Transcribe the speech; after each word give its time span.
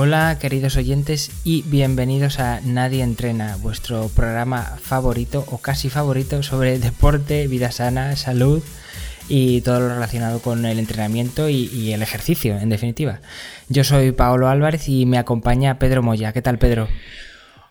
Hola 0.00 0.38
queridos 0.40 0.76
oyentes 0.76 1.32
y 1.42 1.62
bienvenidos 1.62 2.38
a 2.38 2.60
Nadie 2.64 3.02
Entrena, 3.02 3.56
vuestro 3.60 4.08
programa 4.14 4.62
favorito 4.80 5.44
o 5.48 5.58
casi 5.58 5.90
favorito 5.90 6.44
sobre 6.44 6.78
deporte, 6.78 7.48
vida 7.48 7.72
sana, 7.72 8.14
salud 8.14 8.62
y 9.28 9.60
todo 9.62 9.80
lo 9.80 9.88
relacionado 9.88 10.38
con 10.38 10.64
el 10.66 10.78
entrenamiento 10.78 11.48
y, 11.48 11.92
el 11.92 12.00
ejercicio, 12.02 12.56
en 12.56 12.68
definitiva. 12.68 13.18
Yo 13.68 13.82
soy 13.82 14.12
Paolo 14.12 14.48
Álvarez 14.48 14.88
y 14.88 15.04
me 15.04 15.18
acompaña 15.18 15.80
Pedro 15.80 16.00
Moya. 16.00 16.32
¿Qué 16.32 16.42
tal, 16.42 16.58
Pedro? 16.58 16.86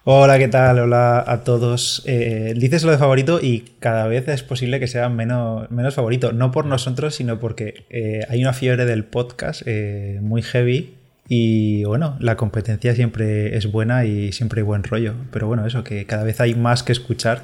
Hola, 0.04 0.38
¿qué 0.38 0.50
tal? 0.50 0.80
Hola 0.80 1.24
a 1.26 1.46
todos. 1.46 2.04
Eh, 2.08 2.54
dices 2.58 2.84
lo 2.84 2.92
de 2.92 2.98
favorito 2.98 3.40
y 3.42 3.64
cada 3.80 4.06
vez 4.06 4.28
es 4.28 4.44
posible 4.44 4.82
que 4.82 4.88
sea 4.88 5.08
menos, 5.08 5.72
menos 5.72 5.96
favorito. 5.96 6.34
No 6.34 6.52
por 6.52 6.66
nosotros, 6.66 7.16
sino 7.16 7.40
porque 7.40 7.86
eh, 7.90 8.26
hay 8.28 8.42
una 8.42 8.52
fiebre 8.52 8.84
del 8.84 9.06
podcast 9.06 9.62
eh, 9.66 10.20
muy 10.22 10.42
heavy. 10.42 10.97
Y 11.30 11.84
bueno, 11.84 12.16
la 12.20 12.38
competencia 12.38 12.96
siempre 12.96 13.58
es 13.58 13.70
buena 13.72 14.06
y 14.06 14.32
siempre 14.32 14.62
hay 14.62 14.66
buen 14.66 14.84
rollo. 14.84 15.14
Pero 15.32 15.48
bueno, 15.48 15.66
eso, 15.66 15.84
que 15.84 16.06
cada 16.06 16.24
vez 16.24 16.40
hay 16.40 16.56
más 16.56 16.84
que 16.84 16.94
escuchar 16.94 17.44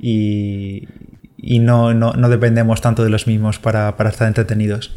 y, 0.00 0.88
no, 1.38 1.94
dependemos 2.28 2.80
tanto 2.80 3.04
de 3.04 3.10
los 3.10 3.26
mismos 3.26 3.58
para, 3.58 3.96
para 3.96 4.10
estar 4.10 4.26
entretenidos. 4.26 4.96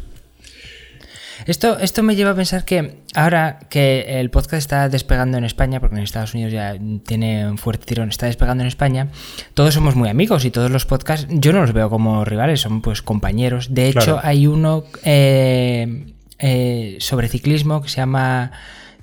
Esto, 1.44 1.78
esto 1.78 2.02
me 2.02 2.16
lleva 2.16 2.30
a 2.30 2.34
pensar 2.34 2.64
que 2.64 3.02
ahora 3.14 3.60
que 3.68 4.20
el 4.20 4.30
podcast 4.30 4.54
está 4.54 4.88
despegando 4.88 5.36
en 5.36 5.44
España, 5.44 5.80
porque 5.80 5.96
en 5.96 6.02
Estados 6.02 6.34
Unidos 6.34 6.52
ya 6.52 6.74
tiene 7.04 7.48
un 7.48 7.58
fuerte 7.58 7.84
tirón, 7.84 8.08
está 8.08 8.26
despegando 8.26 8.62
en 8.62 8.68
España, 8.68 9.08
todos 9.52 9.74
somos 9.74 9.94
muy 9.94 10.08
amigos 10.08 10.44
y 10.44 10.50
todos 10.50 10.70
los 10.70 10.86
podcasts 10.86 11.26
yo 11.30 11.52
no 11.52 11.60
los 11.60 11.72
veo 11.72 11.90
como 11.90 12.24
rivales, 12.24 12.60
son 12.62 12.80
pues 12.80 13.02
compañeros. 13.02 13.74
De 13.74 13.88
hecho, 13.88 14.18
hay 14.22 14.46
uno 14.46 14.84
eh, 15.04 16.15
eh, 16.38 16.96
sobre 17.00 17.28
ciclismo 17.28 17.82
que 17.82 17.88
se 17.88 17.96
llama 17.96 18.52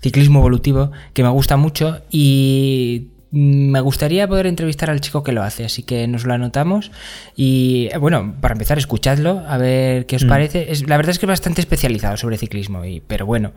Ciclismo 0.02 0.40
Evolutivo, 0.40 0.92
que 1.14 1.24
me 1.24 1.30
gusta 1.30 1.58
mucho 1.58 2.02
y 2.12 3.08
me 3.32 3.80
gustaría 3.82 4.28
poder 4.28 4.46
entrevistar 4.46 4.92
al 4.92 5.02
chico 5.02 5.24
que 5.24 5.32
lo 5.32 5.42
hace, 5.42 5.66
así 5.66 5.82
que 5.82 6.08
nos 6.08 6.24
lo 6.26 6.34
anotamos. 6.36 6.92
Y 7.36 7.90
eh, 7.92 7.98
bueno, 7.98 8.36
para 8.40 8.54
empezar, 8.54 8.78
escuchadlo, 8.78 9.44
a 9.48 9.58
ver 9.58 10.06
qué 10.06 10.18
os 10.18 10.26
mm. 10.26 10.30
parece. 10.30 10.72
Es, 10.72 10.88
la 10.88 10.98
verdad 10.98 11.10
es 11.10 11.20
que 11.20 11.26
es 11.26 11.30
bastante 11.30 11.62
especializado 11.62 12.16
sobre 12.18 12.38
ciclismo, 12.38 12.86
y, 12.86 13.02
pero 13.02 13.26
bueno. 13.26 13.54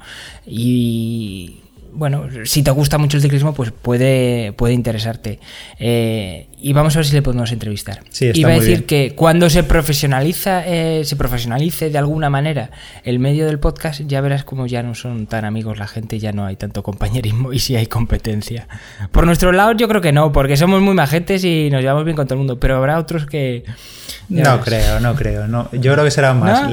Y 0.46 1.60
bueno, 1.96 2.28
si 2.44 2.62
te 2.62 2.70
gusta 2.70 2.98
mucho 2.98 3.16
el 3.16 3.22
ciclismo, 3.22 3.54
pues 3.54 3.72
puede, 3.72 4.52
puede 4.52 4.74
interesarte. 4.74 5.40
Eh, 5.78 6.48
y 6.58 6.72
vamos 6.72 6.94
a 6.94 6.98
ver 6.98 7.06
si 7.06 7.14
le 7.14 7.22
podemos 7.22 7.52
entrevistar. 7.52 8.00
Sí, 8.10 8.30
Iba 8.34 8.50
a 8.50 8.54
decir 8.54 8.84
que 8.84 9.14
cuando 9.14 9.48
se 9.48 9.62
profesionaliza, 9.62 10.66
eh, 10.66 11.04
se 11.04 11.16
profesionalice 11.16 11.90
de 11.90 11.98
alguna 11.98 12.28
manera 12.28 12.70
el 13.04 13.18
medio 13.18 13.46
del 13.46 13.58
podcast, 13.58 14.02
ya 14.06 14.20
verás 14.20 14.44
como 14.44 14.66
ya 14.66 14.82
no 14.82 14.94
son 14.94 15.26
tan 15.26 15.44
amigos 15.44 15.78
la 15.78 15.86
gente, 15.86 16.18
ya 16.18 16.32
no 16.32 16.44
hay 16.44 16.56
tanto 16.56 16.82
compañerismo 16.82 17.52
y 17.52 17.58
si 17.58 17.76
hay 17.76 17.86
competencia. 17.86 18.68
Por 19.10 19.24
nuestro 19.26 19.52
lado, 19.52 19.72
yo 19.72 19.88
creo 19.88 20.02
que 20.02 20.12
no, 20.12 20.32
porque 20.32 20.56
somos 20.56 20.82
muy 20.82 20.94
majentes 20.94 21.44
y 21.44 21.70
nos 21.70 21.80
llevamos 21.80 22.04
bien 22.04 22.16
con 22.16 22.26
todo 22.26 22.34
el 22.34 22.38
mundo, 22.38 22.60
pero 22.60 22.76
habrá 22.76 22.98
otros 22.98 23.26
que. 23.26 23.64
No 24.28 24.60
creo, 24.60 25.00
no 25.00 25.14
creo. 25.14 25.46
No. 25.46 25.68
Yo 25.72 25.92
creo 25.92 26.04
que 26.04 26.10
será 26.10 26.34
más 26.34 26.64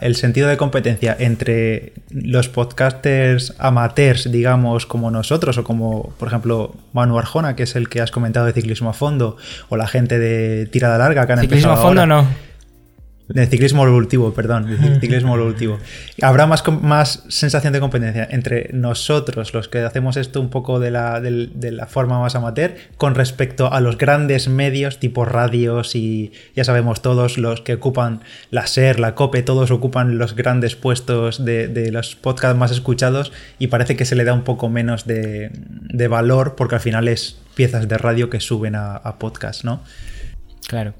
el 0.00 0.16
sentido 0.16 0.48
de 0.48 0.56
competencia 0.56 1.16
entre 1.18 1.92
los 2.10 2.48
podcasters 2.48 3.54
amateurs, 3.58 4.30
digamos, 4.30 4.86
como 4.86 5.10
nosotros, 5.10 5.58
o 5.58 5.64
como, 5.64 6.12
por 6.18 6.28
ejemplo, 6.28 6.74
Manu 6.92 7.18
Arjona, 7.18 7.56
que 7.56 7.64
es 7.64 7.76
el 7.76 7.88
que 7.88 8.00
has 8.00 8.10
comentado 8.10 8.46
de 8.46 8.52
ciclismo 8.52 8.90
a 8.90 8.92
fondo, 8.94 9.36
o 9.68 9.76
la 9.76 9.86
gente 9.86 10.18
de 10.18 10.66
tirada 10.66 10.98
larga 10.98 11.26
que 11.26 11.32
han 11.32 11.40
ciclismo 11.40 11.72
empezado. 11.72 11.92
Ciclismo 11.92 12.02
a 12.02 12.04
fondo 12.06 12.28
no. 12.28 12.49
De 13.32 13.46
ciclismo 13.46 13.86
evolutivo, 13.86 14.34
perdón, 14.34 14.66
de 14.66 15.00
ciclismo 15.00 15.36
evolutivo. 15.36 15.78
Habrá 16.20 16.48
más, 16.48 16.64
más 16.82 17.22
sensación 17.28 17.72
de 17.72 17.78
competencia 17.78 18.26
entre 18.28 18.70
nosotros, 18.72 19.54
los 19.54 19.68
que 19.68 19.78
hacemos 19.78 20.16
esto 20.16 20.40
un 20.40 20.50
poco 20.50 20.80
de 20.80 20.90
la, 20.90 21.20
de, 21.20 21.70
la, 21.70 21.86
forma 21.86 22.18
más 22.18 22.34
amateur, 22.34 22.74
con 22.96 23.14
respecto 23.14 23.72
a 23.72 23.80
los 23.80 23.98
grandes 23.98 24.48
medios 24.48 24.98
tipo 24.98 25.24
radios 25.24 25.94
y 25.94 26.32
ya 26.56 26.64
sabemos 26.64 27.02
todos 27.02 27.38
los 27.38 27.60
que 27.60 27.74
ocupan 27.74 28.20
la 28.50 28.66
SER, 28.66 28.98
la 28.98 29.14
COPE, 29.14 29.42
todos 29.42 29.70
ocupan 29.70 30.18
los 30.18 30.34
grandes 30.34 30.74
puestos 30.74 31.44
de, 31.44 31.90
los 31.92 32.16
podcasts 32.16 32.58
más 32.58 32.72
escuchados 32.72 33.32
y 33.60 33.68
parece 33.68 33.96
que 33.96 34.06
se 34.06 34.16
le 34.16 34.24
da 34.24 34.32
un 34.32 34.42
poco 34.42 34.68
menos 34.68 35.06
de, 35.06 35.50
valor 36.08 36.56
porque 36.56 36.74
al 36.74 36.80
final 36.80 37.06
es 37.06 37.38
piezas 37.54 37.86
de 37.86 37.96
radio 37.96 38.28
que 38.28 38.40
suben 38.40 38.74
a, 38.74 38.96
a 38.96 39.18
podcast, 39.20 39.62
¿no? 39.62 39.84
Claro. 40.66 40.94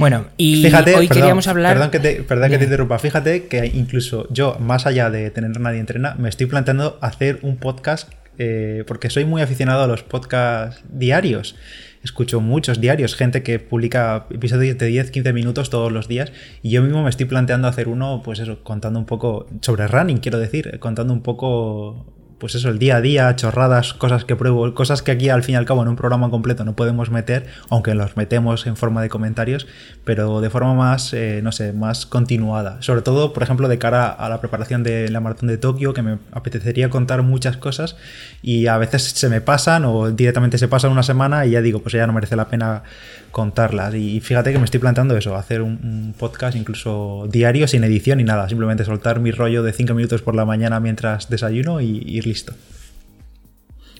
Bueno, 0.00 0.28
y 0.38 0.66
hoy 0.96 1.08
queríamos 1.08 1.46
hablar. 1.46 1.74
Perdón 1.74 1.90
que, 1.90 2.00
te, 2.00 2.22
perdón 2.22 2.50
que 2.50 2.56
te 2.56 2.64
interrumpa. 2.64 2.98
Fíjate 2.98 3.48
que 3.48 3.66
incluso 3.66 4.26
yo, 4.30 4.56
más 4.58 4.86
allá 4.86 5.10
de 5.10 5.30
tener 5.30 5.60
nadie 5.60 5.78
entrena, 5.78 6.14
me 6.18 6.30
estoy 6.30 6.46
planteando 6.46 6.98
hacer 7.02 7.38
un 7.42 7.58
podcast 7.58 8.10
eh, 8.38 8.84
porque 8.86 9.10
soy 9.10 9.26
muy 9.26 9.42
aficionado 9.42 9.82
a 9.82 9.86
los 9.86 10.02
podcasts 10.02 10.82
diarios. 10.88 11.54
Escucho 12.02 12.40
muchos 12.40 12.80
diarios, 12.80 13.14
gente 13.14 13.42
que 13.42 13.58
publica 13.58 14.24
episodios 14.30 14.78
de 14.78 14.86
10, 14.86 15.10
15 15.10 15.34
minutos 15.34 15.68
todos 15.68 15.92
los 15.92 16.08
días. 16.08 16.32
Y 16.62 16.70
yo 16.70 16.80
mismo 16.82 17.02
me 17.02 17.10
estoy 17.10 17.26
planteando 17.26 17.68
hacer 17.68 17.86
uno, 17.86 18.22
pues 18.24 18.38
eso, 18.38 18.64
contando 18.64 18.98
un 18.98 19.04
poco 19.04 19.48
sobre 19.60 19.86
running, 19.86 20.16
quiero 20.16 20.38
decir, 20.38 20.78
contando 20.78 21.12
un 21.12 21.22
poco 21.22 22.06
pues 22.40 22.54
eso, 22.54 22.70
el 22.70 22.78
día 22.78 22.96
a 22.96 23.00
día, 23.02 23.36
chorradas, 23.36 23.92
cosas 23.92 24.24
que 24.24 24.34
pruebo, 24.34 24.74
cosas 24.74 25.02
que 25.02 25.12
aquí 25.12 25.28
al 25.28 25.42
fin 25.42 25.52
y 25.52 25.56
al 25.56 25.66
cabo 25.66 25.82
en 25.82 25.88
un 25.88 25.96
programa 25.96 26.30
completo 26.30 26.64
no 26.64 26.74
podemos 26.74 27.10
meter, 27.10 27.46
aunque 27.68 27.94
los 27.94 28.16
metemos 28.16 28.66
en 28.66 28.76
forma 28.76 29.02
de 29.02 29.10
comentarios, 29.10 29.66
pero 30.04 30.40
de 30.40 30.48
forma 30.48 30.72
más, 30.72 31.12
eh, 31.12 31.40
no 31.42 31.52
sé, 31.52 31.74
más 31.74 32.06
continuada. 32.06 32.80
Sobre 32.80 33.02
todo, 33.02 33.34
por 33.34 33.42
ejemplo, 33.42 33.68
de 33.68 33.78
cara 33.78 34.08
a 34.08 34.30
la 34.30 34.40
preparación 34.40 34.82
de 34.82 35.10
la 35.10 35.20
maratón 35.20 35.48
de 35.48 35.58
Tokio, 35.58 35.92
que 35.92 36.00
me 36.00 36.18
apetecería 36.32 36.88
contar 36.88 37.22
muchas 37.22 37.58
cosas 37.58 37.96
y 38.42 38.66
a 38.68 38.78
veces 38.78 39.02
se 39.02 39.28
me 39.28 39.42
pasan 39.42 39.84
o 39.84 40.10
directamente 40.10 40.56
se 40.56 40.66
pasan 40.66 40.92
una 40.92 41.02
semana 41.02 41.44
y 41.44 41.50
ya 41.50 41.60
digo, 41.60 41.80
pues 41.80 41.92
ya 41.92 42.06
no 42.06 42.14
merece 42.14 42.36
la 42.36 42.48
pena 42.48 42.84
contarlas. 43.30 43.94
Y 43.94 44.20
fíjate 44.20 44.52
que 44.52 44.58
me 44.58 44.64
estoy 44.64 44.80
planteando 44.80 45.16
eso, 45.16 45.36
hacer 45.36 45.62
un, 45.62 46.14
podcast 46.18 46.56
incluso 46.56 47.26
diario 47.30 47.66
sin 47.68 47.84
edición 47.84 48.18
ni 48.18 48.24
nada, 48.24 48.48
simplemente 48.48 48.84
soltar 48.84 49.20
mi 49.20 49.30
rollo 49.30 49.62
de 49.62 49.72
5 49.72 49.94
minutos 49.94 50.22
por 50.22 50.34
la 50.34 50.44
mañana 50.44 50.80
mientras 50.80 51.28
desayuno 51.30 51.80
y 51.80 52.02
ir 52.06 52.26
listo. 52.26 52.54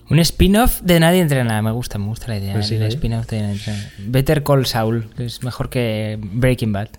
Un 0.09 0.19
spin-off 0.19 0.81
de 0.81 0.99
Nadie 0.99 1.21
Entrena, 1.21 1.63
me 1.63 1.71
gusta, 1.71 1.97
me 1.99 2.07
gusta 2.07 2.27
la 2.29 2.39
idea. 2.39 2.55
Pues 2.55 2.71
spin-off 2.71 3.29
de 3.29 3.43
Nadie 3.43 3.61
Better 3.99 4.43
Call 4.43 4.67
Saul, 4.67 5.09
que 5.17 5.25
es 5.27 5.45
mejor 5.45 5.71
que 5.71 6.19
Breaking 6.21 6.73
Bad. 6.73 6.89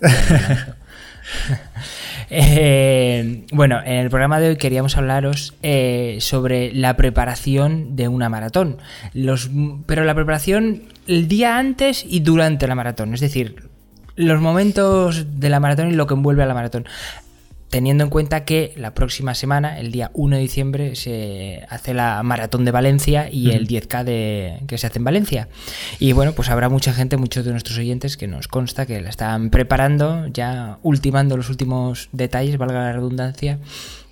Eh, 2.34 3.44
bueno, 3.52 3.80
en 3.84 3.92
el 3.92 4.08
programa 4.08 4.40
de 4.40 4.48
hoy 4.48 4.56
queríamos 4.56 4.96
hablaros 4.96 5.52
eh, 5.62 6.16
sobre 6.20 6.72
la 6.72 6.96
preparación 6.96 7.94
de 7.94 8.08
una 8.08 8.30
maratón. 8.30 8.78
Los, 9.12 9.50
pero 9.84 10.04
la 10.04 10.14
preparación 10.14 10.84
el 11.06 11.28
día 11.28 11.58
antes 11.58 12.02
y 12.08 12.20
durante 12.20 12.66
la 12.66 12.74
maratón, 12.74 13.12
es 13.12 13.20
decir, 13.20 13.68
los 14.16 14.40
momentos 14.40 15.40
de 15.40 15.50
la 15.50 15.60
maratón 15.60 15.90
y 15.90 15.94
lo 15.94 16.06
que 16.06 16.14
envuelve 16.14 16.42
a 16.42 16.46
la 16.46 16.54
maratón 16.54 16.86
teniendo 17.72 18.04
en 18.04 18.10
cuenta 18.10 18.44
que 18.44 18.74
la 18.76 18.92
próxima 18.92 19.34
semana, 19.34 19.80
el 19.80 19.92
día 19.92 20.10
1 20.12 20.36
de 20.36 20.42
diciembre, 20.42 20.94
se 20.94 21.64
hace 21.70 21.94
la 21.94 22.22
maratón 22.22 22.66
de 22.66 22.70
Valencia 22.70 23.30
y 23.32 23.52
el 23.52 23.66
10K 23.66 24.04
de, 24.04 24.58
que 24.66 24.76
se 24.76 24.86
hace 24.86 24.98
en 24.98 25.04
Valencia. 25.04 25.48
Y 25.98 26.12
bueno, 26.12 26.32
pues 26.34 26.50
habrá 26.50 26.68
mucha 26.68 26.92
gente, 26.92 27.16
muchos 27.16 27.46
de 27.46 27.50
nuestros 27.50 27.78
oyentes, 27.78 28.18
que 28.18 28.28
nos 28.28 28.46
consta 28.46 28.84
que 28.84 29.00
la 29.00 29.08
están 29.08 29.48
preparando, 29.48 30.26
ya 30.26 30.80
ultimando 30.82 31.38
los 31.38 31.48
últimos 31.48 32.10
detalles, 32.12 32.58
valga 32.58 32.74
la 32.74 32.92
redundancia. 32.92 33.58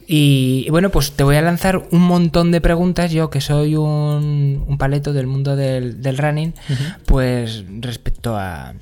Y, 0.06 0.66
bueno, 0.70 0.88
pues 0.88 1.12
te 1.12 1.22
voy 1.22 1.36
a 1.36 1.42
lanzar 1.42 1.86
un 1.90 2.00
montón 2.00 2.52
de 2.52 2.62
preguntas, 2.62 3.12
yo 3.12 3.28
que 3.28 3.42
soy 3.42 3.76
un, 3.76 4.74
paleto 4.78 5.12
del 5.12 5.26
mundo 5.26 5.54
del, 5.54 6.16
running, 6.16 6.54
pues 7.04 7.62
respecto 7.78 8.38
a, 8.38 8.72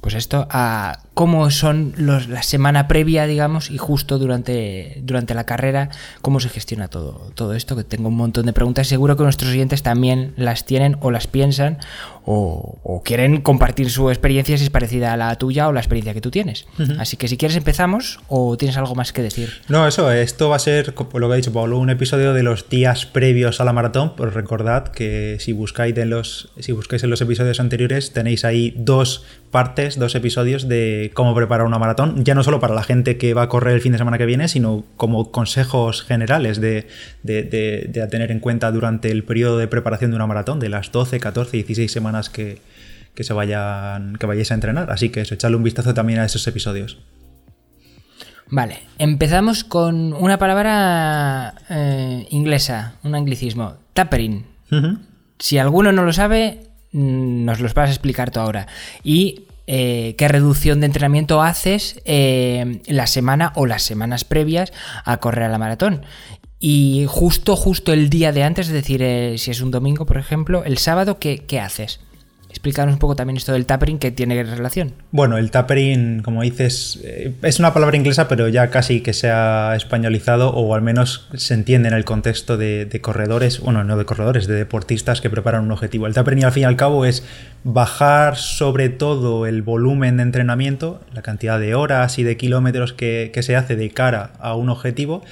pues 0.00 0.14
esto, 0.14 0.46
a 0.50 1.00
cómo 1.14 1.50
son 1.50 1.92
los, 1.96 2.28
la 2.28 2.42
semana 2.42 2.88
previa, 2.88 3.26
digamos, 3.26 3.70
y 3.70 3.76
justo 3.76 4.18
durante, 4.18 5.00
durante 5.02 5.34
la 5.34 5.44
carrera, 5.44 5.90
cómo 6.22 6.40
se 6.40 6.48
gestiona 6.48 6.88
todo, 6.88 7.30
todo 7.34 7.54
esto, 7.54 7.76
que 7.76 7.84
tengo 7.84 8.08
un 8.08 8.16
montón 8.16 8.46
de 8.46 8.52
preguntas, 8.52 8.88
seguro 8.88 9.16
que 9.16 9.24
nuestros 9.24 9.50
oyentes 9.50 9.82
también 9.82 10.32
las 10.36 10.64
tienen 10.64 10.96
o 11.00 11.10
las 11.10 11.26
piensan 11.26 11.78
o, 12.24 13.02
quieren 13.04 13.40
compartir 13.40 13.90
su 13.90 14.10
experiencia 14.10 14.56
si 14.58 14.64
es 14.64 14.70
parecida 14.70 15.12
a 15.12 15.16
la 15.16 15.34
tuya 15.36 15.68
o 15.68 15.72
la 15.72 15.80
experiencia 15.80 16.14
que 16.14 16.20
tú 16.20 16.30
tienes. 16.30 16.66
Así 16.98 17.16
que 17.16 17.28
si 17.28 17.36
quieres 17.36 17.56
empezamos 17.56 18.20
o 18.28 18.56
tienes 18.56 18.76
algo 18.76 18.94
más 18.94 19.12
que 19.12 19.22
decir. 19.22 19.50
No, 19.68 19.86
eso, 19.86 20.10
esto 20.12 20.48
va 20.48 20.56
a 20.56 20.58
ser, 20.58 20.94
lo 20.96 21.28
que 21.28 21.32
ha 21.32 21.36
dicho 21.36 21.52
Pablo, 21.52 21.78
un 21.78 21.90
episodio 21.90 22.34
de 22.34 22.42
los 22.42 22.68
días 22.68 23.06
previos 23.06 23.60
a 23.60 23.64
la 23.64 23.72
maratón, 23.72 24.14
pues 24.16 24.34
recordad 24.34 24.88
que 24.88 25.38
si 25.40 25.52
buscáis, 25.52 25.96
en 25.96 26.10
los, 26.10 26.52
si 26.58 26.72
buscáis 26.72 27.02
en 27.02 27.10
los 27.10 27.20
episodios 27.20 27.60
anteriores 27.60 28.12
tenéis 28.12 28.44
ahí 28.44 28.74
dos 28.76 29.24
partes, 29.50 29.98
dos 29.98 30.14
episodios 30.14 30.68
de 30.68 31.10
cómo 31.14 31.34
preparar 31.34 31.66
una 31.66 31.78
maratón, 31.78 32.24
ya 32.24 32.34
no 32.34 32.44
solo 32.44 32.60
para 32.60 32.74
la 32.74 32.84
gente 32.84 33.16
que 33.16 33.34
va 33.34 33.42
a 33.42 33.48
correr 33.48 33.74
el 33.74 33.80
fin 33.80 33.92
de 33.92 33.98
semana 33.98 34.18
que 34.18 34.26
viene, 34.26 34.46
sino 34.46 34.84
como 34.96 35.32
consejos 35.32 36.02
generales 36.02 36.60
de, 36.60 36.86
de 37.22 38.08
tener 38.10 38.30
en 38.30 38.38
cuenta 38.38 38.70
durante 38.70 39.10
el 39.10 39.24
periodo 39.24 39.58
de 39.58 39.66
preparación 39.66 40.10
de 40.12 40.16
una 40.16 40.26
maratón, 40.26 40.60
de 40.60 40.68
las 40.68 40.92
12, 40.92 41.18
14, 41.18 41.56
16 41.56 41.90
semanas 41.90 42.09
que, 42.30 42.60
se 43.18 43.32
vayan, 43.32 44.16
que 44.16 44.26
vayáis 44.26 44.50
a 44.50 44.54
entrenar. 44.54 44.90
Así 44.90 45.10
que 45.10 45.20
eso, 45.20 45.34
echarle 45.34 45.56
un 45.56 45.62
vistazo 45.62 45.94
también 45.94 46.20
a 46.20 46.24
esos 46.24 46.46
episodios. 46.46 46.98
Vale, 48.48 48.80
empezamos 48.98 49.62
con 49.62 50.12
una 50.12 50.38
palabra 50.38 51.54
eh, 51.68 52.26
inglesa, 52.30 52.94
un 53.04 53.14
anglicismo, 53.14 53.76
tapering. 53.92 54.44
Si 55.38 55.58
alguno 55.58 55.92
no 55.92 56.04
lo 56.04 56.12
sabe, 56.12 56.70
mm, 56.92 57.44
nos 57.44 57.60
los 57.60 57.74
vas 57.74 57.88
a 57.88 57.92
explicar 57.92 58.30
tú 58.30 58.40
ahora. 58.40 58.66
Y 59.04 59.46
eh, 59.72 60.16
qué 60.18 60.26
reducción 60.26 60.80
de 60.80 60.86
entrenamiento 60.86 61.42
haces 61.42 62.02
eh, 62.04 62.82
la 62.86 63.06
semana 63.06 63.52
o 63.54 63.66
las 63.66 63.82
semanas 63.82 64.24
previas 64.24 64.72
a 65.04 65.18
correr 65.18 65.44
a 65.44 65.48
la 65.48 65.58
maratón. 65.58 66.02
Y 66.60 67.06
justo, 67.08 67.56
justo 67.56 67.92
el 67.92 68.10
día 68.10 68.32
de 68.32 68.42
antes, 68.42 68.68
es 68.68 68.74
decir, 68.74 69.00
si 69.38 69.50
es 69.50 69.62
un 69.62 69.70
domingo, 69.70 70.04
por 70.04 70.18
ejemplo, 70.18 70.62
el 70.64 70.76
sábado, 70.76 71.18
¿qué, 71.18 71.38
qué 71.46 71.58
haces? 71.58 72.00
Explícanos 72.50 72.94
un 72.94 72.98
poco 72.98 73.14
también 73.14 73.36
esto 73.36 73.52
del 73.52 73.64
tapering 73.64 73.98
que 73.98 74.10
tiene 74.10 74.42
relación. 74.42 74.92
Bueno, 75.12 75.38
el 75.38 75.52
tapering, 75.52 76.20
como 76.22 76.42
dices, 76.42 76.98
eh, 77.04 77.32
es 77.42 77.60
una 77.60 77.72
palabra 77.72 77.96
inglesa, 77.96 78.26
pero 78.26 78.48
ya 78.48 78.70
casi 78.70 79.02
que 79.02 79.12
se 79.12 79.30
ha 79.30 79.74
españolizado 79.76 80.50
o 80.50 80.74
al 80.74 80.82
menos 80.82 81.28
se 81.34 81.54
entiende 81.54 81.88
en 81.88 81.94
el 81.94 82.04
contexto 82.04 82.56
de, 82.56 83.00
corredores, 83.00 83.60
bueno, 83.60 83.84
no 83.84 83.96
de 83.96 84.04
corredores, 84.04 84.48
de 84.48 84.56
deportistas 84.56 85.20
que 85.20 85.30
preparan 85.30 85.64
un 85.64 85.70
objetivo. 85.70 86.08
El 86.08 86.14
tapering 86.14 86.44
al 86.44 86.52
fin 86.52 86.64
y 86.64 86.66
al 86.66 86.76
cabo 86.76 87.04
es 87.04 87.24
bajar 87.62 88.36
sobre 88.36 88.88
todo 88.88 89.46
el 89.46 89.62
volumen 89.62 90.16
de 90.16 90.24
entrenamiento, 90.24 91.00
la 91.14 91.22
cantidad 91.22 91.60
de 91.60 91.76
horas 91.76 92.18
y 92.18 92.24
de 92.24 92.36
kilómetros 92.36 92.92
que 92.92 93.32
se 93.42 93.54
hace 93.54 93.76
de 93.76 93.90
cara 93.90 94.32
a 94.40 94.56
un 94.56 94.70
objetivo 94.70 95.22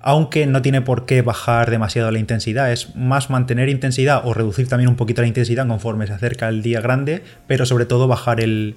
aunque 0.00 0.46
no 0.46 0.62
tiene 0.62 0.80
por 0.80 1.04
qué 1.06 1.22
bajar 1.22 1.70
demasiado 1.70 2.10
la 2.10 2.18
intensidad, 2.18 2.72
es 2.72 2.96
más 2.96 3.30
mantener 3.30 3.68
intensidad 3.68 4.22
o 4.24 4.34
reducir 4.34 4.68
también 4.68 4.88
un 4.88 4.96
poquito 4.96 5.22
la 5.22 5.28
intensidad 5.28 5.66
conforme 5.66 6.06
se 6.06 6.14
acerca 6.14 6.48
el 6.48 6.62
día 6.62 6.80
grande, 6.80 7.22
pero 7.46 7.66
sobre 7.66 7.86
todo 7.86 8.08
bajar 8.08 8.40
el, 8.40 8.76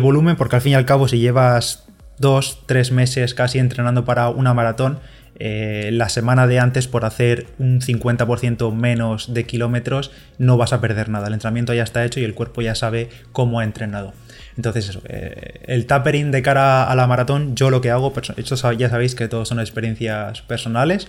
volumen, 0.00 0.36
porque 0.36 0.56
al 0.56 0.62
fin 0.62 0.72
y 0.72 0.74
al 0.76 0.86
cabo 0.86 1.08
si 1.08 1.18
llevas 1.18 1.84
dos, 2.18 2.62
tres 2.66 2.92
meses 2.92 3.34
casi 3.34 3.58
entrenando 3.58 4.04
para 4.04 4.28
una 4.28 4.54
maratón, 4.54 5.00
eh, 5.42 5.90
la 5.92 6.08
semana 6.08 6.46
de 6.46 6.58
antes 6.58 6.86
por 6.86 7.04
hacer 7.04 7.46
un 7.58 7.80
50% 7.80 8.74
menos 8.74 9.32
de 9.32 9.46
kilómetros 9.46 10.10
no 10.38 10.58
vas 10.58 10.72
a 10.72 10.80
perder 10.80 11.08
nada, 11.08 11.28
el 11.28 11.34
entrenamiento 11.34 11.72
ya 11.74 11.82
está 11.82 12.04
hecho 12.04 12.20
y 12.20 12.24
el 12.24 12.34
cuerpo 12.34 12.62
ya 12.62 12.74
sabe 12.74 13.08
cómo 13.32 13.58
ha 13.58 13.64
entrenado. 13.64 14.12
Entonces, 14.60 14.90
eso, 14.90 15.00
eh, 15.08 15.60
el 15.64 15.86
tapering 15.86 16.30
de 16.30 16.42
cara 16.42 16.84
a 16.84 16.94
la 16.94 17.06
maratón, 17.06 17.56
yo 17.56 17.70
lo 17.70 17.80
que 17.80 17.90
hago, 17.90 18.12
esto 18.36 18.72
ya 18.72 18.90
sabéis 18.90 19.14
que 19.14 19.26
todos 19.26 19.48
son 19.48 19.58
experiencias 19.58 20.42
personales, 20.42 21.08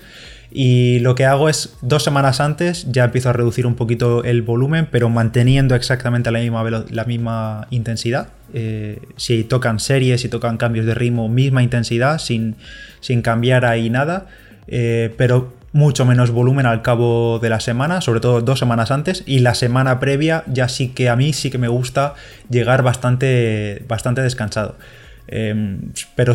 y 0.50 1.00
lo 1.00 1.15
que 1.15 1.25
hago 1.25 1.50
es 1.50 1.75
dos 1.81 2.01
semanas 2.01 2.39
antes 2.39 2.89
ya 2.89 3.03
empiezo 3.03 3.30
a 3.30 3.33
reducir 3.33 3.68
un 3.68 3.75
poquito 3.75 4.24
el 4.24 4.42
volumen, 4.42 4.88
pero 4.89 5.09
manteniendo 5.09 5.75
exactamente 5.75 6.31
la 6.31 6.39
misma, 6.39 6.63
la 6.69 7.03
misma 7.03 7.68
intensidad. 7.71 8.30
Eh, 8.53 9.01
si 9.18 9.44
tocan 9.44 9.81
series, 9.81 10.21
si 10.21 10.30
tocan 10.30 10.56
cambios 10.56 10.86
de 10.86 10.94
ritmo, 10.94 11.27
misma 11.27 11.62
intensidad, 11.62 12.19
sin, 12.19 12.56
sin 13.01 13.21
cambiar 13.21 13.65
ahí 13.65 13.89
nada. 13.89 14.27
Eh, 14.68 15.13
pero 15.18 15.53
mucho 15.73 16.06
menos 16.06 16.31
volumen 16.31 16.65
al 16.65 16.81
cabo 16.81 17.39
de 17.39 17.50
la 17.50 17.59
semana, 17.59 18.01
sobre 18.01 18.19
todo 18.19 18.41
dos 18.41 18.59
semanas 18.59 18.91
antes, 18.91 19.23
y 19.25 19.39
la 19.39 19.56
semana 19.56 20.00
previa 20.00 20.44
ya 20.47 20.68
sí 20.68 20.89
que 20.89 21.09
a 21.09 21.15
mí 21.15 21.33
sí 21.33 21.50
que 21.50 21.57
me 21.57 21.68
gusta 21.68 22.15
llegar 22.50 22.83
bastante, 22.83 23.83
bastante 23.88 24.21
descansado. 24.21 24.75
Em, 25.27 25.94
pero 26.15 26.33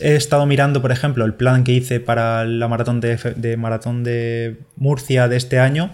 he 0.00 0.14
estado 0.14 0.46
mirando, 0.46 0.80
por 0.80 0.90
ejemplo, 0.90 1.24
el 1.26 1.34
plan 1.34 1.64
que 1.64 1.72
hice 1.72 2.00
para 2.00 2.46
la 2.46 2.66
maratón 2.66 3.00
de, 3.00 3.16
de, 3.36 3.56
maratón 3.58 4.04
de 4.04 4.58
Murcia 4.76 5.28
de 5.28 5.36
este 5.36 5.58
año. 5.58 5.90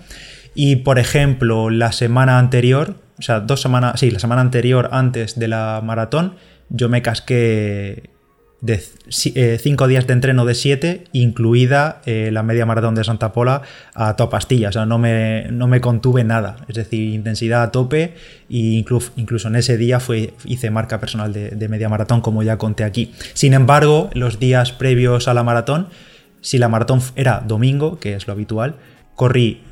Y, 0.54 0.76
por 0.76 1.00
ejemplo, 1.00 1.68
la 1.70 1.90
semana 1.90 2.38
anterior, 2.38 2.96
o 3.18 3.22
sea, 3.22 3.40
dos 3.40 3.60
semanas, 3.60 3.98
sí, 3.98 4.10
la 4.12 4.20
semana 4.20 4.40
anterior 4.40 4.88
antes 4.92 5.36
de 5.36 5.48
la 5.48 5.80
maratón, 5.82 6.36
yo 6.68 6.88
me 6.88 7.02
casqué 7.02 8.13
de 8.64 8.82
5 9.10 9.84
eh, 9.84 9.88
días 9.88 10.06
de 10.06 10.14
entreno 10.14 10.46
de 10.46 10.54
7, 10.54 11.04
incluida 11.12 12.00
eh, 12.06 12.30
la 12.32 12.42
media 12.42 12.64
maratón 12.64 12.94
de 12.94 13.04
Santa 13.04 13.30
Pola 13.34 13.60
a 13.92 14.16
toda 14.16 14.30
pastilla. 14.30 14.70
O 14.70 14.72
sea, 14.72 14.86
no 14.86 14.98
me, 14.98 15.48
no 15.50 15.66
me 15.66 15.82
contuve 15.82 16.24
nada. 16.24 16.56
Es 16.66 16.76
decir, 16.76 17.12
intensidad 17.12 17.62
a 17.62 17.70
tope 17.70 18.14
e 18.48 18.56
incluso, 18.56 19.12
incluso 19.16 19.48
en 19.48 19.56
ese 19.56 19.76
día 19.76 20.00
fue, 20.00 20.32
hice 20.46 20.70
marca 20.70 20.98
personal 20.98 21.34
de, 21.34 21.68
media 21.68 21.90
maratón, 21.90 22.22
como 22.22 22.42
ya 22.42 22.56
conté 22.56 22.84
aquí. 22.84 23.12
Sin 23.34 23.52
embargo, 23.52 24.08
los 24.14 24.38
días 24.38 24.72
previos 24.72 25.28
a 25.28 25.34
la 25.34 25.42
maratón, 25.42 25.88
si 26.40 26.56
la 26.56 26.70
maratón 26.70 27.02
era 27.16 27.42
domingo, 27.46 28.00
que 28.00 28.14
es 28.14 28.26
lo 28.26 28.32
habitual, 28.32 28.76
corrí 29.14 29.62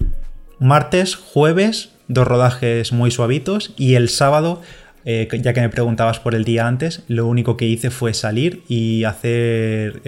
martes, 0.58 1.14
jueves, 1.16 1.92
dos 2.08 2.26
rodajes 2.28 2.92
muy 2.92 3.10
suavitos 3.10 3.72
y 3.78 3.94
el 3.94 4.10
sábado 4.10 4.60
eh, 5.04 5.28
ya 5.40 5.52
que 5.52 5.60
me 5.60 5.68
preguntabas 5.68 6.20
por 6.20 6.34
el 6.34 6.44
día 6.44 6.66
antes, 6.66 7.02
lo 7.08 7.26
único 7.26 7.56
que 7.56 7.66
hice 7.66 7.90
fue 7.90 8.14
salir 8.14 8.62
y 8.68 9.04
hacer 9.04 10.00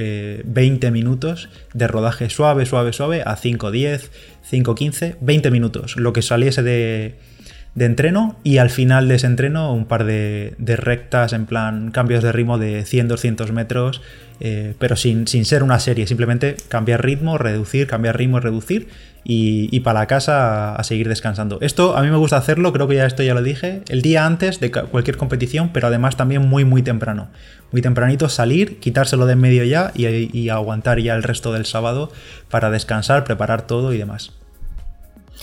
20 0.44 0.86
eh, 0.86 0.90
minutos 0.90 1.48
de 1.72 1.88
rodaje 1.88 2.30
suave, 2.30 2.66
suave, 2.66 2.92
suave 2.92 3.22
a 3.24 3.36
5.10, 3.36 4.10
5.15, 4.50 5.16
20 5.20 5.50
minutos, 5.50 5.96
lo 5.96 6.12
que 6.12 6.22
saliese 6.22 6.62
de, 6.62 7.14
de, 7.74 7.84
entreno 7.84 8.36
y 8.44 8.58
al 8.58 8.70
final 8.70 9.08
de 9.08 9.16
ese 9.16 9.26
entreno 9.26 9.72
un 9.72 9.86
par 9.86 10.04
de, 10.04 10.54
rectas 10.58 11.32
en 11.32 11.46
plan 11.46 11.90
cambios 11.90 12.22
de 12.22 12.32
ritmo 12.32 12.58
de 12.58 12.82
100-200 12.84 13.50
metros 13.52 14.00
eh, 14.40 14.74
pero 14.78 14.96
sin, 14.96 15.26
ser 15.26 15.62
una 15.62 15.78
serie, 15.78 16.06
simplemente 16.06 16.56
cambiar 16.68 17.04
ritmo, 17.04 17.38
reducir, 17.38 17.86
cambiar 17.86 18.18
ritmo 18.18 18.38
y 18.38 18.40
reducir 18.40 18.88
y, 19.22 19.80
para 19.80 20.00
la 20.00 20.06
casa 20.06 20.74
a, 20.74 20.84
seguir 20.84 21.08
descansando. 21.08 21.58
Esto 21.60 21.96
a 21.96 22.02
mí 22.02 22.10
me 22.10 22.16
gusta 22.16 22.36
hacerlo, 22.36 22.72
creo 22.72 22.88
que 22.88 22.96
ya 22.96 23.06
esto 23.06 23.22
ya 23.22 23.34
lo 23.34 23.42
dije, 23.42 23.82
el 23.88 24.02
día 24.02 24.26
antes 24.26 24.60
de 24.60 24.70
cualquier 24.70 25.16
competición, 25.16 25.70
pero 25.72 25.86
además 25.86 26.16
también 26.16 26.46
muy 26.48 26.64
muy 26.64 26.82
temprano. 26.82 27.28
Muy 27.70 27.80
tempranito 27.80 28.28
salir, 28.28 28.78
quitárselo 28.80 29.26
de 29.26 29.34
en 29.34 29.40
medio 29.40 29.64
ya 29.64 29.92
y 29.94 30.48
aguantar 30.48 31.00
ya 31.00 31.14
el 31.14 31.22
resto 31.22 31.52
del 31.52 31.64
sábado 31.64 32.12
para 32.50 32.70
descansar, 32.70 33.24
preparar 33.24 33.66
todo 33.66 33.92
y 33.92 33.98
demás. 33.98 34.32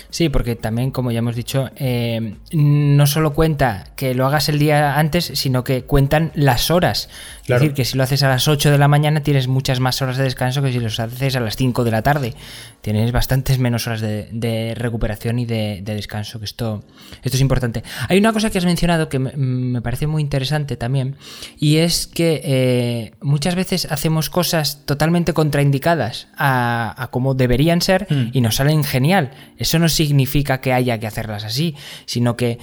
Sí, 0.10 0.30
porque 0.30 0.56
también, 0.56 0.92
como 0.92 1.12
ya 1.12 1.20
hemos 1.20 1.36
dicho, 1.36 1.70
eh, 1.76 2.36
no 2.52 3.08
solo 3.08 3.34
cuenta 3.34 3.86
que 3.96 4.14
lo 4.14 4.26
hagas 4.26 4.50
el 4.50 4.60
día 4.60 4.98
antes, 4.98 5.26
sino 5.36 5.64
que 5.64 5.84
cuentan 5.84 6.32
las 6.36 6.72
horas. 6.72 7.10
Es 7.44 7.48
decir, 7.48 7.74
que 7.74 7.86
si 7.86 7.98
lo 7.98 8.04
haces 8.04 8.24
a 8.24 8.30
las 8.30 8.48
8 8.48 8.72
de 8.72 8.78
la 8.78 8.88
mañana 8.88 9.22
tienes 9.22 9.48
muchas 9.48 9.80
más 9.80 10.02
horas 10.02 10.18
de 10.18 10.24
descanso 10.24 10.62
que 10.62 10.72
si 10.72 10.80
lo 10.80 10.88
haces 10.88 11.36
a 11.36 11.40
las 11.40 11.56
5 11.56 11.84
de 11.84 11.92
la 11.92 12.02
tarde. 12.02 12.34
Tienes 12.82 13.12
bastantes 13.12 13.60
menos 13.60 13.88
horas 13.88 14.02
de, 14.02 14.74
recuperación 14.76 15.40
y 15.40 15.46
de, 15.46 15.82
descanso, 15.84 16.40
que 16.40 16.46
esto, 16.46 16.84
esto 17.24 17.36
es 17.36 17.42
importante. 17.42 17.84
Hay 18.10 18.18
una 18.18 18.34
cosa 18.34 18.50
que 18.50 18.58
has 18.58 18.66
mencionado 18.66 19.10
que 19.10 19.20
me, 19.20 19.82
parece 19.82 20.08
muy 20.08 20.22
interesante 20.22 20.78
también, 20.78 21.16
y 21.60 21.78
es 21.78 22.08
que 22.08 22.42
eh, 22.44 23.12
muchas 23.22 23.56
veces 23.56 23.88
hacemos 23.90 24.30
cosas 24.30 24.86
totalmente 24.86 25.34
contraindicadas 25.34 26.28
a, 26.38 27.10
como 27.12 27.34
deberían 27.34 27.82
ser 27.82 28.08
mm. 28.10 28.30
y 28.34 28.42
nos 28.42 28.56
salen 28.56 28.84
genial. 28.84 29.32
Eso 29.58 29.80
no 29.80 29.90
significa 29.90 30.62
que 30.62 30.74
haya 30.74 31.00
que 31.00 31.08
hacerlas 31.08 31.44
así, 31.44 31.76
sino 32.06 32.36
que 32.36 32.60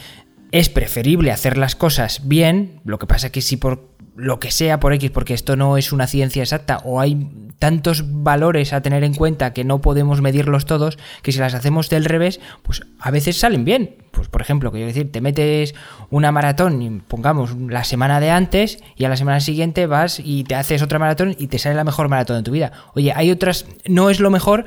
es 0.51 0.69
preferible 0.69 1.31
hacer 1.31 1.59
las 1.59 1.77
cosas 1.77 2.23
bien, 2.27 2.81
lo 2.85 2.99
que 2.99 3.07
pasa 3.07 3.27
es 3.27 3.33
que 3.33 3.43
si 3.43 3.57
por 3.57 3.98
lo 4.19 4.41
que 4.41 4.51
sea 4.51 4.81
por 4.81 4.93
X, 4.93 5.11
porque 5.13 5.33
esto 5.33 5.55
no 5.55 5.77
es 5.77 5.93
una 5.93 6.09
ciencia 6.09 6.43
exacta, 6.43 6.79
o 6.85 7.01
hay 7.01 7.29
tantos 7.61 8.03
valores 8.23 8.73
a 8.73 8.83
tener 8.83 9.05
en 9.05 9.15
cuenta 9.15 9.53
que 9.53 9.63
no 9.65 9.81
podemos 9.81 10.21
medirlos 10.21 10.67
todos, 10.67 10.99
que 11.23 11.31
si 11.31 11.39
las 11.39 11.55
hacemos 11.55 11.89
del 11.89 12.05
revés, 12.05 12.41
pues 12.63 12.83
a 12.99 13.13
veces 13.13 13.39
salen 13.39 13.65
bien. 13.65 13.97
Pues 14.11 14.27
por 14.27 14.43
ejemplo, 14.43 14.73
que 14.73 14.81
yo 14.81 14.87
decir, 14.87 15.13
te 15.13 15.21
metes 15.21 15.77
una 16.11 16.33
maratón, 16.33 17.05
pongamos 17.07 17.57
la 17.57 17.85
semana 17.85 18.19
de 18.19 18.31
antes, 18.31 18.83
y 18.97 19.05
a 19.05 19.09
la 19.09 19.17
semana 19.17 19.39
siguiente 19.39 19.87
vas 19.87 20.21
y 20.23 20.43
te 20.43 20.57
haces 20.57 20.83
otra 20.83 20.99
maratón 20.99 21.37
y 21.39 21.47
te 21.47 21.59
sale 21.59 21.77
la 21.77 21.85
mejor 21.85 22.09
maratón 22.09 22.39
de 22.39 22.43
tu 22.43 22.51
vida. 22.51 22.73
Oye, 22.95 23.13
hay 23.15 23.31
otras, 23.31 23.67
no 23.87 24.11
es 24.11 24.19
lo 24.19 24.31
mejor, 24.31 24.65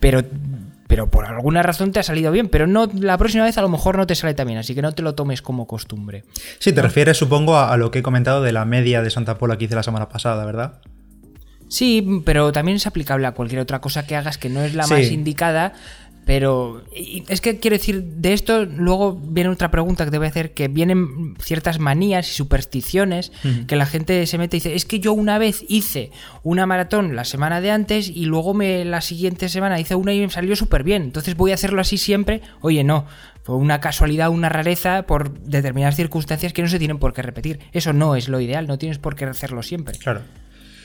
pero 0.00 0.22
pero 0.86 1.10
por 1.10 1.26
alguna 1.26 1.62
razón 1.62 1.92
te 1.92 2.00
ha 2.00 2.02
salido 2.02 2.30
bien, 2.32 2.48
pero 2.48 2.66
no 2.66 2.88
la 2.94 3.18
próxima 3.18 3.44
vez 3.44 3.56
a 3.58 3.62
lo 3.62 3.68
mejor 3.68 3.96
no 3.96 4.06
te 4.06 4.14
sale 4.14 4.34
tan 4.34 4.46
bien, 4.46 4.58
así 4.58 4.74
que 4.74 4.82
no 4.82 4.92
te 4.92 5.02
lo 5.02 5.14
tomes 5.14 5.42
como 5.42 5.66
costumbre. 5.66 6.24
Sí, 6.58 6.72
te 6.72 6.82
refieres 6.82 7.16
supongo 7.16 7.58
a, 7.58 7.76
lo 7.76 7.90
que 7.90 8.00
he 8.00 8.02
comentado 8.02 8.42
de 8.42 8.52
la 8.52 8.64
media 8.64 9.02
de 9.02 9.10
Santa 9.10 9.38
Pola 9.38 9.56
que 9.56 9.64
hice 9.64 9.74
la 9.74 9.82
semana 9.82 10.08
pasada, 10.08 10.44
¿verdad? 10.44 10.80
Sí, 11.68 12.22
pero 12.24 12.52
también 12.52 12.76
es 12.76 12.86
aplicable 12.86 13.26
a 13.26 13.32
cualquier 13.32 13.60
otra 13.60 13.80
cosa 13.80 14.06
que 14.06 14.14
hagas 14.14 14.38
que 14.38 14.48
no 14.48 14.62
es 14.62 14.74
la 14.74 14.86
más 14.86 15.10
indicada, 15.10 15.72
pero 16.24 16.82
es 17.28 17.40
que 17.40 17.58
quiero 17.58 17.76
decir, 17.76 18.02
de 18.02 18.32
esto 18.32 18.64
luego 18.64 19.14
viene 19.14 19.50
otra 19.50 19.70
pregunta 19.70 20.04
que 20.04 20.10
te 20.10 20.18
voy 20.18 20.26
a 20.26 20.30
hacer, 20.30 20.54
que 20.54 20.68
vienen 20.68 21.34
ciertas 21.38 21.78
manías 21.78 22.30
y 22.30 22.34
supersticiones 22.34 23.32
que 23.66 23.76
la 23.76 23.86
gente 23.86 24.26
se 24.26 24.38
mete 24.38 24.56
y 24.56 24.60
dice, 24.60 24.74
es 24.74 24.84
que 24.84 25.00
yo 25.00 25.12
una 25.12 25.38
vez 25.38 25.64
hice 25.68 26.10
una 26.42 26.66
maratón 26.66 27.14
la 27.16 27.24
semana 27.24 27.60
de 27.60 27.70
antes 27.70 28.08
y 28.08 28.24
luego 28.24 28.54
me 28.54 28.84
la 28.84 29.00
siguiente 29.00 29.48
semana 29.48 29.80
hice 29.80 29.94
una 29.94 30.12
y 30.12 30.20
me 30.20 30.30
salió 30.30 30.56
súper 30.56 30.82
bien, 30.82 31.02
entonces 31.02 31.36
voy 31.36 31.50
a 31.50 31.54
hacerlo 31.54 31.80
así 31.80 31.98
siempre. 31.98 32.40
Oye, 32.60 32.84
no, 32.84 33.06
fue 33.42 33.56
una 33.56 33.80
casualidad, 33.80 34.30
una 34.30 34.48
rareza 34.48 35.06
por 35.06 35.38
determinadas 35.38 35.96
circunstancias 35.96 36.52
que 36.52 36.62
no 36.62 36.68
se 36.68 36.78
tienen 36.78 36.98
por 36.98 37.12
qué 37.12 37.20
repetir. 37.20 37.60
Eso 37.72 37.92
no 37.92 38.16
es 38.16 38.28
lo 38.28 38.40
ideal, 38.40 38.66
no 38.66 38.78
tienes 38.78 38.98
por 38.98 39.16
qué 39.16 39.26
hacerlo 39.26 39.62
siempre. 39.62 39.98
Claro. 39.98 40.22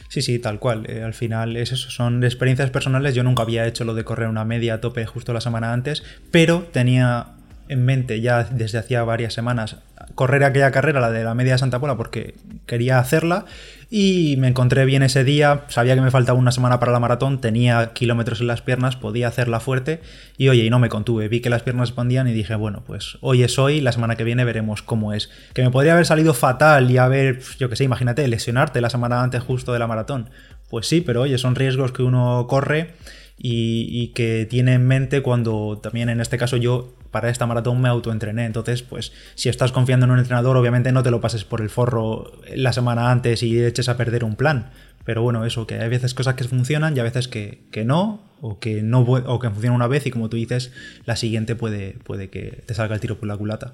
Sí, 0.09 0.21
sí, 0.21 0.39
tal 0.39 0.59
cual. 0.59 0.89
Eh, 0.89 1.03
al 1.03 1.13
final 1.13 1.55
es 1.55 1.71
eso, 1.71 1.89
son 1.89 2.23
experiencias 2.23 2.71
personales. 2.71 3.15
Yo 3.15 3.23
nunca 3.23 3.43
había 3.43 3.65
hecho 3.65 3.85
lo 3.85 3.93
de 3.93 4.03
correr 4.03 4.27
una 4.27 4.43
media 4.43 4.75
a 4.75 4.81
tope 4.81 5.05
justo 5.05 5.33
la 5.33 5.39
semana 5.39 5.71
antes, 5.71 6.03
pero 6.31 6.67
tenía 6.73 7.27
en 7.69 7.85
mente 7.85 8.19
ya 8.19 8.43
desde 8.43 8.79
hacía 8.79 9.03
varias 9.03 9.33
semanas 9.33 9.77
correr 10.15 10.43
aquella 10.43 10.71
carrera, 10.71 10.99
la 10.99 11.11
de 11.11 11.23
la 11.23 11.35
media 11.35 11.53
de 11.53 11.59
Santa 11.59 11.79
Pola, 11.79 11.95
porque 11.95 12.35
quería 12.65 12.99
hacerla 12.99 13.45
y 13.91 14.35
me 14.37 14.47
encontré 14.47 14.85
bien 14.85 15.01
ese 15.01 15.23
día, 15.23 15.65
sabía 15.67 15.95
que 15.95 16.01
me 16.01 16.11
faltaba 16.11 16.37
una 16.37 16.51
semana 16.51 16.79
para 16.79 16.91
la 16.91 16.99
maratón, 16.99 17.41
tenía 17.41 17.91
kilómetros 17.93 18.39
en 18.39 18.47
las 18.47 18.61
piernas, 18.61 18.95
podía 18.95 19.27
hacerla 19.27 19.59
fuerte 19.59 20.01
y 20.37 20.49
oye, 20.49 20.63
y 20.63 20.69
no 20.69 20.77
me 20.77 20.89
contuve, 20.89 21.27
vi 21.27 21.39
que 21.39 21.49
las 21.49 21.63
piernas 21.63 21.89
respondían 21.89 22.27
y 22.27 22.33
dije, 22.33 22.53
bueno, 22.53 22.83
pues 22.85 23.17
hoy 23.21 23.41
es 23.41 23.57
hoy, 23.57 23.81
la 23.81 23.91
semana 23.91 24.15
que 24.15 24.23
viene 24.23 24.45
veremos 24.45 24.83
cómo 24.83 25.13
es. 25.13 25.31
Que 25.53 25.63
me 25.63 25.71
podría 25.71 25.93
haber 25.93 26.05
salido 26.05 26.35
fatal 26.35 26.91
y 26.91 26.97
haber, 26.97 27.39
yo 27.57 27.67
que 27.69 27.75
sé, 27.75 27.83
imagínate, 27.83 28.27
lesionarte 28.27 28.79
la 28.79 28.91
semana 28.91 29.23
antes 29.23 29.41
justo 29.41 29.73
de 29.73 29.79
la 29.79 29.87
maratón. 29.87 30.29
Pues 30.69 30.85
sí, 30.85 31.01
pero 31.01 31.21
oye, 31.21 31.39
son 31.39 31.55
riesgos 31.55 31.91
que 31.91 32.03
uno 32.03 32.45
corre 32.47 32.93
y, 33.41 34.07
que 34.09 34.45
tiene 34.49 34.73
en 34.73 34.85
mente 34.85 35.21
cuando 35.21 35.79
también 35.81 36.09
en 36.09 36.19
este 36.19 36.37
caso 36.37 36.57
yo 36.57 36.93
para 37.11 37.29
esta 37.29 37.45
maratón 37.47 37.81
me 37.81 37.89
autoentrené. 37.89 38.45
Entonces, 38.45 38.83
pues 38.83 39.13
si 39.35 39.49
estás 39.49 39.71
confiando 39.71 40.05
en 40.05 40.11
un 40.11 40.19
entrenador, 40.19 40.57
obviamente 40.57 40.91
no 40.91 41.03
te 41.03 41.11
lo 41.11 41.21
pases 41.21 41.45
por 41.45 41.61
el 41.61 41.69
forro 41.69 42.33
la 42.53 42.73
semana 42.73 43.11
antes 43.11 43.41
y 43.41 43.63
eches 43.63 43.89
a 43.89 43.97
perder 43.97 44.23
un 44.23 44.35
plan. 44.35 44.71
Pero 45.05 45.23
bueno, 45.23 45.45
eso, 45.45 45.65
que 45.65 45.75
hay 45.75 45.89
veces 45.89 46.13
cosas 46.13 46.35
que 46.35 46.43
funcionan 46.43 46.95
y 46.95 46.99
a 46.99 47.03
veces 47.03 47.27
que, 47.27 47.63
no, 47.85 48.21
o 48.41 48.59
que 48.59 48.83
no 48.83 48.99
o 48.99 49.39
que 49.39 49.49
funcionan 49.49 49.75
una 49.77 49.87
vez 49.87 50.05
y 50.05 50.11
como 50.11 50.29
tú 50.29 50.37
dices, 50.37 50.71
la 51.05 51.15
siguiente 51.15 51.55
puede, 51.55 51.93
puede 52.03 52.29
que 52.29 52.63
te 52.65 52.73
salga 52.73 52.95
el 52.95 53.01
tiro 53.01 53.17
por 53.17 53.27
la 53.27 53.37
culata. 53.37 53.73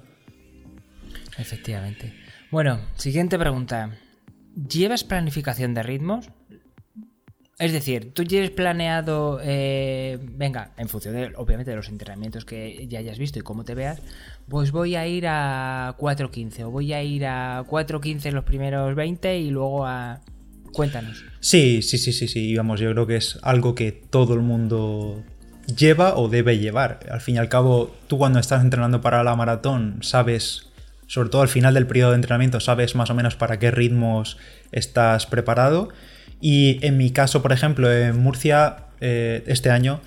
Efectivamente. 1.36 2.14
Bueno, 2.50 2.80
siguiente 2.94 3.38
pregunta. 3.38 3.90
¿Llevas 4.54 5.04
planificación 5.04 5.74
de 5.74 5.82
ritmos? 5.82 6.30
Es 7.58 7.72
decir, 7.72 8.12
tú 8.12 8.24
tienes 8.24 8.50
planeado, 8.50 9.40
eh, 9.42 10.18
venga, 10.20 10.72
en 10.76 10.90
función 10.90 11.14
de, 11.14 11.32
obviamente, 11.36 11.70
de 11.70 11.76
los 11.76 11.88
entrenamientos 11.88 12.44
que 12.44 12.86
ya 12.86 12.98
hayas 12.98 13.18
visto 13.18 13.38
y 13.38 13.42
cómo 13.42 13.64
te 13.64 13.74
veas, 13.74 14.02
pues 14.46 14.72
voy 14.72 14.94
a 14.94 15.06
ir 15.06 15.26
a 15.26 15.94
4.15 15.98 16.64
o 16.64 16.70
voy 16.70 16.92
a 16.92 17.02
ir 17.02 17.24
a 17.24 17.64
4.15 17.66 18.30
los 18.32 18.44
primeros 18.44 18.94
20 18.94 19.38
y 19.38 19.50
luego 19.50 19.86
a... 19.86 20.20
Cuéntanos. 20.72 21.24
Sí, 21.40 21.80
sí, 21.80 21.96
sí, 21.96 22.12
sí, 22.12 22.28
sí, 22.28 22.54
vamos, 22.54 22.78
yo 22.78 22.92
creo 22.92 23.06
que 23.06 23.16
es 23.16 23.38
algo 23.40 23.74
que 23.74 23.90
todo 23.90 24.34
el 24.34 24.40
mundo 24.40 25.24
lleva 25.74 26.18
o 26.18 26.28
debe 26.28 26.58
llevar. 26.58 27.00
Al 27.10 27.22
fin 27.22 27.36
y 27.36 27.38
al 27.38 27.48
cabo, 27.48 27.96
tú 28.06 28.18
cuando 28.18 28.38
estás 28.38 28.62
entrenando 28.62 29.00
para 29.00 29.24
la 29.24 29.34
maratón 29.34 30.00
sabes, 30.02 30.68
sobre 31.06 31.30
todo 31.30 31.40
al 31.40 31.48
final 31.48 31.72
del 31.72 31.86
periodo 31.86 32.10
de 32.10 32.16
entrenamiento, 32.16 32.60
sabes 32.60 32.94
más 32.94 33.08
o 33.08 33.14
menos 33.14 33.34
para 33.34 33.58
qué 33.58 33.70
ritmos 33.70 34.36
estás 34.72 35.24
preparado 35.24 35.88
y 36.40 36.78
en 36.84 36.96
mi 36.96 37.10
caso, 37.10 37.42
por 37.42 37.52
ejemplo, 37.52 37.92
en 37.92 38.18
Murcia, 38.18 38.76
eh, 39.00 39.42
este 39.46 39.70
año, 39.70 40.00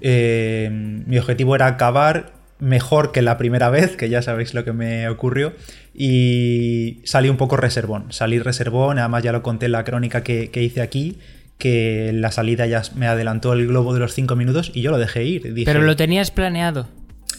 eh, 0.00 0.68
mi 0.70 1.18
objetivo 1.18 1.54
era 1.54 1.66
acabar 1.66 2.32
mejor 2.58 3.12
que 3.12 3.22
la 3.22 3.38
primera 3.38 3.70
vez, 3.70 3.96
que 3.96 4.08
ya 4.08 4.22
sabéis 4.22 4.54
lo 4.54 4.64
que 4.64 4.72
me 4.72 5.08
ocurrió, 5.08 5.52
y 5.94 7.00
salí 7.04 7.28
un 7.28 7.36
poco 7.36 7.56
reservón. 7.56 8.12
Salí 8.12 8.38
reservón, 8.38 8.98
además 8.98 9.22
ya 9.22 9.32
lo 9.32 9.42
conté 9.42 9.66
en 9.66 9.72
la 9.72 9.84
crónica 9.84 10.22
que, 10.22 10.50
hice 10.54 10.80
aquí, 10.80 11.18
que 11.56 12.12
la 12.14 12.32
salida 12.32 12.66
ya 12.66 12.82
me 12.96 13.06
adelantó 13.06 13.52
el 13.52 13.66
globo 13.66 13.94
de 13.94 14.00
los 14.00 14.14
5 14.14 14.36
minutos 14.36 14.70
y 14.74 14.82
yo 14.82 14.90
lo 14.90 14.98
dejé 14.98 15.24
ir. 15.24 15.64
Pero 15.64 15.82
lo 15.82 15.96
tenías 15.96 16.30
planeado. 16.30 16.88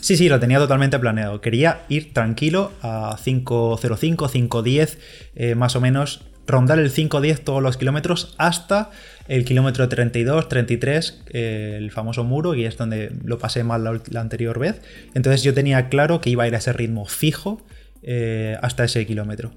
Sí, 0.01 0.15
sí, 0.15 0.29
lo 0.29 0.39
tenía 0.39 0.59
totalmente 0.59 0.97
planeado. 0.97 1.41
Quería 1.41 1.81
ir 1.89 2.13
tranquilo 2.13 2.71
a 2.81 3.17
5.05, 3.17 4.15
5.10, 4.15 4.97
eh, 5.35 5.55
más 5.55 5.75
o 5.75 5.81
menos 5.81 6.21
rondar 6.49 6.79
el 6.79 6.91
5-10 6.91 7.39
todos 7.39 7.63
los 7.63 7.77
kilómetros 7.77 8.35
hasta 8.37 8.91
el 9.29 9.45
kilómetro 9.45 9.87
32, 9.87 10.49
33, 10.49 11.23
el 11.29 11.91
famoso 11.91 12.23
muro, 12.23 12.55
y 12.55 12.65
es 12.65 12.77
donde 12.77 13.11
lo 13.23 13.37
pasé 13.37 13.63
mal 13.63 13.83
la, 13.83 14.21
anterior 14.21 14.59
vez. 14.59 14.81
Entonces 15.13 15.43
yo 15.43 15.53
tenía 15.53 15.87
claro 15.87 16.19
que 16.19 16.31
iba 16.31 16.43
a 16.43 16.47
ir 16.47 16.55
a 16.55 16.57
ese 16.57 16.73
ritmo 16.73 17.05
fijo 17.05 17.61
eh, 18.01 18.57
hasta 18.61 18.83
ese 18.83 19.05
kilómetro. 19.05 19.51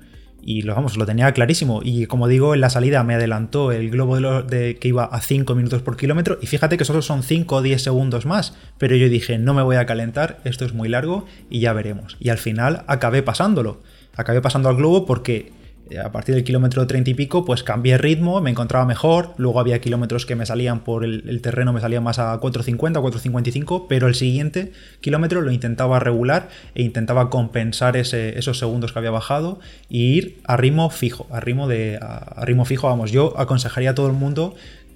Y 0.45 0.63
lo, 0.63 0.75
vamos, 0.75 0.97
lo 0.97 1.07
tenía 1.07 1.33
clarísimo. 1.33 1.81
Y 1.85 2.07
como 2.07 2.29
digo, 2.29 2.53
en 2.53 2.61
la 2.61 2.69
salida 2.69 3.03
me 3.05 3.15
adelantó 3.15 3.73
el 3.73 3.91
globo 3.91 4.43
de, 4.43 4.77
que 4.77 4.89
iba 4.89 5.05
a 5.05 5.21
5 5.21 5.55
minutos 5.55 5.83
por 5.83 5.97
kilómetro. 5.97 6.39
Y 6.43 6.47
fíjate 6.47 6.77
que 6.77 6.85
solo 6.85 7.01
son 7.01 7.23
5 7.23 7.57
o 7.57 7.63
10 7.63 7.81
segundos 7.81 8.27
más. 8.27 8.55
Pero 8.77 8.97
yo 8.97 9.09
dije, 9.09 9.39
no 9.39 9.55
me 9.55 9.63
voy 9.63 9.77
a 9.77 9.87
calentar, 9.87 10.41
esto 10.45 10.65
es 10.65 10.75
muy 10.75 10.89
largo 10.89 11.27
y 11.49 11.61
ya 11.61 11.73
veremos. 11.73 12.17
Y 12.21 12.31
al 12.31 12.39
final 12.39 12.83
acabé 12.89 13.23
pasándolo. 13.23 13.83
Acabé 14.17 14.43
pasando 14.43 14.69
al 14.69 14.77
globo 14.77 15.07
porque 15.07 15.37
eh, 15.37 15.62
a 15.99 16.13
partir 16.13 16.35
del 16.35 16.45
kilómetro 16.45 16.87
30 16.87 17.11
y 17.11 17.15
pico, 17.15 17.45
pues 17.45 17.63
cambié 17.63 17.99
ritmo, 17.99 18.41
me 18.41 18.51
encontraba 18.51 18.85
mejor. 18.87 19.35
Luego 19.37 19.61
había 19.61 19.81
kilómetros 19.81 20.27
que 20.27 20.37
me 20.37 20.47
salían 20.47 20.81
por 20.81 21.05
el, 21.05 21.41
terreno, 21.43 21.73
me 21.73 21.81
salían 21.81 22.03
más 22.03 22.19
a 22.19 22.39
4.50, 22.41 23.01
4.55, 23.01 23.87
pero 23.89 24.07
el 24.07 24.15
siguiente 24.15 24.73
kilómetro 25.01 25.41
lo 25.41 25.51
intentaba 25.51 25.99
regular 25.99 26.49
e 26.75 26.83
intentaba 26.83 27.31
compensar 27.31 27.97
esos 27.97 28.59
segundos 28.59 28.93
que 28.93 28.99
había 28.99 29.11
bajado 29.11 29.61
e 29.91 29.97
ir 29.97 30.39
a 30.45 30.57
ritmo 30.57 30.91
fijo, 30.91 31.27
a 31.31 31.41
ritmo, 31.41 31.69
de, 31.69 31.99
a, 32.01 32.45
ritmo 32.45 32.65
fijo. 32.65 32.89
Vamos, 32.89 33.11
yo 33.11 33.39
aconsejaría 33.39 33.91
a 33.91 33.95
todo 33.95 34.07
el 34.07 34.15
mundo 34.15 34.55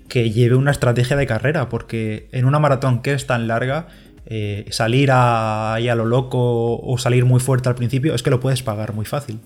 que 0.08 0.30
lleve 0.30 0.54
una 0.54 0.70
estrategia 0.70 1.16
de 1.16 1.26
carrera, 1.26 1.68
porque 1.68 2.28
en 2.32 2.44
una 2.44 2.58
maratón 2.58 3.02
que 3.02 3.12
es 3.12 3.26
tan 3.26 3.48
larga, 3.48 3.88
eh, 4.28 4.66
salir 4.70 5.10
ahí 5.12 5.88
a 5.88 5.94
lo 5.94 6.04
loco 6.04 6.80
o 6.80 6.98
salir 6.98 7.24
muy 7.24 7.38
fuerte 7.38 7.68
al 7.68 7.76
principio 7.76 8.12
es 8.14 8.24
que 8.24 8.30
lo 8.30 8.40
puedes 8.40 8.62
pagar 8.62 8.92
muy 8.92 9.04
fácil. 9.04 9.38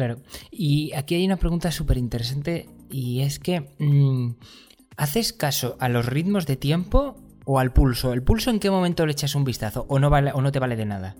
Claro. 0.00 0.16
Y 0.50 0.94
aquí 0.94 1.14
hay 1.14 1.26
una 1.26 1.36
pregunta 1.36 1.70
súper 1.70 1.98
interesante 1.98 2.70
y 2.90 3.20
es 3.20 3.38
que 3.38 3.66
mm, 3.78 4.30
¿haces 4.96 5.34
caso 5.34 5.76
a 5.78 5.90
los 5.90 6.06
ritmos 6.06 6.46
de 6.46 6.56
tiempo 6.56 7.18
o 7.44 7.58
al 7.58 7.74
pulso? 7.74 8.14
¿El 8.14 8.22
pulso 8.22 8.48
en 8.48 8.60
qué 8.60 8.70
momento 8.70 9.04
le 9.04 9.12
echas 9.12 9.34
un 9.34 9.44
vistazo 9.44 9.84
o 9.90 9.98
no, 9.98 10.10
te 10.52 10.58
vale 10.58 10.76
de 10.76 10.86
nada? 10.86 11.16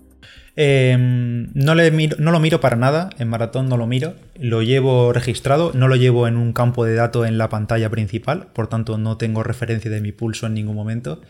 Em, 0.55 1.49
no, 1.53 1.75
le 1.75 1.91
no 1.91 2.31
lo 2.31 2.39
miro 2.39 2.59
para 2.59 2.75
nada, 2.75 3.11
en 3.19 3.27
maratón 3.27 3.69
no 3.69 3.77
lo 3.77 3.85
miro, 3.85 4.15
lo 4.39 4.63
llevo 4.63 5.13
registrado, 5.13 5.73
no 5.75 5.87
lo 5.87 5.95
llevo 5.95 6.27
en 6.27 6.35
un 6.35 6.51
campo 6.51 6.83
de 6.83 6.95
datos 6.95 7.27
en 7.27 7.37
la 7.37 7.49
pantalla 7.49 7.91
principal, 7.91 8.47
por 8.47 8.65
tanto 8.67 8.97
no 8.97 9.17
tengo 9.17 9.43
referencia 9.43 9.91
de 9.91 10.01
mi 10.01 10.11
pulso 10.11 10.47
en 10.47 10.55
ningún 10.55 10.75
momento. 10.75 11.21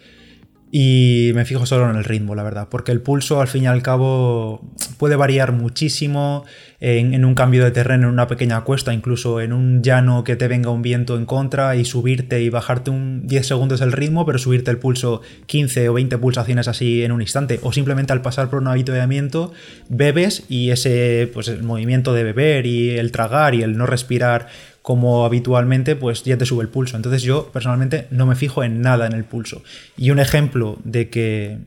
Y 0.73 1.31
me 1.35 1.43
fijo 1.43 1.65
solo 1.65 1.89
en 1.89 1.97
el 1.97 2.05
ritmo, 2.05 2.33
la 2.33 2.43
verdad, 2.43 2.69
porque 2.71 2.93
el 2.93 3.01
pulso 3.01 3.41
al 3.41 3.49
fin 3.49 3.63
y 3.63 3.67
al 3.67 3.83
cabo 3.83 4.61
puede 4.97 5.17
variar 5.17 5.51
muchísimo 5.51 6.45
en, 6.79 7.25
un 7.25 7.35
cambio 7.35 7.65
de 7.65 7.71
terreno, 7.71 8.07
en 8.07 8.13
una 8.13 8.27
pequeña 8.27 8.61
cuesta, 8.61 8.93
incluso 8.93 9.41
en 9.41 9.51
un 9.51 9.83
llano 9.83 10.23
que 10.23 10.37
te 10.37 10.47
venga 10.47 10.69
un 10.69 10.81
viento 10.81 11.17
en 11.17 11.25
contra 11.25 11.75
y 11.75 11.83
subirte 11.83 12.41
y 12.41 12.49
bajarte 12.49 12.89
un 12.89 13.27
10 13.27 13.45
segundos 13.45 13.81
el 13.81 13.91
ritmo, 13.91 14.25
pero 14.25 14.39
subirte 14.39 14.71
el 14.71 14.77
pulso 14.77 15.21
15 15.45 15.89
o 15.89 15.93
20 15.93 16.17
pulsaciones 16.17 16.69
así 16.69 17.03
en 17.03 17.11
un 17.11 17.21
instante, 17.21 17.59
o 17.63 17.73
simplemente 17.73 18.13
al 18.13 18.21
pasar 18.21 18.49
por 18.49 18.61
un 18.61 18.67
avituallamiento 18.69 19.51
bebes 19.89 20.45
y 20.47 20.71
ese 20.71 21.29
pues 21.33 21.49
el 21.49 21.63
movimiento 21.63 22.13
de 22.13 22.23
beber 22.23 22.65
y 22.65 22.91
el 22.91 23.11
tragar 23.11 23.55
y 23.55 23.61
el 23.61 23.77
no 23.77 23.85
respirar 23.85 24.47
como 24.81 25.25
habitualmente, 25.25 25.95
pues 25.95 26.23
ya 26.23 26.37
te 26.37 26.45
sube 26.45 26.63
el 26.63 26.69
pulso. 26.69 26.97
Entonces 26.97 27.21
yo 27.21 27.51
personalmente 27.51 28.07
no 28.09 28.25
me 28.25 28.35
fijo 28.35 28.63
en 28.63 28.81
nada 28.81 29.05
en 29.05 29.13
el 29.13 29.23
pulso. 29.23 29.63
Y 29.97 30.09
un 30.09 30.19
ejemplo 30.19 30.79
de 30.83 31.09
que 31.09 31.59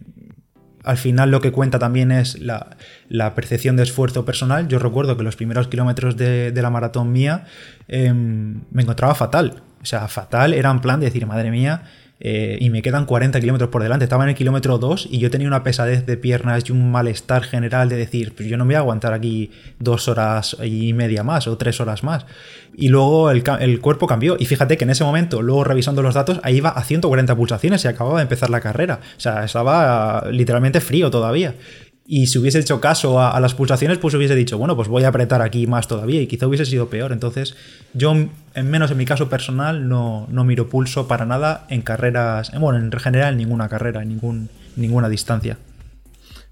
al 0.85 0.99
final 0.99 1.31
lo 1.31 1.41
que 1.41 1.51
cuenta 1.51 1.79
también 1.79 2.13
es 2.13 2.39
la, 2.41 3.35
percepción 3.35 3.77
de 3.77 3.85
esfuerzo 3.85 4.25
personal. 4.25 4.69
Yo 4.69 4.79
recuerdo 4.79 5.17
que 5.17 5.23
los 5.23 5.37
primeros 5.37 5.69
kilómetros 5.69 6.17
de, 6.17 6.53
la 6.55 6.71
maratón 6.71 7.11
mía 7.13 7.45
em, 7.89 8.63
me 8.71 8.83
encontraba 8.83 9.15
fatal. 9.15 9.63
O 9.81 9.87
sea, 9.87 10.09
fatal 10.09 10.53
era 10.53 10.71
en 10.71 10.81
plan 10.81 11.01
de 11.01 11.07
decir, 11.07 11.27
madre 11.27 11.51
mía, 11.51 11.83
eh, 12.27 12.57
y 12.59 12.71
me 12.71 12.81
quedan 12.81 13.05
40 13.05 13.39
kilómetros 13.39 13.69
por 13.69 13.83
delante. 13.83 14.05
Estaba 14.05 14.25
en 14.25 14.31
el 14.31 14.35
kilómetro 14.35 14.79
2 14.79 15.09
y 15.11 15.19
yo 15.19 15.31
tenía 15.31 15.47
una 15.47 15.63
pesadez 15.63 16.07
de 16.07 16.17
piernas 16.17 16.65
y 16.67 16.73
un 16.73 16.91
malestar 16.91 17.43
general 17.43 17.91
de 17.91 17.97
decir, 17.97 18.35
pues 18.35 18.49
yo 18.49 18.57
no 18.57 18.65
me 18.65 18.69
voy 18.69 18.77
a 18.77 18.79
aguantar 18.79 19.13
aquí 19.13 19.51
dos 19.79 20.09
horas 20.09 20.57
y 20.65 20.95
media 20.95 21.23
más 21.23 21.47
o 21.47 21.59
tres 21.59 21.83
horas 21.83 22.03
más. 22.03 22.25
Y 22.75 22.89
luego 22.89 23.31
el, 23.31 23.45
el, 23.61 23.79
cuerpo 23.81 24.07
cambió. 24.07 24.37
Y 24.39 24.47
fíjate 24.47 24.79
que 24.79 24.85
en 24.85 24.91
ese 24.91 25.05
momento, 25.05 25.43
luego 25.43 25.65
revisando 25.65 26.01
los 26.01 26.15
datos, 26.15 26.41
ahí 26.43 26.57
iba 26.57 26.71
a 26.71 26.83
140 26.83 27.37
pulsaciones 27.37 27.85
y 27.85 27.89
acababa 27.89 28.17
de 28.17 28.23
empezar 28.23 28.49
la 28.49 28.63
carrera. 28.63 29.01
O 29.19 29.21
sea, 29.21 29.45
estaba 29.45 30.25
literalmente 30.31 30.81
frío 30.81 31.11
todavía. 31.11 31.55
Y 32.07 32.27
si 32.27 32.39
hubiese 32.39 32.59
hecho 32.59 32.81
caso 32.81 33.21
a, 33.21 33.41
las 33.41 33.55
pulsaciones, 33.55 33.97
pues 33.97 34.13
hubiese 34.15 34.35
dicho, 34.35 34.59
bueno, 34.59 34.77
pues 34.77 34.89
voy 34.89 35.05
a 35.05 35.09
apretar 35.09 35.41
aquí 35.41 35.67
más 35.67 35.89
todavía 35.89 36.21
y 36.21 36.27
quizá 36.27 36.47
hubiese 36.47 36.67
sido 36.67 36.91
peor. 36.91 37.13
Entonces, 37.13 37.57
yo, 37.95 38.13
en 38.13 38.71
menos 38.71 38.91
en 38.91 38.99
mi 38.99 39.07
caso 39.07 39.31
personal, 39.31 39.89
no, 39.89 40.27
no 40.31 40.45
miro 40.45 40.69
pulso 40.69 41.09
para 41.09 41.25
nada 41.25 41.67
en 41.71 41.81
carreras, 41.81 42.53
bueno, 42.59 42.79
en 42.79 42.93
general 42.93 43.33
en 43.33 43.39
ninguna 43.39 43.71
carrera, 43.71 44.03
en 44.03 44.11
ningún, 44.11 44.51
ninguna 44.77 45.09
distancia. 45.09 45.57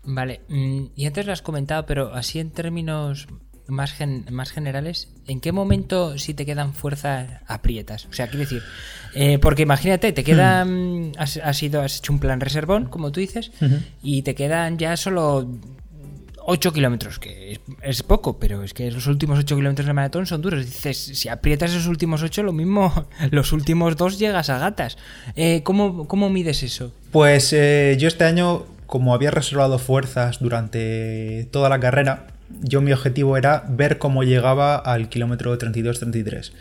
Vale, 0.05 0.41
mm, 0.49 0.85
y 0.97 1.07
antes 1.07 1.27
lo 1.27 1.33
has 1.33 1.43
comentado, 1.43 1.85
pero 1.85 2.15
así 2.15 2.39
en 2.39 2.51
términos 2.51 3.29
más, 3.69 3.95
más 4.31 4.51
generales, 4.51 5.09
¿en 5.27 5.41
qué 5.41 5.53
momento 5.53 6.19
si 6.19 6.35
te 6.35 6.47
quedan 6.47 6.75
fuerzas 6.75 7.29
aprietas? 7.47 8.07
O 8.07 8.13
sea, 8.13 8.27
quiero 8.27 8.41
decir, 8.41 8.63
eh, 9.15 9.39
porque 9.39 9.63
imagínate, 9.63 10.13
te 10.13 10.25
quedan, 10.25 11.11
hmm. 11.11 11.13
has, 11.19 11.37
has, 11.37 11.63
has, 11.63 11.99
hecho 11.99 12.13
un 12.13 12.19
plan 12.19 12.41
reservón, 12.41 12.87
como 12.87 13.13
tú 13.13 13.21
dices, 13.21 13.53
y 14.03 14.23
te 14.23 14.35
quedan 14.35 14.79
ya 14.79 14.97
solo 14.97 15.49
8 16.45 16.73
kilómetros, 16.73 17.19
que 17.19 17.61
es, 17.83 18.03
poco, 18.03 18.39
pero 18.39 18.63
es 18.63 18.75
que 18.75 18.91
los 18.91 19.07
últimos 19.07 19.39
8 19.39 19.57
kilómetros 19.57 19.87
de 19.87 19.93
maratón 19.93 20.27
son 20.27 20.43
duros. 20.43 20.65
Dices, 20.65 20.99
si 20.99 21.29
aprietas 21.29 21.71
esos 21.71 21.87
últimos 21.87 22.23
8, 22.23 22.43
lo 22.43 22.53
mismo, 22.53 23.07
los 23.31 23.53
últimos 23.53 23.97
dos 23.97 24.19
llegas 24.19 24.51
a 24.51 24.59
gatas. 24.59 24.99
Eh, 25.37 25.63
¿cómo, 25.63 26.07
¿cómo, 26.09 26.31
mides 26.31 26.63
eso? 26.63 26.93
Pues 27.11 27.53
eh, 27.53 27.97
yo 27.99 28.09
este 28.09 28.25
año 28.25 28.67
como 28.93 29.15
había 29.15 29.31
reservado 29.31 29.79
fuerzas 29.79 30.39
durante 30.39 31.49
toda 31.51 31.71
la 31.71 31.81
carrera, 31.81 32.27
yo 32.61 32.81
mi 32.81 32.93
objetivo 32.93 33.37
era 33.37 33.65
ver 33.69 33.99
cómo 33.99 34.23
llegaba 34.23 34.77
al 34.77 35.09
kilómetro 35.09 35.57
32-33, 35.59 36.53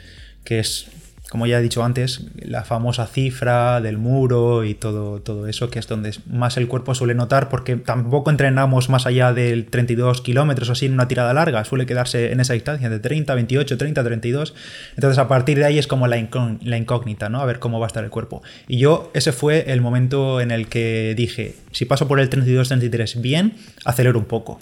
que 0.43 0.59
es 0.59 0.87
como 1.31 1.47
ya 1.47 1.59
he 1.59 1.61
dicho 1.61 1.81
antes, 1.81 2.25
la 2.41 2.65
famosa 2.65 3.07
cifra 3.07 3.79
del 3.79 3.97
muro 3.97 4.65
y 4.65 4.73
todo, 4.73 5.21
todo 5.21 5.47
eso, 5.47 5.69
que 5.69 5.79
es 5.79 5.87
donde 5.87 6.13
más 6.29 6.57
el 6.57 6.67
cuerpo 6.67 6.93
suele 6.93 7.15
notar, 7.15 7.47
porque 7.47 7.77
tampoco 7.77 8.29
entrenamos 8.29 8.89
más 8.89 9.05
allá 9.05 9.31
del 9.31 9.65
32 9.67 10.19
kilómetros 10.19 10.67
o 10.67 10.71
así 10.73 10.87
en 10.87 10.93
una 10.93 11.07
tirada 11.07 11.33
larga, 11.33 11.63
suele 11.63 11.85
quedarse 11.85 12.33
en 12.33 12.41
esa 12.41 12.51
distancia 12.51 12.89
de 12.89 12.99
30, 12.99 13.33
28, 13.33 13.77
30, 13.77 14.03
32. 14.03 14.53
Entonces 14.97 15.17
a 15.19 15.29
partir 15.29 15.57
de 15.57 15.63
ahí 15.63 15.79
es 15.79 15.87
como 15.87 16.05
la, 16.05 16.17
incógnita, 16.17 17.29
¿no? 17.29 17.39
A 17.39 17.45
ver 17.45 17.59
cómo 17.59 17.79
va 17.79 17.85
a 17.85 17.87
estar 17.87 18.03
el 18.03 18.09
cuerpo. 18.09 18.43
Y 18.67 18.79
yo, 18.79 19.09
ese 19.13 19.31
fue 19.31 19.71
el 19.71 19.79
momento 19.79 20.41
en 20.41 20.51
el 20.51 20.67
que 20.67 21.13
dije, 21.15 21.55
si 21.71 21.85
paso 21.85 22.09
por 22.09 22.19
el 22.19 22.27
32, 22.27 22.67
33 22.67 23.21
bien, 23.21 23.53
acelero 23.85 24.19
un 24.19 24.25
poco 24.25 24.59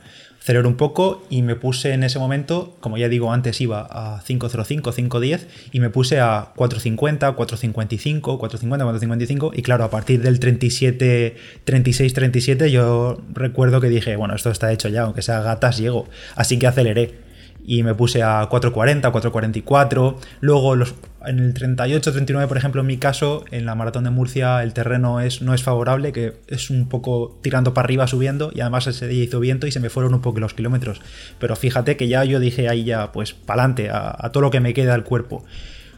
aceleré 0.49 0.67
un 0.67 0.77
poco 0.77 1.21
y 1.29 1.43
me 1.43 1.55
puse 1.55 1.93
en 1.93 2.03
ese 2.03 2.17
momento, 2.17 2.75
como 2.79 2.97
ya 2.97 3.07
digo, 3.07 3.31
antes 3.31 3.61
iba 3.61 3.87
a 3.87 4.23
505, 4.25 4.91
510 4.91 5.47
y 5.71 5.79
me 5.79 5.91
puse 5.91 6.19
a 6.19 6.53
450, 6.55 7.33
455, 7.33 8.39
450, 8.39 8.83
455 8.83 9.51
y 9.55 9.61
claro, 9.61 9.83
a 9.83 9.91
partir 9.91 10.23
del 10.23 10.39
37, 10.39 11.35
36, 11.65 12.13
37 12.13 12.71
yo 12.71 13.21
recuerdo 13.31 13.79
que 13.79 13.89
dije, 13.89 14.15
bueno, 14.15 14.33
esto 14.33 14.49
está 14.49 14.71
hecho 14.71 14.89
ya, 14.89 15.03
aunque 15.03 15.21
sea 15.21 15.41
gatas 15.41 15.77
llego, 15.77 16.07
así 16.35 16.57
que 16.57 16.65
aceleré 16.65 17.28
y 17.63 17.83
me 17.83 17.93
puse 17.93 18.23
a 18.23 18.47
440, 18.49 19.11
444. 19.11 20.17
Luego 20.41 20.75
en 20.75 21.39
el 21.39 21.53
38, 21.53 22.11
39, 22.11 22.47
por 22.47 22.57
ejemplo, 22.57 22.81
en 22.81 22.87
mi 22.87 22.97
caso, 22.97 23.45
en 23.51 23.65
la 23.65 23.75
maratón 23.75 24.05
de 24.05 24.09
Murcia 24.09 24.63
el 24.63 24.73
terreno 24.73 25.19
es, 25.19 25.41
no 25.41 25.53
es 25.53 25.63
favorable, 25.63 26.11
que 26.11 26.33
es 26.47 26.69
un 26.69 26.89
poco 26.89 27.37
tirando 27.41 27.73
para 27.73 27.85
arriba 27.85 28.07
subiendo 28.07 28.51
y 28.53 28.61
además 28.61 28.87
ese 28.87 29.07
día 29.07 29.23
hizo 29.23 29.39
viento 29.39 29.67
y 29.67 29.71
se 29.71 29.79
me 29.79 29.89
fueron 29.89 30.13
un 30.13 30.21
poco 30.21 30.39
los 30.39 30.53
kilómetros. 30.53 31.01
Pero 31.39 31.55
fíjate 31.55 31.97
que 31.97 32.07
ya 32.07 32.23
yo 32.23 32.39
dije 32.39 32.69
ahí 32.69 32.83
ya, 32.83 33.11
pues 33.11 33.33
para 33.33 33.63
adelante, 33.63 33.89
a, 33.89 34.15
a 34.17 34.31
todo 34.31 34.41
lo 34.41 34.51
que 34.51 34.59
me 34.59 34.73
queda 34.73 34.93
al 34.93 35.03
cuerpo. 35.03 35.43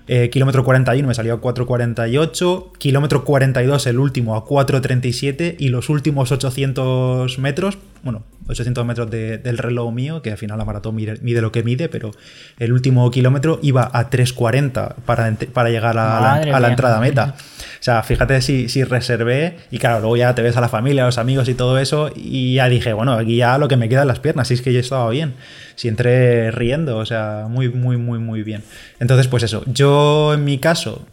Eh, 0.07 0.29
kilómetro 0.29 0.63
41 0.63 1.07
me 1.07 1.13
salió 1.13 1.35
a 1.35 1.41
4.48, 1.41 2.71
kilómetro 2.77 3.23
42 3.23 3.87
el 3.87 3.99
último 3.99 4.35
a 4.35 4.45
4.37 4.45 5.55
y 5.59 5.69
los 5.69 5.89
últimos 5.89 6.31
800 6.31 7.39
metros, 7.39 7.77
bueno, 8.03 8.23
800 8.51 8.85
metros 8.85 9.09
del 9.09 9.57
reloj 9.57 9.93
mío, 9.93 10.21
que 10.21 10.31
al 10.31 10.37
final 10.37 10.57
la 10.57 10.65
maratón 10.65 10.95
mide, 10.95 11.41
lo 11.41 11.51
que 11.51 11.63
mide, 11.63 11.89
pero 11.89 12.11
el 12.59 12.73
último 12.73 13.09
kilómetro 13.09 13.59
iba 13.61 13.89
a 13.91 14.09
3.40 14.09 14.95
para, 15.05 15.33
para 15.53 15.69
llegar 15.69 15.97
a 15.97 16.41
la, 16.59 16.67
entrada 16.69 16.99
meta. 16.99 17.35
O 17.37 17.83
sea, 17.83 18.03
fíjate 18.03 18.41
si, 18.41 18.69
si 18.69 18.83
reservé 18.83 19.57
y 19.71 19.79
claro, 19.79 20.01
luego 20.01 20.17
ya 20.17 20.35
te 20.35 20.41
ves 20.41 20.55
a 20.57 20.61
la 20.61 20.69
familia, 20.69 21.03
a 21.03 21.05
los 21.07 21.17
amigos 21.17 21.49
y 21.49 21.53
todo 21.53 21.79
eso 21.79 22.11
y 22.15 22.55
ya 22.55 22.69
dije, 22.69 22.93
bueno, 22.93 23.13
aquí 23.13 23.37
ya 23.37 23.57
lo 23.57 23.67
que 23.67 23.77
me 23.77 23.89
queda 23.89 24.01
en 24.01 24.07
las 24.07 24.19
piernas, 24.19 24.49
si 24.49 24.55
es 24.55 24.61
que 24.61 24.73
yo 24.73 24.79
estaba 24.79 25.09
bien, 25.09 25.33
si 25.75 25.87
entré 25.87 26.51
riendo, 26.51 26.97
o 26.97 27.05
sea, 27.05 27.47
muy, 27.49 27.69
muy, 27.69 27.97
muy, 27.97 28.19
muy 28.19 28.43
bien. 28.43 28.63
Entonces, 28.99 29.27
pues 29.27 29.43
eso, 29.43 29.63
yo 29.65 30.33
en 30.33 30.43
mi 30.43 30.59
caso, 30.59 31.05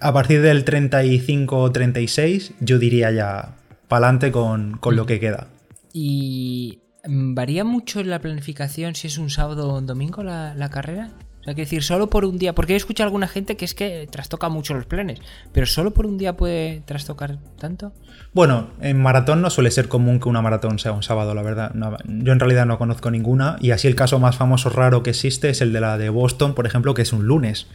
a 0.00 0.12
partir 0.12 0.42
del 0.42 0.64
35 0.64 1.58
o 1.58 1.70
36, 1.70 2.54
yo 2.60 2.78
diría 2.78 3.10
ya 3.10 3.54
pa'lante 3.88 4.32
con, 4.32 4.78
con 4.78 4.96
lo 4.96 5.06
que 5.06 5.20
queda. 5.20 5.46
¿Y 5.96 6.80
varía 7.06 7.64
mucho 7.64 8.02
la 8.02 8.18
planificación 8.18 8.96
si 8.96 9.06
es 9.06 9.16
un 9.16 9.30
sábado 9.30 9.70
o 9.70 9.78
un 9.78 9.86
domingo 9.86 10.24
la, 10.24 10.54
la 10.54 10.68
carrera? 10.68 11.12
O 11.40 11.44
sea, 11.44 11.54
que 11.54 11.60
decir, 11.60 11.82
solo 11.82 12.08
por 12.08 12.24
un 12.24 12.38
día, 12.38 12.54
porque 12.54 12.72
he 12.72 12.76
escuchado 12.76 13.04
a 13.04 13.08
alguna 13.08 13.28
gente 13.28 13.56
que 13.56 13.66
es 13.66 13.74
que 13.74 14.08
trastoca 14.10 14.48
mucho 14.48 14.72
los 14.72 14.86
planes, 14.86 15.20
pero 15.52 15.66
solo 15.66 15.92
por 15.92 16.06
un 16.06 16.16
día 16.16 16.38
puede 16.38 16.80
trastocar 16.86 17.38
tanto. 17.60 17.92
Bueno, 18.32 18.70
en 18.80 19.00
maratón 19.00 19.42
no 19.42 19.50
suele 19.50 19.70
ser 19.70 19.88
común 19.88 20.20
que 20.20 20.30
una 20.30 20.40
maratón 20.40 20.78
sea 20.78 20.92
un 20.92 21.02
sábado, 21.02 21.34
la 21.34 21.42
verdad. 21.42 21.72
yo 22.06 22.32
en 22.32 22.40
realidad 22.40 22.64
no 22.64 22.78
conozco 22.78 23.10
ninguna, 23.10 23.56
y 23.60 23.72
así 23.72 23.86
el 23.86 23.94
caso 23.94 24.18
más 24.18 24.36
famoso 24.36 24.70
raro 24.70 25.02
que 25.02 25.10
existe 25.10 25.50
es 25.50 25.60
el 25.60 25.74
de 25.74 25.80
la 25.80 25.96
de 25.96 26.08
Boston, 26.08 26.54
por 26.54 26.66
ejemplo, 26.66 26.94
que 26.94 27.02
es 27.02 27.12
un 27.12 27.26
lunes. 27.26 27.66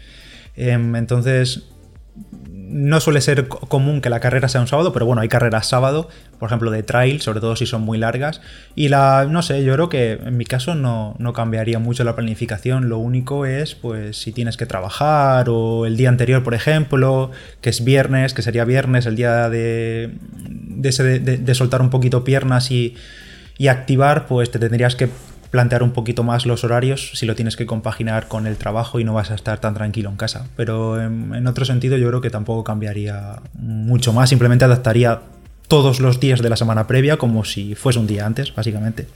Em, 0.55 0.95
entonces, 0.95 1.69
no 2.69 2.99
suele 2.99 3.21
ser 3.21 3.47
común 3.47 4.01
que 4.01 4.09
la 4.09 4.19
carrera 4.19 4.47
sea 4.47 4.61
un 4.61 4.67
sábado, 4.67 4.93
pero 4.93 5.05
bueno, 5.05 5.21
hay 5.21 5.27
carreras 5.27 5.67
sábado, 5.67 6.07
por 6.37 6.47
ejemplo, 6.47 6.69
de 6.71 6.83
trail, 6.83 7.19
sobre 7.21 7.39
todo 7.39 7.55
si 7.55 7.65
son 7.65 7.81
muy 7.81 7.97
largas. 7.97 8.41
Y 8.75 8.89
la, 8.89 9.27
no 9.29 9.41
sé, 9.41 9.63
yo 9.63 9.73
creo 9.73 9.89
que 9.89 10.13
en 10.13 10.37
mi 10.37 10.45
caso 10.45 10.75
no, 10.75 11.15
cambiaría 11.33 11.79
mucho 11.79 12.03
la 12.03 12.15
planificación. 12.15 12.89
Lo 12.89 12.99
único 12.99 13.45
es, 13.45 13.75
pues, 13.75 14.17
si 14.17 14.31
tienes 14.31 14.55
que 14.55 14.65
trabajar 14.65 15.49
o 15.49 15.85
el 15.85 15.97
día 15.97 16.09
anterior, 16.09 16.43
por 16.43 16.53
ejemplo, 16.53 17.31
que 17.61 17.69
es 17.69 17.83
viernes, 17.83 18.33
que 18.33 18.41
sería 18.41 18.65
viernes, 18.65 19.05
el 19.05 19.15
día 19.15 19.49
de, 19.49 20.11
de, 20.37 21.55
soltar 21.55 21.81
un 21.81 21.89
poquito 21.89 22.23
piernas 22.23 22.71
y, 22.71 22.95
y 23.57 23.67
activar, 23.67 24.27
pues 24.27 24.51
te 24.51 24.59
tendrías 24.59 24.95
que 24.95 25.09
plantear 25.51 25.83
un 25.83 25.91
poquito 25.91 26.23
más 26.23 26.45
los 26.45 26.63
horarios 26.63 27.11
si 27.15 27.25
lo 27.25 27.35
tienes 27.35 27.55
que 27.55 27.65
compaginar 27.65 28.27
con 28.27 28.45
el 28.45 28.57
trabajo 28.57 28.99
y 28.99 29.03
no 29.03 29.13
vas 29.13 29.31
a 29.31 29.35
estar 29.35 29.59
tan 29.59 29.73
tranquilo 29.73 30.09
en 30.09 30.15
casa. 30.15 30.47
Pero 30.55 31.01
en, 31.01 31.47
otro 31.47 31.65
sentido 31.65 31.97
yo 31.97 32.07
creo 32.07 32.21
que 32.21 32.29
tampoco 32.29 32.63
cambiaría 32.63 33.41
mucho 33.53 34.13
más, 34.13 34.29
simplemente 34.29 34.65
adaptaría 34.65 35.21
todos 35.67 35.99
los 35.99 36.19
días 36.19 36.41
de 36.41 36.49
la 36.49 36.55
semana 36.55 36.87
previa 36.87 37.17
como 37.17 37.45
si 37.45 37.75
fuese 37.75 37.99
un 37.99 38.07
día 38.07 38.25
antes, 38.25 38.53
básicamente. 38.53 39.07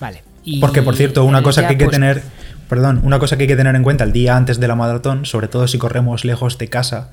Vale. 0.00 0.22
Porque, 0.60 0.82
por 0.82 0.94
cierto, 0.94 1.24
una 1.24 1.42
cosa 1.42 1.62
que 1.62 1.68
hay 1.68 1.78
que 1.78 1.86
pues 1.86 1.94
tener, 1.94 2.22
perdón, 2.68 3.00
una 3.02 3.18
cosa 3.18 3.36
que 3.36 3.44
hay 3.44 3.48
que 3.48 3.56
tener 3.56 3.74
en 3.74 3.82
cuenta 3.82 4.04
el 4.04 4.12
día 4.12 4.36
antes 4.36 4.60
de 4.60 4.68
la 4.68 4.74
maratón, 4.74 5.24
sobre 5.24 5.48
todo 5.48 5.66
si 5.68 5.78
corremos 5.78 6.24
lejos 6.24 6.58
de 6.58 6.68
casa, 6.68 7.10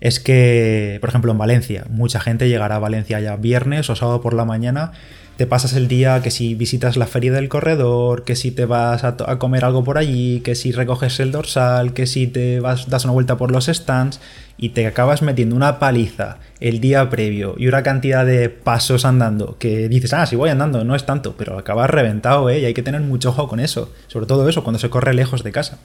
es 0.00 0.18
que, 0.18 0.96
por 1.00 1.10
ejemplo, 1.10 1.30
en 1.30 1.38
Valencia, 1.38 1.84
mucha 1.90 2.20
gente 2.20 2.48
llegará 2.48 2.76
a 2.76 2.78
Valencia 2.78 3.20
ya 3.20 3.36
viernes 3.36 3.90
o 3.90 3.96
sábado 3.96 4.22
por 4.22 4.32
la 4.32 4.46
mañana 4.46 4.92
te 5.40 5.46
pasas 5.46 5.72
el 5.72 5.88
día 5.88 6.20
que 6.20 6.30
si 6.30 6.54
visitas 6.54 6.98
la 6.98 7.06
feria 7.06 7.32
del 7.32 7.48
corredor, 7.48 8.24
que 8.24 8.36
si 8.36 8.50
te 8.50 8.66
vas 8.66 9.04
a, 9.04 9.16
comer 9.38 9.64
algo 9.64 9.82
por 9.82 9.96
allí, 9.96 10.40
que 10.40 10.54
si 10.54 10.70
recoges 10.70 11.18
el 11.18 11.32
dorsal, 11.32 11.94
que 11.94 12.06
si 12.06 12.26
te 12.26 12.60
vas, 12.60 12.90
das 12.90 13.04
una 13.04 13.14
vuelta 13.14 13.38
por 13.38 13.50
los 13.50 13.64
stands 13.64 14.20
y 14.58 14.68
te 14.68 14.86
acabas 14.86 15.22
metiendo 15.22 15.56
una 15.56 15.78
paliza 15.78 16.36
el 16.60 16.78
día 16.78 17.08
previo 17.08 17.54
y 17.56 17.68
una 17.68 17.82
cantidad 17.82 18.26
de 18.26 18.50
pasos 18.50 19.06
andando 19.06 19.56
que 19.58 19.88
dices, 19.88 20.12
ah, 20.12 20.26
si 20.26 20.36
voy 20.36 20.50
andando, 20.50 20.84
no 20.84 20.94
es 20.94 21.06
tanto, 21.06 21.34
pero 21.38 21.58
acabas 21.58 21.88
reventado, 21.88 22.50
¿eh? 22.50 22.60
Y 22.60 22.66
hay 22.66 22.74
que 22.74 22.82
tener 22.82 23.00
mucho 23.00 23.30
ojo 23.30 23.48
con 23.48 23.60
eso, 23.60 23.90
sobre 24.08 24.26
todo 24.26 24.46
eso, 24.46 24.62
cuando 24.62 24.78
se 24.78 24.90
corre 24.90 25.14
lejos 25.14 25.42
de 25.42 25.52
casa. 25.52 25.78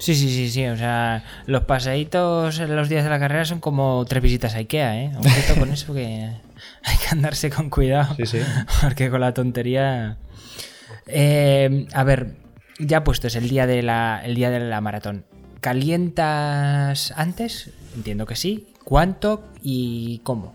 Sí, 0.00 0.14
sí, 0.14 0.30
sí, 0.30 0.50
sí. 0.50 0.66
O 0.66 0.76
sea, 0.76 1.22
los 1.46 1.64
paseitos 1.64 2.58
en 2.58 2.74
los 2.74 2.88
días 2.88 3.04
de 3.04 3.10
la 3.10 3.20
carrera 3.20 3.44
son 3.44 3.60
como 3.60 4.04
tres 4.08 4.22
visitas 4.22 4.54
a 4.54 4.58
Ikea, 4.58 5.02
¿eh? 5.02 5.12
Un 5.14 5.58
con 5.58 5.70
eso 5.70 5.92
que 5.92 6.30
hay 6.84 6.96
que 6.96 7.08
andarse 7.10 7.50
con 7.50 7.68
cuidado. 7.68 8.14
Sí, 8.16 8.26
sí. 8.26 8.38
Porque 8.80 9.10
con 9.10 9.20
la 9.20 9.34
tontería. 9.34 10.16
Eh, 11.06 11.86
a 11.92 12.02
ver, 12.02 12.34
ya 12.78 13.04
puesto 13.04 13.26
es 13.26 13.36
el 13.36 13.48
día 13.48 13.66
de 13.66 13.82
la, 13.82 14.22
el 14.24 14.34
día 14.34 14.48
de 14.50 14.60
la 14.60 14.80
maratón. 14.80 15.24
¿Calientas 15.60 17.12
antes? 17.16 17.70
Entiendo 17.94 18.24
que 18.24 18.36
sí. 18.36 18.68
¿Cuánto 18.84 19.44
y 19.62 20.20
cómo? 20.24 20.54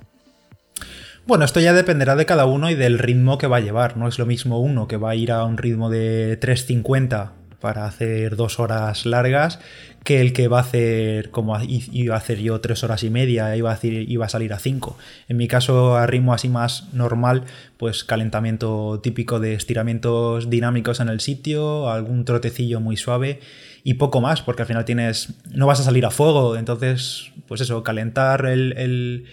Bueno, 1.27 1.45
esto 1.45 1.59
ya 1.59 1.73
dependerá 1.73 2.15
de 2.15 2.25
cada 2.25 2.45
uno 2.45 2.71
y 2.71 2.75
del 2.75 2.97
ritmo 2.97 3.37
que 3.37 3.45
va 3.45 3.57
a 3.57 3.61
llevar. 3.61 3.95
No 3.95 4.07
es 4.07 4.17
lo 4.17 4.25
mismo 4.25 4.59
uno 4.59 4.87
que 4.87 4.97
va 4.97 5.11
a 5.11 5.15
ir 5.15 5.31
a 5.31 5.43
un 5.43 5.57
ritmo 5.57 5.91
de 5.91 6.35
350 6.37 7.44
para 7.65 7.87
hacer 7.87 8.35
dos 8.35 8.59
horas 8.59 9.07
largas 9.07 9.57
que 10.03 10.21
el 10.21 10.33
que 10.33 10.47
va 10.47 10.59
a 10.59 10.61
hacer 10.61 11.31
como 11.31 11.59
iba 11.67 12.13
a 12.13 12.19
hacer 12.19 12.37
yo 12.37 12.61
tres 12.61 12.83
horas 12.83 13.01
y 13.01 13.09
media, 13.09 13.57
iba 13.57 13.71
a, 13.71 14.25
a 14.25 14.29
salir 14.29 14.53
a 14.53 14.59
cinco. 14.59 14.99
En 15.27 15.37
mi 15.37 15.47
caso, 15.47 15.97
a 15.97 16.05
ritmo 16.05 16.35
así 16.35 16.47
más 16.47 16.93
normal, 16.93 17.45
pues 17.77 18.03
calentamiento 18.03 18.99
típico 19.01 19.39
de 19.39 19.55
estiramientos 19.55 20.47
dinámicos 20.51 20.99
en 20.99 21.09
el 21.09 21.21
sitio, 21.21 21.89
algún 21.89 22.23
trotecillo 22.23 22.81
muy 22.81 22.97
suave 22.97 23.39
y 23.83 23.95
poco 23.95 24.21
más, 24.21 24.43
porque 24.43 24.61
al 24.61 24.67
final 24.67 24.85
tienes. 24.85 25.33
no 25.49 25.65
vas 25.65 25.79
a 25.79 25.83
salir 25.83 26.05
a 26.05 26.11
fuego, 26.11 26.55
entonces, 26.55 27.31
pues 27.47 27.61
eso, 27.61 27.81
calentar 27.81 28.45
el, 28.45 29.25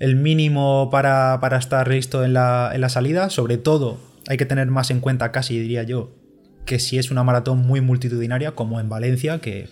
mínimo 0.00 0.88
para, 0.90 1.36
para, 1.42 1.58
estar 1.58 1.86
listo 1.86 2.24
en 2.24 2.32
la, 2.32 2.70
en 2.72 2.80
la 2.80 2.88
salida, 2.88 3.28
sobre 3.28 3.58
todo 3.58 3.98
hay 4.26 4.38
que 4.38 4.46
tener 4.46 4.68
más 4.68 4.90
en 4.90 5.00
cuenta, 5.00 5.32
casi 5.32 5.58
diría 5.58 5.82
yo, 5.82 6.23
que 6.64 6.78
si 6.78 6.98
es 6.98 7.10
una 7.10 7.22
maratón 7.22 7.58
muy 7.58 7.80
multitudinaria, 7.80 8.52
como 8.52 8.80
en 8.80 8.88
Valencia, 8.88 9.38
que, 9.40 9.68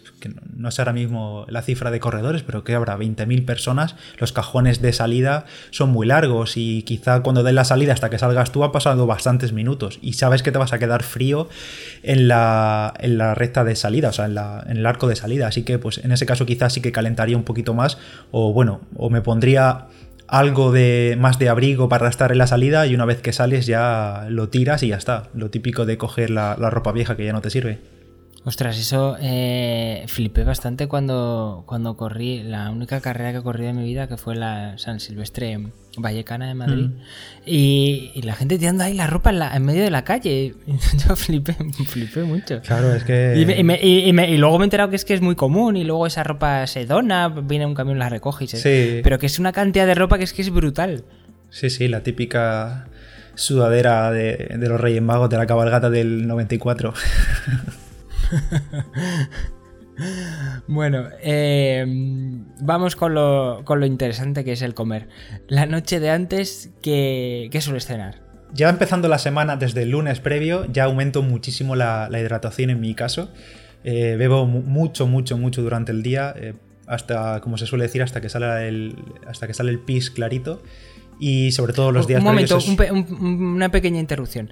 no 0.54 0.70
sé 0.70 0.82
ahora 0.82 0.92
mismo 0.92 1.46
la 1.48 1.62
cifra 1.62 1.90
de 1.90 2.00
corredores, 2.00 2.42
pero 2.42 2.64
que 2.64 2.74
habrá 2.74 2.96
20.000 2.98 3.44
personas, 3.44 3.96
los 4.18 4.32
cajones 4.32 4.82
de 4.82 4.92
salida 4.92 5.46
son 5.70 5.90
muy 5.90 6.06
largos 6.06 6.56
y 6.56 6.82
quizá 6.82 7.22
cuando 7.22 7.42
den 7.42 7.54
la 7.54 7.64
salida 7.64 7.92
hasta 7.92 8.10
que 8.10 8.18
salgas 8.18 8.52
tú 8.52 8.64
ha 8.64 8.72
pasado 8.72 9.06
bastantes 9.06 9.52
minutos 9.52 9.98
y 10.02 10.14
sabes 10.14 10.42
que 10.42 10.52
te 10.52 10.58
vas 10.58 10.72
a 10.72 10.78
quedar 10.78 11.02
frío 11.02 11.48
en 12.02 12.28
la, 12.28 12.92
en 12.98 13.18
la 13.18 13.34
recta 13.34 13.64
de 13.64 13.74
salida, 13.76 14.10
o 14.10 14.12
sea, 14.12 14.26
en, 14.26 14.34
la, 14.34 14.64
en 14.68 14.76
el 14.76 14.86
arco 14.86 15.08
de 15.08 15.16
salida. 15.16 15.46
Así 15.46 15.62
que 15.62 15.78
pues 15.78 15.98
en 15.98 16.12
ese 16.12 16.26
caso 16.26 16.46
quizás 16.46 16.74
sí 16.74 16.80
que 16.80 16.92
calentaría 16.92 17.36
un 17.36 17.44
poquito 17.44 17.74
más 17.74 17.98
o 18.30 18.52
bueno, 18.52 18.82
o 18.96 19.08
me 19.10 19.22
pondría 19.22 19.86
algo 20.32 20.72
de 20.72 21.14
más 21.20 21.38
de 21.38 21.50
abrigo 21.50 21.90
para 21.90 22.08
estar 22.08 22.32
en 22.32 22.38
la 22.38 22.46
salida 22.46 22.86
y 22.86 22.94
una 22.94 23.04
vez 23.04 23.20
que 23.20 23.34
sales 23.34 23.66
ya 23.66 24.24
lo 24.30 24.48
tiras 24.48 24.82
y 24.82 24.88
ya 24.88 24.96
está. 24.96 25.28
Lo 25.34 25.50
típico 25.50 25.84
de 25.84 25.98
coger 25.98 26.30
la, 26.30 26.56
ropa 26.56 26.90
vieja 26.90 27.16
que 27.16 27.26
ya 27.26 27.34
no 27.34 27.42
te 27.42 27.50
sirve. 27.50 27.80
Ostras, 28.44 28.76
eso 28.76 29.16
eh, 29.20 30.02
flipé 30.08 30.42
bastante 30.42 30.88
cuando, 30.88 31.62
cuando 31.64 31.96
corrí 31.96 32.42
la 32.42 32.70
única 32.70 33.00
carrera 33.00 33.32
que 33.32 33.40
corrí 33.40 33.64
de 33.64 33.72
mi 33.72 33.84
vida, 33.84 34.08
que 34.08 34.16
fue 34.16 34.34
la 34.34 34.76
San 34.78 34.98
Silvestre 34.98 35.60
Vallecana 35.96 36.48
de 36.48 36.54
Madrid. 36.54 36.86
Mm. 36.86 36.98
Y, 37.46 38.10
y 38.16 38.22
la 38.22 38.34
gente 38.34 38.58
tirando 38.58 38.82
ahí 38.82 38.94
la 38.94 39.06
ropa 39.06 39.30
en, 39.30 39.38
la- 39.38 39.54
en 39.54 39.64
medio 39.64 39.84
de 39.84 39.92
la 39.92 40.02
calle. 40.02 40.54
Yo 41.08 41.14
flipé, 41.14 41.54
flipé 41.86 42.24
mucho. 42.24 42.60
Claro, 42.62 42.92
es 42.92 43.04
que. 43.04 43.34
Y, 43.36 43.46
me- 43.46 43.58
y 43.60 43.62
me- 43.62 43.78
y- 43.80 44.08
y 44.08 44.12
me- 44.12 44.28
y 44.28 44.36
luego 44.38 44.58
me 44.58 44.64
he 44.64 44.66
enterado 44.66 44.90
que 44.90 44.96
es 44.96 45.04
que 45.04 45.14
es 45.14 45.20
muy 45.20 45.36
común 45.36 45.76
y 45.76 45.84
luego 45.84 46.08
esa 46.08 46.24
ropa 46.24 46.66
se 46.66 46.84
dona, 46.84 47.28
viene 47.28 47.64
un 47.64 47.74
camión, 47.74 48.00
la 48.00 48.08
recoge 48.08 48.46
y 48.46 48.48
se... 48.48 48.56
Sí. 48.56 49.00
Pero 49.04 49.20
que 49.20 49.26
es 49.26 49.38
una 49.38 49.52
cantidad 49.52 49.86
de 49.86 49.94
ropa 49.94 50.18
que 50.18 50.24
es 50.24 50.32
que 50.32 50.42
es 50.42 50.50
brutal. 50.50 51.04
Sí, 51.50 51.70
sí, 51.70 51.86
la 51.86 52.02
típica 52.02 52.88
sudadera 53.36 54.10
de, 54.10 54.56
de 54.58 54.68
los 54.68 54.80
Reyes 54.80 55.00
Magos 55.02 55.30
de 55.30 55.36
la 55.36 55.46
cabalgata 55.46 55.90
del 55.90 56.26
94. 56.26 56.92
Bueno, 60.66 61.04
eh, 61.22 61.84
vamos 62.60 62.96
con 62.96 63.14
lo, 63.14 63.60
con 63.64 63.78
lo 63.78 63.86
interesante 63.86 64.42
que 64.42 64.52
es 64.52 64.62
el 64.62 64.74
comer. 64.74 65.08
La 65.48 65.66
noche 65.66 66.00
de 66.00 66.10
antes, 66.10 66.70
¿qué, 66.82 67.48
qué 67.52 67.60
sueles 67.60 67.86
cenar? 67.86 68.20
Ya 68.54 68.68
empezando 68.68 69.08
la 69.08 69.18
semana, 69.18 69.56
desde 69.56 69.82
el 69.82 69.90
lunes 69.90 70.18
previo, 70.20 70.66
ya 70.72 70.84
aumento 70.84 71.22
muchísimo 71.22 71.76
la, 71.76 72.08
la 72.10 72.20
hidratación 72.20 72.70
en 72.70 72.80
mi 72.80 72.94
caso. 72.94 73.30
Eh, 73.84 74.16
bebo 74.18 74.46
mu- 74.46 74.62
mucho, 74.62 75.06
mucho, 75.06 75.36
mucho 75.36 75.62
durante 75.62 75.92
el 75.92 76.02
día, 76.02 76.34
eh, 76.36 76.54
hasta, 76.86 77.40
como 77.40 77.58
se 77.58 77.66
suele 77.66 77.84
decir, 77.84 78.02
hasta 78.02 78.20
que 78.20 78.28
sale 78.28 78.68
el, 78.68 78.96
hasta 79.26 79.46
que 79.46 79.54
sale 79.54 79.70
el 79.70 79.78
pis 79.78 80.10
clarito. 80.10 80.62
Y 81.20 81.52
sobre 81.52 81.72
todo 81.74 81.92
los 81.92 82.06
días 82.08 82.20
un 82.20 82.24
momento, 82.24 82.56
previos 82.58 82.64
es- 82.64 82.70
un 82.70 82.76
pe- 82.76 82.90
un- 83.20 83.44
una 83.56 83.70
pequeña 83.70 84.00
interrupción. 84.00 84.50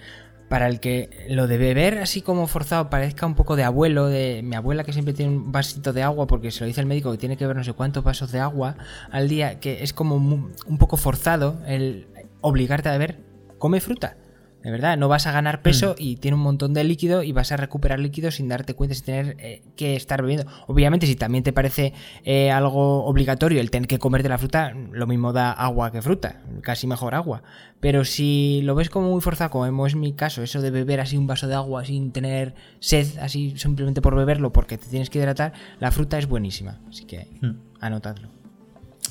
Para 0.51 0.67
el 0.67 0.81
que 0.81 1.27
lo 1.29 1.47
de 1.47 1.59
beber 1.59 1.99
así 1.99 2.23
como 2.23 2.49
forzado 2.49 2.91
parezca 2.91 3.25
un 3.25 3.37
poco 3.37 3.55
de 3.55 3.63
abuelo, 3.63 4.09
de 4.09 4.41
mi 4.43 4.57
abuela 4.57 4.83
que 4.83 4.93
siempre 4.93 5.15
tiene 5.15 5.33
un 5.33 5.53
vasito 5.53 5.93
de 5.93 6.03
agua 6.03 6.27
porque 6.27 6.51
se 6.51 6.61
lo 6.61 6.67
dice 6.67 6.81
el 6.81 6.89
médico 6.89 7.13
que 7.13 7.19
tiene 7.19 7.37
que 7.37 7.45
beber 7.45 7.57
no 7.57 7.63
sé 7.63 7.73
cuántos 7.73 8.03
vasos 8.03 8.33
de 8.33 8.41
agua 8.41 8.77
al 9.13 9.29
día, 9.29 9.61
que 9.61 9.85
es 9.85 9.93
como 9.93 10.17
un 10.17 10.79
poco 10.79 10.97
forzado 10.97 11.61
el 11.69 12.09
obligarte 12.41 12.89
a 12.89 12.93
beber, 12.93 13.21
come 13.59 13.81
fruta. 13.81 14.17
De 14.63 14.71
verdad, 14.71 14.99
no 14.99 15.09
vas 15.09 15.27
a 15.27 15.33
ganar 15.33 15.63
peso 15.63 15.95
y 15.99 16.17
tiene 16.17 16.35
un 16.35 16.43
montón 16.43 16.75
de 16.75 16.85
líquido 16.85 17.23
y 17.23 17.33
vas 17.33 17.51
a 17.51 17.57
recuperar 17.57 17.99
líquido 17.99 18.31
sin 18.31 18.47
darte 18.49 18.75
cuenta, 18.75 18.95
sin 18.95 19.05
tener 19.07 19.37
eh, 19.39 19.63
que 19.75 19.97
estar 19.97 20.21
bebiendo. 20.21 20.51
Obviamente, 20.67 21.07
si 21.07 21.17
también 21.17 21.43
te 21.43 21.53
parece 21.55 21.95
eh, 22.25 22.51
algo 22.51 23.05
obligatorio 23.07 23.59
el 23.61 23.71
tener 23.71 23.89
que 23.89 23.99
comer 23.99 24.23
de 24.23 24.29
la 24.29 24.37
fruta, 24.37 24.75
lo 24.93 25.07
mismo 25.07 25.33
da 25.33 25.51
agua 25.51 25.91
que 25.91 26.03
fruta, 26.03 26.43
casi 26.61 26.87
mejor 26.87 27.15
agua. 27.15 27.43
Pero 27.81 28.05
si 28.05 28.61
lo 28.63 28.75
ves 28.75 28.91
como 28.91 29.09
muy 29.11 29.23
forzado, 29.23 29.49
como 29.51 29.87
es 29.87 29.95
mi 29.95 30.13
caso, 30.13 30.43
eso 30.43 30.61
de 30.61 30.71
beber 30.71 31.01
así 31.01 31.17
un 31.17 31.27
vaso 31.27 31.49
de 31.49 31.55
agua 31.55 31.87
sin 31.87 32.13
tener 32.13 32.55
sed, 32.81 33.07
así 33.19 33.55
simplemente 33.57 34.03
por 34.03 34.15
beberlo 34.15 34.53
porque 34.53 34.77
te 34.77 34.87
tienes 34.89 35.09
que 35.09 35.19
hidratar, 35.21 35.55
la 35.79 35.91
fruta 35.91 36.19
es 36.19 36.27
buenísima. 36.27 36.81
Así 36.91 37.05
que 37.07 37.29
Hmm. 37.41 37.57
anotadlo. 37.81 38.40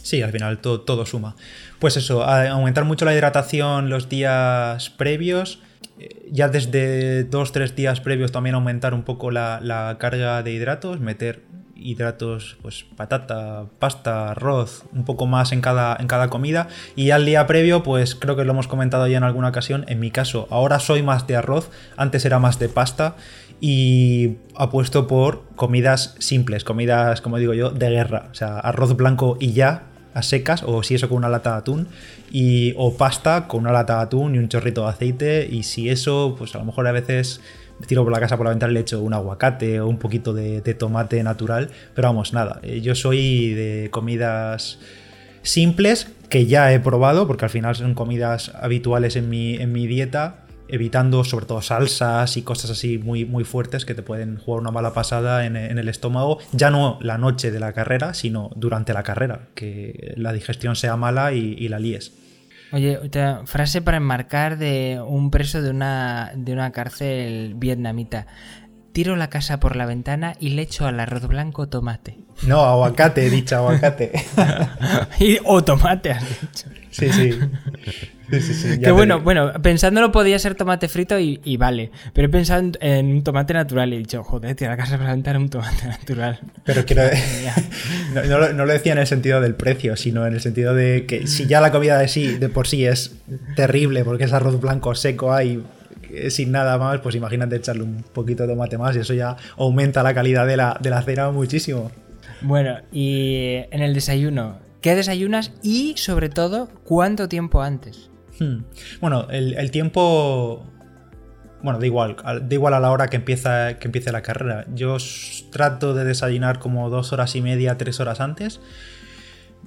Sí, 0.01 0.21
al 0.21 0.31
final 0.31 0.59
todo, 0.59 1.05
suma. 1.05 1.35
Pues 1.79 1.97
eso, 1.97 2.23
aumentar 2.23 2.85
mucho 2.85 3.05
la 3.05 3.13
hidratación 3.13 3.89
los 3.89 4.09
días 4.09 4.89
previos. 4.91 5.59
Eh, 5.99 6.29
Ya 6.31 6.47
desde 6.47 7.23
dos, 7.23 7.51
tres 7.51 7.75
días 7.75 7.99
previos 7.99 8.31
también 8.31 8.55
aumentar 8.55 8.93
un 8.93 9.03
poco 9.03 9.31
la, 9.31 9.59
la 9.61 9.97
carga 9.99 10.41
de 10.43 10.51
hidratos, 10.51 10.99
meter 10.99 11.41
hidratos, 11.81 12.57
pues 12.61 12.85
patata, 12.97 13.65
pasta, 13.79 14.31
arroz, 14.31 14.83
un 14.91 15.05
poco 15.05 15.27
más 15.27 15.51
en 15.53 15.61
cada, 15.61 15.95
en 15.99 16.07
cada 16.07 16.29
comida. 16.29 16.67
Y 16.95 17.11
al 17.11 17.25
día 17.25 17.47
previo, 17.47 17.83
pues 17.83 18.15
creo 18.15 18.35
que 18.35 18.43
lo 18.43 18.51
hemos 18.51 18.67
comentado 18.67 19.07
ya 19.07 19.17
en 19.17 19.23
alguna 19.23 19.49
ocasión. 19.49 19.85
En 19.87 19.99
mi 19.99 20.11
caso, 20.11 20.47
ahora 20.51 20.79
soy 20.79 21.03
más 21.03 21.25
de 21.27 21.37
arroz, 21.37 21.69
antes 21.95 22.25
era 22.25 22.39
más 22.39 22.59
de 22.59 22.67
pasta. 22.69 23.15
Y 23.61 24.37
apuesto 24.55 25.07
por 25.07 25.43
comidas 25.55 26.15
simples, 26.19 26.63
comidas, 26.63 27.21
como 27.21 27.37
digo 27.37 27.53
yo, 27.53 27.71
de 27.71 27.89
guerra. 27.89 28.29
O 28.31 28.35
sea, 28.35 28.59
arroz 28.59 28.95
blanco 28.95 29.37
y 29.39 29.51
ya, 29.53 29.83
a 30.13 30.23
secas, 30.23 30.63
o 30.63 30.81
si 30.83 30.95
eso 30.95 31.09
con 31.09 31.17
una 31.17 31.29
lata 31.29 31.51
de 31.51 31.57
atún, 31.57 31.87
y, 32.31 32.73
o 32.77 32.95
pasta 32.95 33.47
con 33.47 33.61
una 33.61 33.71
lata 33.71 33.97
de 33.97 34.01
atún 34.03 34.35
y 34.35 34.37
un 34.37 34.49
chorrito 34.49 34.83
de 34.83 34.89
aceite, 34.89 35.47
y 35.49 35.63
si 35.63 35.89
eso, 35.89 36.35
pues 36.37 36.55
a 36.55 36.59
lo 36.59 36.65
mejor 36.65 36.87
a 36.87 36.91
veces 36.91 37.41
tiro 37.87 38.03
por 38.03 38.11
la 38.11 38.19
casa 38.19 38.37
por 38.37 38.45
la 38.45 38.51
ventana 38.51 38.71
y 38.71 38.73
le 38.75 38.81
echo 38.81 39.01
un 39.01 39.13
aguacate 39.13 39.79
o 39.79 39.87
un 39.87 39.97
poquito 39.97 40.33
de, 40.33 40.61
de 40.61 40.73
tomate 40.73 41.23
natural, 41.23 41.69
pero 41.95 42.09
vamos, 42.09 42.33
nada, 42.33 42.59
eh, 42.63 42.81
yo 42.81 42.95
soy 42.95 43.53
de 43.53 43.89
comidas 43.91 44.79
simples 45.43 46.11
que 46.29 46.45
ya 46.45 46.71
he 46.73 46.79
probado, 46.79 47.27
porque 47.27 47.45
al 47.45 47.51
final 47.51 47.75
son 47.75 47.93
comidas 47.93 48.51
habituales 48.55 49.15
en 49.15 49.29
mi, 49.29 49.55
en 49.55 49.71
mi 49.71 49.87
dieta, 49.87 50.43
evitando 50.69 51.23
sobre 51.23 51.45
todo 51.45 51.61
salsas 51.61 52.37
y 52.37 52.41
cosas 52.41 52.71
así 52.71 52.97
muy, 52.97 53.25
muy 53.25 53.43
fuertes 53.43 53.85
que 53.85 53.95
te 53.95 54.01
pueden 54.01 54.37
jugar 54.37 54.61
una 54.61 54.71
mala 54.71 54.93
pasada 54.93 55.45
en, 55.45 55.55
en 55.55 55.77
el 55.77 55.89
estómago, 55.89 56.39
ya 56.51 56.69
no 56.71 56.97
la 57.01 57.17
noche 57.17 57.51
de 57.51 57.59
la 57.59 57.73
carrera, 57.73 58.13
sino 58.13 58.51
durante 58.55 58.93
la 58.93 59.03
carrera, 59.03 59.49
que 59.55 60.13
la 60.17 60.33
digestión 60.33 60.75
sea 60.75 60.95
mala 60.95 61.33
y, 61.33 61.55
y 61.57 61.67
la 61.69 61.79
líes. 61.79 62.13
Oye, 62.71 62.97
otra 62.97 63.41
frase 63.45 63.81
para 63.81 63.97
enmarcar 63.97 64.57
de 64.57 65.01
un 65.05 65.31
preso 65.31 65.61
de 65.61 65.71
una, 65.71 66.31
de 66.35 66.53
una 66.53 66.71
cárcel 66.71 67.53
vietnamita. 67.55 68.27
Tiro 68.91 69.15
la 69.15 69.29
casa 69.29 69.59
por 69.59 69.75
la 69.75 69.85
ventana 69.85 70.35
y 70.39 70.49
le 70.49 70.63
echo 70.63 70.85
al 70.85 70.99
arroz 70.99 71.27
blanco 71.27 71.67
tomate. 71.67 72.17
No, 72.43 72.63
aguacate, 72.63 73.25
he 73.25 73.29
dicho 73.29 73.55
aguacate. 73.55 74.11
O 75.45 75.63
tomate, 75.63 76.11
has 76.11 76.41
dicho. 76.41 76.67
Sí, 76.91 77.11
sí. 77.11 77.39
Sí, 78.31 78.41
sí, 78.41 78.53
sí, 78.53 78.67
ya 78.69 78.79
Que 78.79 78.91
bueno, 78.91 79.15
digo. 79.15 79.23
bueno, 79.25 79.53
pensándolo 79.61 80.11
podía 80.11 80.37
ser 80.39 80.55
tomate 80.55 80.87
frito 80.87 81.19
y, 81.19 81.39
y 81.43 81.57
vale. 81.57 81.91
Pero 82.13 82.27
he 82.27 82.29
pensado 82.29 82.59
en, 82.61 82.71
en 82.81 83.05
un 83.07 83.23
tomate 83.23 83.53
natural 83.53 83.91
y 83.91 83.95
he 83.95 83.99
dicho, 83.99 84.23
joder, 84.23 84.55
tiro 84.55 84.69
la 84.71 84.77
casa 84.77 84.97
por 84.97 85.05
la 85.05 85.11
ventana 85.13 85.39
un 85.39 85.49
tomate 85.49 85.87
natural. 85.87 86.39
Pero 86.65 86.85
quiero. 86.85 87.03
No, 88.13 88.23
no 88.23 88.39
lo- 88.39 88.53
no 88.53 88.65
lo 88.65 88.73
decía 88.73 88.93
en 88.93 88.97
el 88.99 89.07
sentido 89.07 89.39
del 89.41 89.53
precio, 89.55 89.95
sino 89.95 90.25
en 90.25 90.33
el 90.33 90.41
sentido 90.41 90.73
de 90.73 91.05
que 91.05 91.27
si 91.27 91.45
ya 91.45 91.61
la 91.61 91.71
comida 91.71 91.97
de 91.99 92.07
sí, 92.07 92.37
de 92.37 92.49
por 92.49 92.67
sí 92.67 92.85
es 92.85 93.15
terrible, 93.55 94.03
porque 94.03 94.23
es 94.23 94.33
arroz 94.33 94.59
blanco 94.59 94.95
seco 94.95 95.31
ahí 95.33 95.63
eh, 96.11 96.31
sin 96.31 96.51
nada 96.51 96.77
más, 96.79 96.99
pues 97.01 97.13
imagínate 97.15 97.55
echarle 97.57 97.83
un 97.83 98.03
poquito 98.13 98.43
de 98.43 98.49
tomate 98.49 98.77
más 98.79 98.95
y 98.95 98.99
eso 98.99 99.13
ya 99.13 99.35
aumenta 99.57 100.01
la 100.01 100.13
calidad 100.15 100.47
de 100.47 100.57
la, 100.57 100.75
de 100.81 100.89
la 100.89 101.01
cena 101.03 101.29
muchísimo. 101.29 101.91
Bueno, 102.41 102.77
y 102.91 103.57
en 103.69 103.81
el 103.83 103.93
desayuno, 103.93 104.57
¿qué 104.81 104.95
desayunas? 104.95 105.51
Y 105.61 105.93
sobre 105.97 106.29
todo, 106.29 106.69
¿cuánto 106.83 107.27
tiempo 107.29 107.61
antes? 107.61 108.09
Hmm. 108.39 108.63
Bueno, 109.01 109.27
el, 109.29 109.71
tiempo. 109.71 110.65
Bueno, 111.61 111.79
da 111.79 111.85
igual, 111.85 112.15
al- 112.23 112.47
da 112.47 112.55
igual 112.55 112.73
a 112.73 112.79
la 112.79 112.91
hora 112.91 113.07
que 113.09 113.17
empieza 113.17 113.77
que 113.79 113.87
empiece 113.87 114.11
la 114.11 114.21
carrera. 114.21 114.65
Yo 114.73 114.97
trato 115.51 115.93
de 115.93 116.05
desayunar 116.05 116.59
como 116.59 116.89
dos 116.89 117.11
horas 117.11 117.35
y 117.35 117.41
media, 117.41 117.77
tres 117.77 117.99
horas 117.99 118.21
antes. 118.21 118.61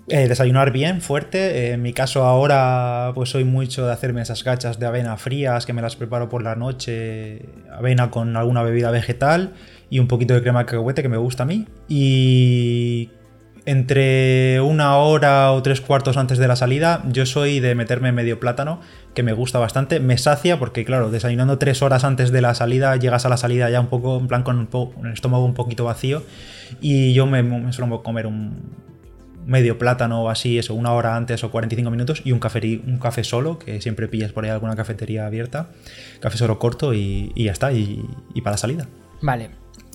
Eh, 0.09 0.27
desayunar 0.27 0.73
bien, 0.73 1.01
fuerte. 1.01 1.73
En 1.73 1.83
mi 1.83 1.93
caso 1.93 2.25
ahora, 2.25 3.13
pues 3.15 3.31
soy 3.31 3.45
mucho 3.45 3.87
de 3.87 3.93
hacerme 3.93 4.23
esas 4.23 4.43
gachas 4.43 4.79
de 4.79 4.87
avena 4.87 5.17
frías 5.17 5.65
que 5.67 5.73
me 5.75 5.83
las 5.83 5.97
preparo 5.97 6.29
por 6.29 6.43
la 6.43 6.57
noche. 6.57 7.47
Avena 7.71 8.11
con 8.11 8.37
alguna 8.37 8.63
bebida 8.63 8.91
vegetal 8.91 9.53
y 9.91 9.99
un 9.99 10.09
poquito 10.09 10.35
de 10.35 10.43
crema 10.43 10.61
de 10.61 10.67
cacahuete 10.67 11.03
que 11.03 11.09
me 11.09 11.19
gusta 11.19 11.43
a 11.45 11.47
mí. 11.47 11.67
Y 11.89 13.11
entre 13.66 14.61
una 14.61 14.96
hora 14.96 15.53
o 15.53 15.62
tres 15.62 15.81
cuartos 15.81 16.16
antes 16.16 16.38
de 16.38 16.48
la 16.48 16.57
salida, 16.57 17.03
yo 17.11 17.27
soy 17.27 17.61
de 17.61 17.75
meterme 17.75 18.12
medio 18.12 18.40
plátano, 18.40 18.81
que 19.14 19.22
me 19.22 19.33
gusta 19.33 19.59
bastante. 19.59 20.01
Me 20.01 20.18
sacia 20.18 20.59
porque, 20.59 20.85
claro, 20.85 21.11
desayunando 21.11 21.59
tres 21.59 21.83
horas 21.83 22.05
antes 22.05 22.33
de 22.33 22.40
la 22.42 22.55
salida, 22.55 22.96
llegas 22.96 23.25
a 23.27 23.29
la 23.29 23.37
salida 23.37 23.70
ya 23.70 23.81
un 23.81 23.87
poco, 23.88 24.18
en 24.18 24.27
plan, 24.29 24.42
con, 24.42 24.59
un 24.59 24.66
po- 24.66 24.92
el 25.05 25.12
estómago 25.12 25.44
un 25.44 25.55
poquito 25.55 25.85
vacío. 25.85 26.22
Y 26.81 27.12
yo 27.14 27.27
me, 27.27 27.42
me 27.42 27.72
suelo 27.72 28.03
comer 28.03 28.27
un 28.27 28.92
medio 29.46 29.77
plátano 29.77 30.22
o 30.22 30.29
así, 30.31 30.59
eso, 30.59 30.75
una 30.75 30.92
hora 30.92 31.16
antes 31.16 31.42
o 31.44 31.51
45 31.51 31.90
minutos, 31.90 32.22
y 32.25 32.33
un 32.33 32.38
café, 32.38 32.81
un 32.87 32.98
café 32.98 33.25
solo, 33.25 33.59
que 33.59 33.81
siempre 33.81 34.07
pillas 34.09 34.33
por 34.33 34.44
ahí 34.44 34.51
alguna 34.51 34.77
cafetería 34.77 35.27
abierta. 35.27 35.68
Café 36.20 36.37
solo 36.38 36.59
corto 36.59 36.94
y, 36.94 37.33
y 37.35 37.44
ya 37.44 37.53
está, 37.53 37.72
y, 37.72 38.05
y 38.35 38.40
para 38.40 38.55
la 38.55 38.59
salida. 38.59 38.88
Vale. 39.20 39.51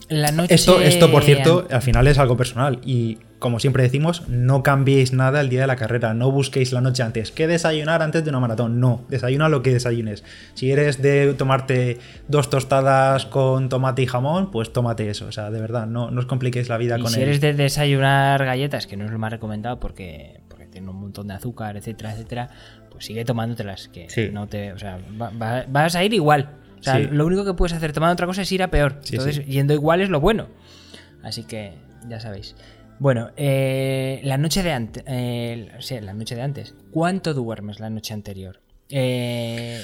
La 0.08 0.32
noche. 0.32 0.54
Esto, 0.54 0.80
esto, 0.80 1.10
por 1.10 1.22
cierto, 1.22 1.66
al 1.70 1.82
final 1.82 2.06
es 2.06 2.18
algo 2.18 2.34
personal 2.36 2.78
y 2.84 3.18
como 3.38 3.60
siempre 3.60 3.82
decimos, 3.84 4.26
no 4.28 4.62
cambiéis 4.62 5.12
nada 5.12 5.40
el 5.40 5.48
día 5.48 5.60
de 5.60 5.66
la 5.68 5.76
carrera, 5.76 6.12
no 6.14 6.30
busquéis 6.32 6.72
la 6.72 6.80
noche 6.80 7.02
antes. 7.02 7.30
¿Qué 7.30 7.46
desayunar 7.46 8.02
antes 8.02 8.24
de 8.24 8.30
una 8.30 8.40
maratón? 8.40 8.80
No, 8.80 9.04
desayuna 9.08 9.48
lo 9.48 9.62
que 9.62 9.72
desayunes. 9.72 10.24
Si 10.54 10.72
eres 10.72 11.00
de 11.00 11.34
tomarte 11.34 11.98
dos 12.26 12.50
tostadas 12.50 13.26
con 13.26 13.68
tomate 13.68 14.02
y 14.02 14.06
jamón, 14.06 14.50
pues 14.50 14.72
tómate 14.72 15.08
eso. 15.10 15.26
O 15.26 15.32
sea, 15.32 15.50
de 15.50 15.60
verdad, 15.60 15.86
no, 15.86 16.10
no 16.10 16.18
os 16.20 16.26
compliquéis 16.26 16.68
la 16.68 16.76
vida 16.78 16.98
Y 16.98 17.02
con 17.02 17.10
si 17.10 17.20
el... 17.20 17.28
eres 17.28 17.40
de 17.40 17.54
desayunar 17.54 18.44
galletas, 18.44 18.86
que 18.86 18.96
no 18.96 19.04
es 19.04 19.10
lo 19.10 19.18
más 19.18 19.30
recomendado 19.32 19.78
porque, 19.78 20.40
porque 20.48 20.66
tiene 20.66 20.90
un 20.90 20.96
montón 21.00 21.28
de 21.28 21.34
azúcar, 21.34 21.76
etcétera, 21.76 22.12
etcétera, 22.12 22.50
pues 22.90 23.04
sigue 23.04 23.24
tomándotelas, 23.24 23.88
que 23.88 24.10
Sí. 24.10 24.30
no 24.32 24.48
te. 24.48 24.72
O 24.72 24.78
sea, 24.78 24.98
va- 25.20 25.30
va- 25.30 25.64
vas 25.68 25.94
a 25.94 26.02
ir 26.02 26.12
igual. 26.14 26.50
O 26.80 26.82
sea, 26.82 26.96
Sí. 26.96 27.08
lo 27.10 27.26
único 27.26 27.44
que 27.44 27.54
puedes 27.54 27.72
hacer 27.72 27.92
tomando 27.92 28.12
otra 28.14 28.26
cosa 28.26 28.42
es 28.42 28.50
ir 28.52 28.62
a 28.62 28.68
peor. 28.70 28.96
Sí, 29.02 29.16
Entonces, 29.16 29.46
yendo 29.46 29.74
igual 29.74 30.00
es 30.00 30.10
lo 30.10 30.20
bueno. 30.20 30.46
Así 31.22 31.44
que, 31.44 31.72
ya 32.08 32.20
sabéis. 32.20 32.54
Bueno, 32.98 33.30
eh, 33.36 34.20
la 34.24 34.38
noche 34.38 34.62
de 34.62 34.72
antes. 34.72 35.04
sí, 35.80 36.00
la 36.00 36.14
noche 36.14 36.34
de 36.34 36.42
antes. 36.42 36.74
¿Cuánto 36.90 37.34
duermes 37.34 37.80
la 37.80 37.90
noche 37.90 38.14
anterior? 38.14 38.60
Eh, 38.90 39.80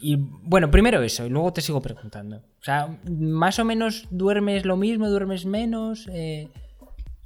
y 0.00 0.16
bueno, 0.16 0.70
primero 0.70 1.02
eso, 1.02 1.26
y 1.26 1.28
luego 1.28 1.52
te 1.52 1.60
sigo 1.60 1.80
preguntando. 1.82 2.36
O 2.38 2.64
sea, 2.64 2.98
más 3.08 3.58
o 3.58 3.64
menos 3.64 4.06
duermes 4.10 4.64
lo 4.64 4.76
mismo, 4.76 5.08
duermes 5.08 5.44
menos. 5.44 6.08
Eh, 6.12 6.48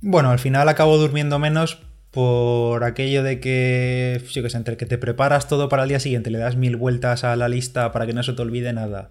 Bueno, 0.00 0.30
al 0.30 0.38
final 0.38 0.68
acabo 0.68 0.98
durmiendo 0.98 1.38
menos 1.38 1.80
por 2.10 2.84
aquello 2.84 3.22
de 3.22 3.40
que, 3.40 4.22
yo 4.30 4.42
que 4.42 4.50
sé, 4.50 4.56
entre 4.58 4.76
que 4.76 4.84
te 4.84 4.98
preparas 4.98 5.48
todo 5.48 5.68
para 5.68 5.84
el 5.84 5.88
día 5.88 6.00
siguiente, 6.00 6.30
le 6.30 6.38
das 6.38 6.56
mil 6.56 6.76
vueltas 6.76 7.24
a 7.24 7.36
la 7.36 7.48
lista 7.48 7.90
para 7.92 8.06
que 8.06 8.12
no 8.12 8.22
se 8.22 8.34
te 8.34 8.42
olvide 8.42 8.72
nada. 8.72 9.08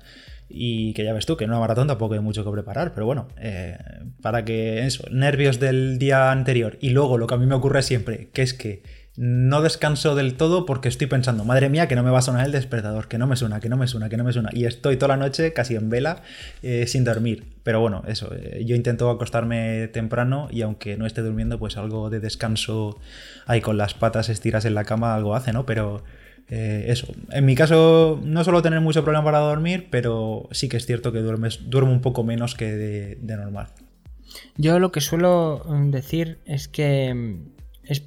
Y 0.53 0.93
que 0.93 1.03
ya 1.03 1.13
ves 1.13 1.25
tú, 1.25 1.37
que 1.37 1.45
en 1.45 1.49
una 1.49 1.59
maratón 1.59 1.87
tampoco 1.87 2.13
hay 2.13 2.19
mucho 2.19 2.43
que 2.43 2.51
preparar, 2.51 2.93
pero 2.93 3.05
bueno, 3.05 3.27
eh, 3.37 3.77
para 4.21 4.45
que 4.45 4.85
eso, 4.85 5.05
nervios 5.11 5.59
del 5.59 5.97
día 5.99 6.31
anterior 6.31 6.77
y 6.81 6.89
luego 6.89 7.17
lo 7.17 7.27
que 7.27 7.33
a 7.33 7.37
mí 7.37 7.45
me 7.45 7.55
ocurre 7.55 7.81
siempre, 7.81 8.29
que 8.33 8.41
es 8.41 8.53
que 8.53 8.83
no 9.17 9.61
descanso 9.61 10.15
del 10.15 10.35
todo 10.35 10.65
porque 10.65 10.87
estoy 10.87 11.07
pensando, 11.07 11.43
madre 11.43 11.69
mía, 11.69 11.87
que 11.87 11.95
no 11.95 12.03
me 12.03 12.11
va 12.11 12.19
a 12.19 12.21
sonar 12.21 12.45
el 12.45 12.51
despertador, 12.51 13.09
que 13.09 13.17
no 13.17 13.27
me 13.27 13.35
suena, 13.35 13.59
que 13.59 13.67
no 13.67 13.75
me 13.75 13.87
suena, 13.87 14.07
que 14.07 14.15
no 14.15 14.23
me 14.23 14.31
suena. 14.31 14.49
Y 14.53 14.65
estoy 14.65 14.95
toda 14.95 15.09
la 15.09 15.17
noche 15.17 15.51
casi 15.51 15.75
en 15.75 15.89
vela 15.89 16.23
eh, 16.63 16.87
sin 16.87 17.03
dormir. 17.03 17.43
Pero 17.63 17.81
bueno, 17.81 18.03
eso, 18.07 18.33
eh, 18.33 18.63
yo 18.65 18.75
intento 18.75 19.09
acostarme 19.09 19.89
temprano 19.89 20.47
y 20.49 20.61
aunque 20.61 20.95
no 20.95 21.05
esté 21.05 21.21
durmiendo, 21.21 21.59
pues 21.59 21.75
algo 21.75 22.09
de 22.09 22.21
descanso 22.21 22.99
ahí 23.45 23.59
con 23.59 23.77
las 23.77 23.93
patas 23.93 24.29
estiras 24.29 24.63
en 24.63 24.75
la 24.75 24.85
cama, 24.85 25.13
algo 25.13 25.35
hace, 25.35 25.51
¿no? 25.51 25.65
Pero 25.65 26.03
eh, 26.51 26.91
eso, 26.91 27.07
en 27.31 27.45
mi 27.45 27.55
caso 27.55 28.19
no 28.23 28.43
suelo 28.43 28.61
tener 28.61 28.81
mucho 28.81 29.03
problema 29.03 29.23
para 29.23 29.39
dormir, 29.39 29.87
pero 29.89 30.49
sí 30.51 30.67
que 30.67 30.75
es 30.75 30.85
cierto 30.85 31.13
que 31.13 31.19
duermo 31.19 31.91
un 31.91 32.01
poco 32.01 32.25
menos 32.25 32.55
que 32.55 32.73
de, 32.73 33.15
de 33.21 33.37
normal. 33.37 33.69
Yo 34.57 34.77
lo 34.77 34.91
que 34.91 34.99
suelo 34.99 35.63
mm, 35.65 35.91
decir 35.91 36.39
es 36.45 36.67
que 36.67 37.13
mm, 37.13 37.53
es, 37.85 38.03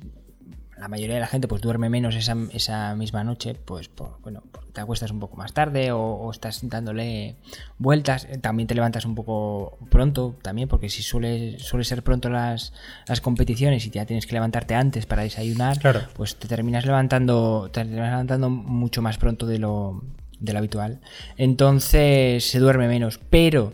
la 0.84 0.88
mayoría 0.88 1.14
de 1.14 1.20
la 1.22 1.26
gente 1.26 1.48
pues 1.48 1.62
duerme 1.62 1.88
menos 1.88 2.14
esa, 2.14 2.36
esa 2.52 2.94
misma 2.94 3.24
noche, 3.24 3.54
pues 3.54 3.88
por, 3.88 4.20
bueno, 4.20 4.42
te 4.74 4.82
acuestas 4.82 5.10
un 5.10 5.18
poco 5.18 5.34
más 5.36 5.54
tarde 5.54 5.92
o, 5.92 5.98
o 5.98 6.30
estás 6.30 6.60
dándole 6.68 7.36
vueltas, 7.78 8.26
Eh, 8.30 8.36
también 8.36 8.66
te 8.66 8.74
levantas 8.74 9.06
un 9.06 9.14
poco 9.14 9.78
pronto, 9.90 10.36
también 10.42 10.68
porque 10.68 10.90
si 10.90 11.02
suele, 11.02 11.58
suele 11.58 11.84
ser 11.84 12.02
pronto 12.02 12.28
las, 12.28 12.74
las 13.08 13.22
competiciones 13.22 13.86
y 13.86 13.90
ya 13.90 14.04
tienes 14.04 14.26
que 14.26 14.34
levantarte 14.34 14.74
antes 14.74 15.06
para 15.06 15.22
desayunar, 15.22 15.78
Claro. 15.78 16.00
pues 16.14 16.36
te 16.36 16.48
terminas 16.48 16.84
levantando, 16.84 17.70
te 17.72 17.80
terminas 17.80 18.10
levantando 18.10 18.50
mucho 18.50 19.00
más 19.00 19.16
pronto 19.16 19.46
de 19.46 19.58
lo, 19.58 20.02
de 20.38 20.52
lo 20.52 20.58
habitual. 20.58 21.00
Entonces 21.38 22.44
se 22.50 22.58
duerme 22.58 22.88
menos, 22.88 23.18
pero 23.30 23.72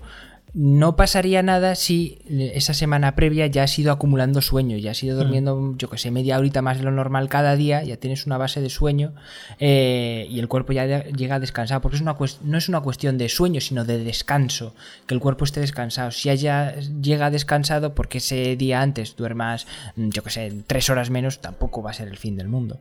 no 0.53 0.97
pasaría 0.97 1.43
nada 1.43 1.75
si 1.77 2.19
esa 2.29 2.75
semana 2.75 3.15
previa 3.15 3.47
ya 3.47 3.63
has 3.63 3.79
ido 3.79 3.93
acumulando 3.93 4.41
sueño, 4.43 4.77
ya 4.79 4.91
has 4.91 5.03
ido 5.03 5.17
durmiendo, 5.17 5.75
yo 5.79 5.89
que 5.89 5.97
sé, 5.99 6.11
media 6.11 6.39
horita 6.39 6.61
más 6.63 6.79
de 6.79 6.85
lo 6.85 6.91
normal 6.91 7.29
cada 7.29 7.55
día, 7.57 7.85
ya 7.85 7.97
tienes 7.99 8.27
una 8.27 8.37
base 8.37 8.61
de 8.61 8.69
sueño 8.69 9.13
eh, 9.59 10.27
y 10.29 10.41
el 10.41 10.49
cuerpo 10.49 10.73
ya 10.73 10.87
de- 10.87 11.13
llega 11.17 11.39
descansado, 11.39 11.81
porque 11.81 11.97
es 11.97 12.03
una 12.03 12.17
cues- 12.17 12.39
no 12.43 12.59
es 12.59 12.69
una 12.69 12.81
cuestión 12.81 13.17
de 13.19 13.29
sueño, 13.29 13.61
sino 13.61 13.85
de 13.85 14.03
descanso, 14.03 14.75
que 15.07 15.15
el 15.15 15.21
cuerpo 15.21 15.45
esté 15.45 15.61
descansado. 15.61 16.11
Si 16.11 16.35
ya 16.37 16.75
llega 16.77 17.31
descansado, 17.31 17.95
porque 17.95 18.19
ese 18.19 18.57
día 18.57 18.81
antes 18.83 19.15
duermas, 19.17 19.67
mm, 19.97 20.09
yo 20.11 20.23
que 20.25 20.31
sé, 20.31 20.53
tres 20.67 20.91
horas 20.91 21.11
menos, 21.11 21.41
tampoco 21.41 21.83
va 21.83 21.91
a 21.91 21.95
ser 21.95 22.09
el 22.09 22.17
fin 22.17 22.37
del 22.37 22.49
mundo. 22.49 22.79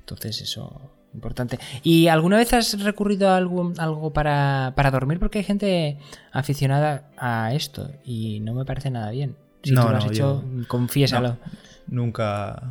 Entonces 0.00 0.40
eso 0.42 0.80
importante. 1.14 1.58
¿Y 1.82 2.08
alguna 2.08 2.36
vez 2.36 2.52
has 2.52 2.82
recurrido 2.82 3.30
a 3.30 3.36
algo, 3.36 3.72
algo 3.78 4.12
para, 4.12 4.72
para 4.76 4.90
dormir? 4.90 5.18
Porque 5.18 5.38
hay 5.38 5.44
gente 5.44 5.98
aficionada 6.32 7.08
a 7.16 7.54
esto 7.54 7.90
y 8.04 8.40
no 8.40 8.52
me 8.54 8.64
parece 8.64 8.90
nada 8.90 9.10
bien. 9.10 9.36
Si 9.62 9.72
No, 9.72 9.84
tú 9.84 9.88
lo 9.90 9.96
has 9.96 10.04
no, 10.04 10.10
hecho, 10.10 10.42
yo- 10.44 10.68
confiésalo. 10.68 11.28
No, 11.28 11.38
nunca 11.86 12.62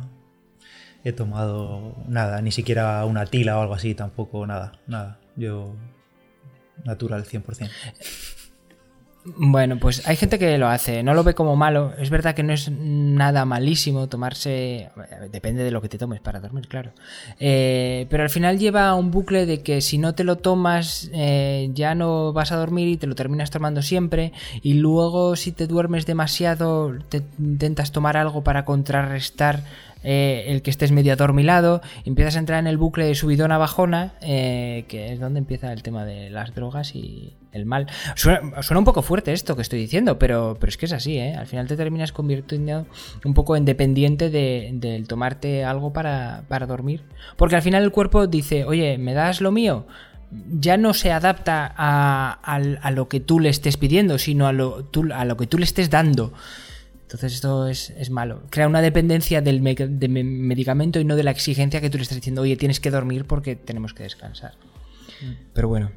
he 1.02 1.12
tomado 1.12 1.96
nada, 2.08 2.40
ni 2.42 2.52
siquiera 2.52 3.04
una 3.04 3.26
tila 3.26 3.58
o 3.58 3.62
algo 3.62 3.74
así, 3.74 3.94
tampoco 3.94 4.46
nada, 4.46 4.72
nada. 4.86 5.18
Yo 5.36 5.74
natural 6.84 7.24
100%. 7.24 7.70
Bueno, 9.24 9.78
pues 9.78 10.06
hay 10.06 10.16
gente 10.16 10.38
que 10.38 10.58
lo 10.58 10.68
hace, 10.68 11.02
no 11.02 11.14
lo 11.14 11.24
ve 11.24 11.34
como 11.34 11.56
malo. 11.56 11.92
Es 11.98 12.10
verdad 12.10 12.34
que 12.34 12.42
no 12.42 12.52
es 12.52 12.70
nada 12.70 13.46
malísimo 13.46 14.06
tomarse, 14.06 14.90
depende 15.32 15.64
de 15.64 15.70
lo 15.70 15.80
que 15.80 15.88
te 15.88 15.96
tomes 15.96 16.20
para 16.20 16.40
dormir, 16.40 16.68
claro. 16.68 16.92
Eh, 17.40 18.06
pero 18.10 18.22
al 18.22 18.30
final 18.30 18.58
lleva 18.58 18.94
un 18.94 19.10
bucle 19.10 19.46
de 19.46 19.62
que 19.62 19.80
si 19.80 19.96
no 19.96 20.14
te 20.14 20.24
lo 20.24 20.36
tomas 20.36 21.10
eh, 21.14 21.70
ya 21.72 21.94
no 21.94 22.34
vas 22.34 22.52
a 22.52 22.56
dormir 22.56 22.88
y 22.88 22.96
te 22.98 23.06
lo 23.06 23.14
terminas 23.14 23.50
tomando 23.50 23.80
siempre. 23.80 24.32
Y 24.62 24.74
luego 24.74 25.36
si 25.36 25.52
te 25.52 25.66
duermes 25.66 26.04
demasiado 26.04 26.92
te 27.08 27.22
intentas 27.38 27.92
tomar 27.92 28.18
algo 28.18 28.44
para 28.44 28.66
contrarrestar 28.66 29.62
eh, 30.04 30.44
el 30.48 30.60
que 30.60 30.70
estés 30.70 30.92
medio 30.92 31.14
adormilado, 31.14 31.80
empiezas 32.04 32.36
a 32.36 32.38
entrar 32.38 32.58
en 32.58 32.66
el 32.66 32.76
bucle 32.76 33.06
de 33.06 33.14
subidona 33.14 33.56
bajona, 33.56 34.12
eh, 34.20 34.84
que 34.86 35.14
es 35.14 35.18
donde 35.18 35.38
empieza 35.38 35.72
el 35.72 35.82
tema 35.82 36.04
de 36.04 36.28
las 36.28 36.54
drogas 36.54 36.94
y 36.94 37.32
el 37.54 37.64
mal. 37.66 37.86
Suena, 38.16 38.40
un 38.78 38.84
poco 38.84 39.00
fuerte 39.02 39.32
esto 39.32 39.56
que 39.56 39.62
estoy 39.62 39.78
diciendo, 39.80 40.18
pero, 40.18 40.56
pero 40.60 40.68
es 40.70 40.76
que 40.76 40.86
es 40.86 40.92
así, 40.92 41.16
¿eh? 41.18 41.34
Al 41.34 41.46
final 41.46 41.66
te 41.66 41.76
terminas 41.76 42.12
convirtiendo 42.12 42.86
un 43.24 43.32
poco 43.34 43.56
en 43.56 43.64
dependiente 43.64 44.28
de- 44.28 44.70
del 44.74 45.06
tomarte 45.08 45.64
algo 45.64 45.92
para, 45.92 46.44
para 46.48 46.66
dormir. 46.66 47.02
Porque 47.36 47.56
al 47.56 47.62
final 47.62 47.82
el 47.82 47.90
cuerpo 47.92 48.26
dice, 48.26 48.64
oye, 48.64 48.98
¿me 48.98 49.14
das 49.14 49.40
lo 49.40 49.50
mío? 49.52 49.86
ya 50.58 50.76
no 50.76 50.94
se 50.94 51.12
adapta 51.12 51.72
a, 51.76 52.32
a 52.42 52.90
lo 52.90 53.08
que 53.08 53.20
tú 53.20 53.38
le 53.38 53.50
estés 53.50 53.76
pidiendo, 53.76 54.18
sino 54.18 54.48
a 54.48 54.52
lo, 54.52 54.84
tú- 54.84 55.12
a 55.14 55.24
lo 55.24 55.36
que 55.36 55.46
tú 55.46 55.58
le 55.58 55.64
estés 55.64 55.90
dando. 55.90 56.32
Entonces 57.02 57.34
esto 57.34 57.68
es, 57.68 57.90
es 57.90 58.10
malo. 58.10 58.42
Crea 58.50 58.66
una 58.66 58.80
dependencia 58.80 59.40
del 59.42 59.62
de 59.62 60.08
me- 60.08 60.24
medicamento 60.24 60.98
y 60.98 61.04
no 61.04 61.14
de 61.14 61.22
la 61.22 61.30
exigencia 61.30 61.80
que 61.80 61.88
tú 61.88 61.98
le 61.98 62.02
estás 62.02 62.16
diciendo, 62.16 62.42
oye, 62.42 62.56
tienes 62.56 62.80
que 62.80 62.90
dormir 62.90 63.26
porque 63.26 63.54
tenemos 63.54 63.94
que 63.94 64.02
descansar. 64.02 64.54
Pero 65.52 65.68
bueno. 65.68 65.92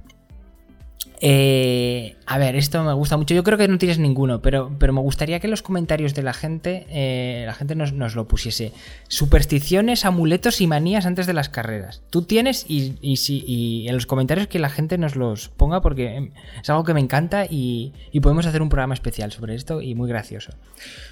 Eh, 1.19 2.15
a 2.27 2.37
ver, 2.37 2.55
esto 2.55 2.83
me 2.83 2.93
gusta 2.93 3.17
mucho. 3.17 3.33
Yo 3.33 3.43
creo 3.43 3.57
que 3.57 3.67
no 3.67 3.77
tienes 3.79 3.97
ninguno, 3.97 4.41
pero, 4.41 4.71
pero 4.77 4.93
me 4.93 5.01
gustaría 5.01 5.39
que 5.39 5.47
en 5.47 5.51
los 5.51 5.63
comentarios 5.63 6.13
de 6.13 6.21
la 6.21 6.33
gente, 6.33 6.85
eh, 6.89 7.43
la 7.47 7.53
gente 7.55 7.73
nos, 7.73 7.91
nos 7.93 8.15
lo 8.15 8.27
pusiese. 8.27 8.71
Supersticiones, 9.07 10.05
amuletos 10.05 10.61
y 10.61 10.67
manías 10.67 11.05
antes 11.07 11.25
de 11.25 11.33
las 11.33 11.49
carreras. 11.49 12.03
Tú 12.11 12.21
tienes 12.21 12.65
y, 12.69 12.95
y, 13.01 13.17
si- 13.17 13.43
y 13.47 13.87
en 13.87 13.95
los 13.95 14.05
comentarios 14.05 14.47
que 14.47 14.59
la 14.59 14.69
gente 14.69 14.97
nos 14.99 15.15
los 15.15 15.49
ponga 15.49 15.81
porque 15.81 16.29
es 16.61 16.69
algo 16.69 16.83
que 16.83 16.93
me 16.93 16.99
encanta 16.99 17.45
y, 17.49 17.93
y 18.11 18.19
podemos 18.19 18.45
hacer 18.45 18.61
un 18.61 18.69
programa 18.69 18.93
especial 18.93 19.31
sobre 19.31 19.55
esto 19.55 19.81
y 19.81 19.95
muy 19.95 20.07
gracioso. 20.07 20.51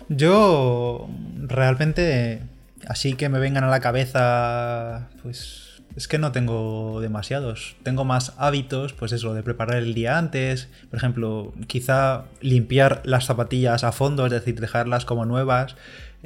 Yo 0.10 1.10
realmente, 1.42 2.42
así 2.88 3.14
que 3.14 3.30
me 3.30 3.40
vengan 3.40 3.64
a 3.64 3.70
la 3.70 3.80
cabeza, 3.80 5.10
pues 5.24 5.65
es 5.96 6.08
que 6.08 6.18
no 6.18 6.32
tengo 6.32 7.00
demasiados. 7.02 7.76
Tengo 7.84 8.04
más 8.04 8.34
hábitos, 8.38 8.94
pues 8.94 9.12
eso, 9.12 9.34
de 9.34 9.44
preparar 9.44 9.78
el 9.78 9.94
día 9.94 10.18
antes. 10.18 10.68
Por 10.90 10.98
ejemplo, 10.98 11.54
quizá 11.68 12.26
limpiar 12.42 13.02
las 13.06 13.26
zapatillas 13.26 13.84
a 13.84 13.92
fondo, 13.92 14.26
es 14.26 14.32
decir, 14.32 14.60
dejarlas 14.60 15.06
como 15.06 15.26
nuevas. 15.26 15.76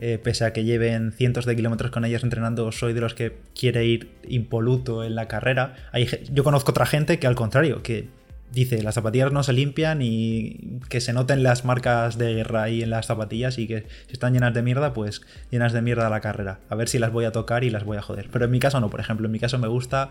eh, 0.01 0.17
pese 0.17 0.45
a 0.45 0.53
que 0.53 0.63
lleven 0.63 1.11
cientos 1.11 1.45
de 1.45 1.55
kilómetros 1.57 1.91
con 1.91 2.05
ellas 2.05 2.23
entrenando, 2.23 2.71
soy 2.71 2.93
de 2.93 3.01
los 3.01 3.13
que 3.13 3.35
quiere 3.53 3.85
ir 3.85 4.11
impoluto 4.27 5.03
en 5.03 5.13
la 5.15 5.27
carrera. 5.27 5.75
Hay 5.91 6.07
yo 6.31 6.43
conozco 6.45 6.71
otra 6.71 6.85
gente 6.85 7.19
que 7.19 7.27
al 7.27 7.35
contrario, 7.35 7.83
que 7.83 8.07
dice 8.51 8.81
las 8.81 8.95
zapatillas 8.95 9.31
no 9.31 9.43
se 9.43 9.53
limpian 9.53 10.01
y 10.01 10.79
que 10.89 11.01
se 11.01 11.13
noten 11.13 11.43
las 11.43 11.65
marcas 11.65 12.17
de 12.17 12.33
guerra 12.33 12.63
ahí 12.63 12.81
en 12.81 12.89
las 12.89 13.05
zapatillas 13.05 13.57
y 13.57 13.67
que 13.67 13.85
si 14.07 14.13
están 14.13 14.33
llenas 14.33 14.53
de 14.53 14.61
mierda, 14.61 14.93
pues 14.93 15.21
llenas 15.51 15.73
de 15.73 15.81
mierda 15.81 16.09
la 16.09 16.19
carrera. 16.21 16.59
A 16.69 16.75
ver 16.75 16.89
si 16.89 16.99
las 16.99 17.11
voy 17.11 17.25
a 17.25 17.31
tocar 17.31 17.63
y 17.63 17.69
las 17.69 17.83
voy 17.83 17.97
a 17.97 18.01
joder. 18.01 18.27
Pero 18.31 18.45
en 18.45 18.51
mi 18.51 18.59
caso 18.59 18.79
no, 18.79 18.89
por 18.89 18.99
ejemplo, 18.99 19.25
en 19.27 19.31
mi 19.31 19.39
caso 19.39 19.57
me 19.59 19.67
gusta 19.67 20.09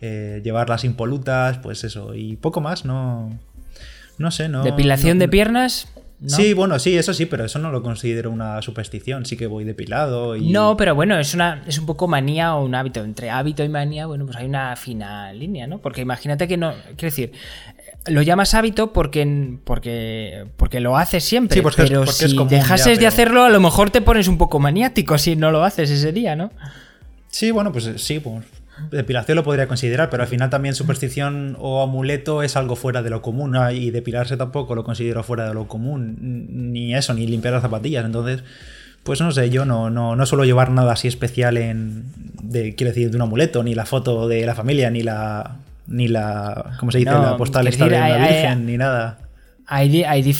eh, 0.00 0.40
llevarlas 0.44 0.84
impolutas, 0.84 1.58
pues 1.58 1.84
eso, 1.84 2.14
y 2.14 2.36
poco 2.36 2.60
más, 2.60 2.84
no... 2.84 3.38
No 4.18 4.30
sé, 4.32 4.48
no... 4.48 4.64
Depilación 4.64 5.18
no- 5.18 5.22
de 5.22 5.28
piernas. 5.28 5.86
¿no? 6.20 6.28
Sí, 6.30 6.52
bueno, 6.52 6.80
sí, 6.80 6.98
eso 6.98 7.14
sí, 7.14 7.26
pero 7.26 7.44
eso 7.44 7.60
no 7.60 7.70
lo 7.70 7.80
considero 7.84 8.32
una 8.32 8.60
superstición. 8.62 9.24
Sí 9.24 9.36
que 9.36 9.46
voy 9.46 9.62
depilado 9.62 10.34
y... 10.34 10.50
No, 10.50 10.76
pero 10.76 10.96
bueno, 10.96 11.16
es 11.20 11.34
una 11.34 11.62
es 11.68 11.78
un 11.78 11.86
poco 11.86 12.08
manía 12.08 12.56
o 12.56 12.64
un 12.64 12.74
hábito. 12.74 13.04
Entre 13.04 13.30
hábito 13.30 13.62
y 13.62 13.68
manía, 13.68 14.06
bueno, 14.06 14.26
pues 14.26 14.36
hay 14.36 14.46
una 14.46 14.74
fina 14.74 15.32
línea, 15.32 15.68
¿no? 15.68 15.78
Porque 15.78 16.00
imagínate 16.00 16.48
que 16.48 16.56
no. 16.56 16.72
Quiero 16.96 17.02
decir, 17.02 17.32
lo 18.06 18.22
llamas 18.22 18.54
hábito 18.54 18.92
porque, 18.92 19.58
porque, 19.64 20.46
porque 20.56 20.80
lo 20.80 20.96
haces 20.96 21.24
siempre. 21.24 21.56
Sí, 21.56 21.62
porque 21.62 21.82
es- 21.82 21.88
pero 21.90 22.04
porque 22.04 22.24
es 22.24 22.30
si 22.30 22.36
común 22.36 22.50
ya, 22.50 22.58
dejases 22.58 22.98
de 22.98 23.06
hacerlo, 23.06 23.44
a 23.44 23.50
lo 23.50 23.60
mejor 23.60 23.90
te 23.90 24.00
pones 24.00 24.28
un 24.28 24.38
poco 24.38 24.58
maniático 24.58 25.18
si 25.18 25.36
no 25.36 25.50
lo 25.50 25.62
haces 25.64 25.90
ese 25.90 26.12
día, 26.12 26.36
¿no? 26.36 26.50
Sí, 27.28 27.50
bueno, 27.50 27.72
pues 27.72 27.86
eh, 27.86 27.98
sí, 27.98 28.20
pues 28.20 28.44
depilación 28.92 29.34
lo 29.36 29.42
podría 29.44 29.66
considerar, 29.66 30.08
pero 30.08 30.22
al 30.22 30.28
final 30.28 30.50
también 30.50 30.74
superstición 30.74 31.56
o 31.58 31.82
amuleto 31.82 32.42
es 32.44 32.56
algo 32.56 32.76
fuera 32.76 33.02
de 33.02 33.10
lo 33.10 33.22
común 33.22 33.50
¿no? 33.50 33.70
y 33.72 33.90
depilarse 33.90 34.36
tampoco 34.36 34.76
lo 34.76 34.84
considero 34.84 35.24
fuera 35.24 35.48
de 35.48 35.52
lo 35.54 35.66
común, 35.66 36.16
ni 36.72 36.94
eso, 36.94 37.12
ni 37.12 37.26
limpiar 37.26 37.54
las 37.54 37.62
zapatillas, 37.62 38.04
entonces, 38.04 38.44
pues 39.02 39.20
no 39.20 39.32
sé, 39.32 39.50
yo 39.50 39.64
no, 39.64 39.90
no, 39.90 40.14
no 40.14 40.26
suelo 40.26 40.44
llevar 40.44 40.70
nada 40.70 40.92
así 40.92 41.08
especial 41.08 41.56
en, 41.56 42.04
de, 42.40 42.76
quiero 42.76 42.92
decir, 42.92 43.10
de 43.10 43.16
un 43.16 43.22
amuleto, 43.22 43.64
ni 43.64 43.74
la 43.74 43.84
foto 43.84 44.28
de 44.28 44.46
la 44.46 44.54
familia, 44.54 44.90
ni 44.90 45.02
la, 45.02 45.56
ni 45.88 46.06
la, 46.08 46.76
¿cómo 46.78 46.92
se 46.92 46.98
dice? 46.98 47.10
No, 47.10 47.22
la 47.22 47.36
postal 47.36 47.66
esta 47.66 47.86
decir, 47.86 47.98
de 47.98 48.04
hay- 48.04 48.12
la 48.12 48.24
hay- 48.24 48.32
Virgen, 48.34 48.66
ni 48.66 48.76
nada. 48.76 49.18
hay, 49.70 50.02
hay, 50.04 50.34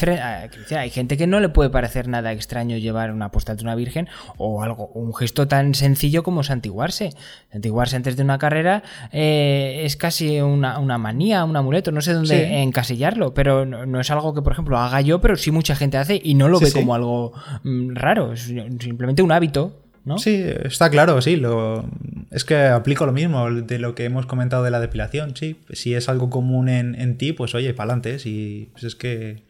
hay 0.77 0.91
gente 0.91 1.17
que 1.19 1.27
no 1.27 1.39
le 1.41 1.49
puede 1.51 1.69
parecer 1.69 2.09
nada 2.09 2.33
extraño 2.33 2.77
llevar 2.79 3.13
una 3.13 3.31
postal 3.31 3.57
de 3.59 3.63
una 3.63 3.75
virgen 3.75 4.09
o 4.39 4.63
algo, 4.63 4.87
un 4.95 5.15
gesto 5.15 5.47
tan 5.49 5.75
sencillo 5.75 6.23
como 6.23 6.43
santiguarse. 6.43 7.11
Santiguarse 7.53 7.97
antes 7.97 8.17
de 8.17 8.23
una 8.23 8.39
carrera 8.39 8.83
eh, 9.13 9.83
es 9.85 9.97
casi 9.97 10.41
una, 10.41 10.79
manía, 10.99 11.45
un 11.45 11.57
amuleto, 11.57 11.93
no 11.93 12.01
sé 12.01 12.13
dónde 12.15 12.63
encasillarlo, 12.63 13.35
pero 13.35 13.67
no, 13.67 14.01
es 14.01 14.11
algo 14.11 14.33
que, 14.35 14.41
por 14.43 14.53
ejemplo, 14.55 14.79
haga 14.79 15.01
yo, 15.03 15.21
pero 15.21 15.37
sí 15.37 15.51
mucha 15.51 15.75
gente 15.77 15.99
hace 15.99 16.19
y 16.23 16.35
no 16.35 16.49
lo 16.49 16.59
ve 16.61 16.73
como 16.73 16.95
algo 16.95 17.33
mm, 17.65 17.95
raro, 17.97 18.33
es 18.33 18.43
simplemente 18.81 19.23
un 19.23 19.33
hábito. 19.33 19.85
¿No? 20.09 20.17
Sí, 20.17 20.43
está 20.65 20.89
claro, 20.89 21.21
sí. 21.21 21.37
Lo... 21.37 21.85
Es 22.31 22.45
que 22.47 22.57
aplico 22.67 23.05
lo 23.05 23.13
mismo 23.13 23.51
de 23.51 23.79
lo 23.79 23.95
que 23.95 24.07
hemos 24.07 24.25
comentado 24.25 24.65
de 24.65 24.71
la 24.71 24.81
depilación, 24.81 25.37
sí. 25.37 25.61
Si 25.71 25.95
es 25.95 26.09
algo 26.09 26.31
común 26.31 26.71
en, 26.71 27.19
ti, 27.19 27.35
pues 27.35 27.55
oye, 27.55 27.75
para 27.75 27.93
adelante. 27.93 28.19
Si 28.19 28.71
pues 28.73 28.85
es 28.85 28.95
que 28.95 29.43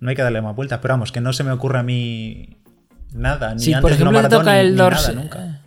no 0.00 0.10
hay 0.10 0.16
que 0.16 0.22
darle 0.22 0.42
más 0.42 0.56
vueltas. 0.56 0.80
Pero 0.82 0.94
vamos, 0.94 1.12
que 1.12 1.20
no 1.20 1.32
se 1.32 1.44
me 1.44 1.52
ocurre 1.52 1.78
a 1.78 1.82
mí 1.84 2.58
nada. 3.12 3.54
Ni 3.54 3.66
antes 3.66 3.80
por 3.80 3.92
ejemplo 3.92 4.10
de 4.10 4.18
una 4.18 4.28
te 4.28 4.36
toca 4.36 4.60
el 4.60 4.76
dorsal. 4.76 5.14
Nunca. 5.14 5.62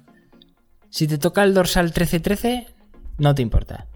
Si 0.89 1.07
te 1.07 1.17
toca 1.17 1.43
el 1.43 1.53
dorsal 1.53 1.93
13-13, 1.93 2.67
no 3.19 3.35
te 3.35 3.41
importa. 3.41 3.87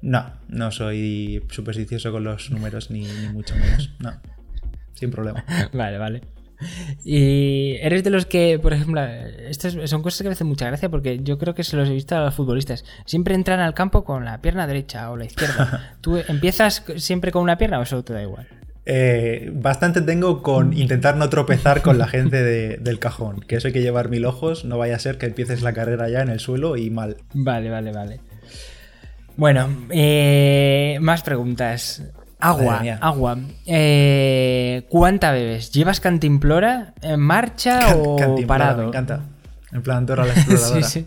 No, 0.00 0.32
no 0.48 0.70
soy 0.70 1.44
supersticioso 1.50 2.10
con 2.10 2.24
los 2.24 2.50
números, 2.50 2.90
ni, 2.90 3.02
ni 3.02 3.28
mucho 3.28 3.54
menos. 3.54 3.90
No, 3.98 4.18
sin 4.94 5.10
problema. 5.10 5.44
vale, 5.74 5.98
vale. 5.98 6.33
Y 7.04 7.76
eres 7.80 8.02
de 8.02 8.10
los 8.10 8.26
que, 8.26 8.58
por 8.58 8.72
ejemplo, 8.72 9.02
estas 9.02 9.76
son 9.84 10.02
cosas 10.02 10.22
que 10.22 10.28
me 10.28 10.32
hacen 10.32 10.46
mucha 10.46 10.66
gracia 10.66 10.88
porque 10.88 11.20
yo 11.22 11.38
creo 11.38 11.54
que 11.54 11.64
se 11.64 11.76
los 11.76 11.88
he 11.88 11.92
visto 11.92 12.16
a 12.16 12.20
los 12.20 12.34
futbolistas. 12.34 12.84
Siempre 13.04 13.34
entran 13.34 13.60
al 13.60 13.74
campo 13.74 14.04
con 14.04 14.24
la 14.24 14.40
pierna 14.40 14.66
derecha 14.66 15.10
o 15.10 15.16
la 15.16 15.26
izquierda. 15.26 15.96
¿Tú 16.00 16.18
empiezas 16.28 16.84
siempre 16.96 17.30
con 17.30 17.42
una 17.42 17.58
pierna 17.58 17.78
o 17.78 17.82
eso 17.82 18.02
te 18.02 18.14
da 18.14 18.22
igual? 18.22 18.46
Eh, 18.86 19.50
bastante 19.54 20.02
tengo 20.02 20.42
con 20.42 20.76
intentar 20.76 21.16
no 21.16 21.30
tropezar 21.30 21.80
con 21.80 21.98
la 21.98 22.06
gente 22.06 22.42
del 22.42 22.98
cajón. 22.98 23.40
Que 23.40 23.56
eso 23.56 23.68
hay 23.68 23.72
que 23.72 23.82
llevar 23.82 24.08
mil 24.08 24.24
ojos, 24.24 24.64
no 24.64 24.78
vaya 24.78 24.96
a 24.96 24.98
ser 24.98 25.18
que 25.18 25.26
empieces 25.26 25.62
la 25.62 25.72
carrera 25.72 26.08
ya 26.08 26.20
en 26.20 26.28
el 26.28 26.40
suelo 26.40 26.76
y 26.76 26.90
mal. 26.90 27.16
Vale, 27.32 27.70
vale, 27.70 27.92
vale. 27.92 28.20
Bueno, 29.36 29.68
eh, 29.90 30.98
más 31.00 31.22
preguntas. 31.22 32.02
Agua, 32.48 32.82
agua. 33.00 33.38
Eh, 33.66 34.86
¿Cuánta 34.90 35.32
bebes? 35.32 35.70
¿Llevas 35.72 36.00
cantimplora 36.00 36.92
en 37.00 37.20
marcha 37.20 37.96
o 37.96 38.16
parado? 38.46 38.82
Me 38.82 38.88
encanta. 38.88 39.20
En 39.72 39.82
plan 39.82 40.06
Dora 40.06 40.24
la 40.26 40.32
exploradora. 40.34 40.82
sí, 40.82 41.00
sí. 41.00 41.06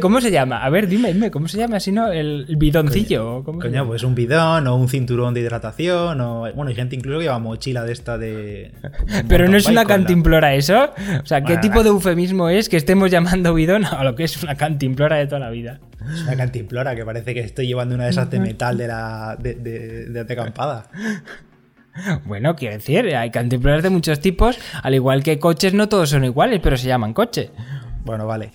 ¿Cómo 0.00 0.20
se 0.20 0.30
llama? 0.30 0.64
A 0.64 0.70
ver, 0.70 0.88
dime, 0.88 1.12
dime, 1.12 1.30
¿cómo 1.30 1.48
se 1.48 1.58
llama? 1.58 1.80
Si 1.80 1.92
no, 1.92 2.10
el 2.10 2.46
bidoncillo. 2.56 3.42
Coño, 3.44 3.86
pues 3.86 4.02
un 4.02 4.14
bidón 4.14 4.66
o 4.66 4.76
un 4.76 4.88
cinturón 4.88 5.34
de 5.34 5.40
hidratación. 5.40 6.20
O, 6.20 6.40
bueno, 6.54 6.68
hay 6.68 6.74
gente 6.74 6.96
incluso 6.96 7.18
que 7.18 7.24
lleva 7.24 7.38
mochila 7.38 7.84
de 7.84 7.92
esta 7.92 8.18
de. 8.18 8.72
Pero 9.28 9.48
no 9.48 9.56
es 9.56 9.66
una 9.66 9.84
cantimplora 9.84 10.54
eso. 10.54 10.90
O 11.22 11.26
sea, 11.26 11.42
¿qué 11.42 11.56
tipo 11.58 11.82
de 11.82 11.90
eufemismo 11.90 12.48
es 12.48 12.68
que 12.68 12.76
estemos 12.76 13.10
llamando 13.10 13.54
bidón 13.54 13.84
a 13.84 14.04
lo 14.04 14.14
que 14.14 14.24
es 14.24 14.42
una 14.42 14.54
cantimplora 14.54 15.16
de 15.16 15.26
toda 15.26 15.40
la 15.40 15.50
vida? 15.50 15.80
Es 16.12 16.22
una 16.22 16.36
cantimplora 16.36 16.94
que 16.94 17.04
parece 17.04 17.34
que 17.34 17.40
estoy 17.40 17.66
llevando 17.66 17.94
una 17.94 18.04
de 18.04 18.10
esas 18.10 18.30
de 18.30 18.40
metal 18.40 18.76
de 18.76 18.86
la 18.86 19.36
de, 19.38 19.54
de, 19.54 20.20
acampada. 20.20 20.88
Bueno, 22.26 22.54
quiero 22.54 22.74
decir, 22.74 23.16
hay 23.16 23.32
cantimploras 23.32 23.82
de 23.82 23.90
muchos 23.90 24.20
tipos, 24.20 24.56
al 24.84 24.94
igual 24.94 25.24
que 25.24 25.40
coches 25.40 25.74
no 25.74 25.88
todos 25.88 26.10
son 26.10 26.24
iguales, 26.24 26.60
pero 26.62 26.76
se 26.76 26.86
llaman 26.86 27.12
coche. 27.12 27.50
Bueno, 28.04 28.24
vale. 28.24 28.52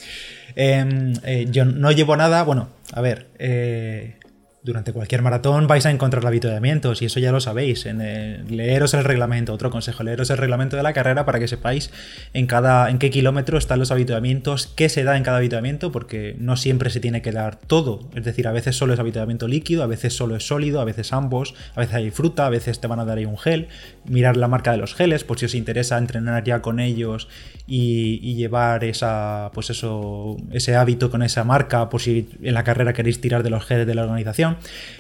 Em, 0.56 1.14
eh, 1.24 1.48
yo 1.50 1.66
no 1.66 1.92
llevo 1.92 2.16
nada, 2.16 2.44
bueno, 2.44 2.70
a 2.94 3.02
ver, 3.02 3.28
eh, 3.40 4.16
durante 4.64 4.94
cualquier 4.94 5.22
maratón 5.22 5.68
vais 5.68 5.86
a 5.86 5.92
encontrar 5.92 6.26
avituallamientos 6.26 7.02
y 7.02 7.06
eso 7.06 7.20
ya 7.20 7.32
lo 7.32 7.42
sabéis. 7.42 7.86
Leeros 7.86 8.94
el 8.94 9.04
reglamento, 9.04 9.54
otro 9.54 9.70
consejo, 9.70 10.04
leeros 10.04 10.30
el 10.30 10.38
reglamento 10.38 10.78
de 10.78 10.84
la 10.84 10.94
carrera 10.94 11.26
para 11.26 11.40
que 11.40 11.50
sepáis 11.50 11.92
en, 12.34 12.48
cada, 12.48 12.90
en 12.90 12.98
qué 12.98 13.10
kilómetro 13.10 13.58
están 13.58 13.80
los 13.80 13.92
avituallamientos, 13.92 14.68
qué 14.68 14.88
se 14.88 15.04
da 15.04 15.18
en 15.18 15.24
cada 15.24 15.38
avituallamiento, 15.38 15.92
porque 15.92 16.36
no 16.40 16.56
siempre 16.56 16.90
se 16.90 17.02
tiene 17.02 17.22
que 17.22 17.34
dar 17.34 17.58
todo. 17.58 18.00
Es 18.16 18.24
decir, 18.24 18.48
a 18.48 18.54
veces 18.54 18.78
solo 18.78 18.94
es 18.94 19.00
avituallamiento 19.00 19.50
líquido, 19.50 19.84
a 19.84 19.88
veces 19.88 20.16
solo 20.16 20.38
es 20.38 20.48
sólido, 20.48 20.80
a 20.80 20.86
veces 20.86 21.12
ambos, 21.12 21.56
a 21.76 21.82
veces 21.82 21.96
hay 21.96 22.12
fruta, 22.12 22.46
a 22.46 22.50
veces 22.50 22.80
te 22.80 22.88
van 22.88 23.02
a 23.02 23.06
dar 23.06 23.18
ahí 23.18 23.26
un 23.26 23.38
gel. 23.38 23.68
Mirar 24.06 24.38
la 24.38 24.48
marca 24.48 24.72
de 24.72 24.78
los 24.78 24.96
geles, 24.96 25.26
por 25.26 25.40
si 25.40 25.46
os 25.46 25.56
interesa 25.56 25.98
entrenar 25.98 26.46
ya 26.46 26.62
con 26.62 26.80
ellos 26.80 27.28
y, 27.68 28.34
llevar 28.34 28.84
esa, 28.84 29.52
pues 29.54 29.70
eso, 29.70 30.38
ese 30.52 30.76
hábito 30.76 31.12
con 31.12 31.22
esa 31.22 31.44
marca, 31.44 31.90
por 31.90 32.02
si 32.02 32.30
en 32.42 32.54
la 32.54 32.64
carrera 32.64 32.94
queréis 32.94 33.22
tirar 33.22 33.44
de 33.44 33.50
los 33.50 33.66
geles 33.66 33.86
de 33.86 33.96
la 33.96 34.04
organización. 34.04 34.53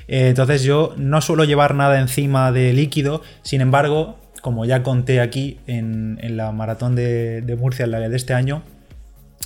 Eh, 0.07 0.29
entonces 0.29 0.63
yo 0.63 0.93
no 0.97 1.21
suelo 1.21 1.43
llevar 1.43 1.75
nada 1.75 1.99
encima 1.99 2.51
de 2.51 2.73
líquido, 2.73 3.21
sin 3.41 3.61
embargo, 3.61 4.17
como 4.41 4.65
ya 4.65 4.83
conté 4.83 5.21
aquí 5.21 5.57
en, 5.67 6.19
la 6.35 6.51
maratón 6.51 6.95
de, 6.95 7.57
Murcia, 7.57 7.87
la 7.87 7.99
de 7.99 8.15
este 8.15 8.33
año, 8.33 8.61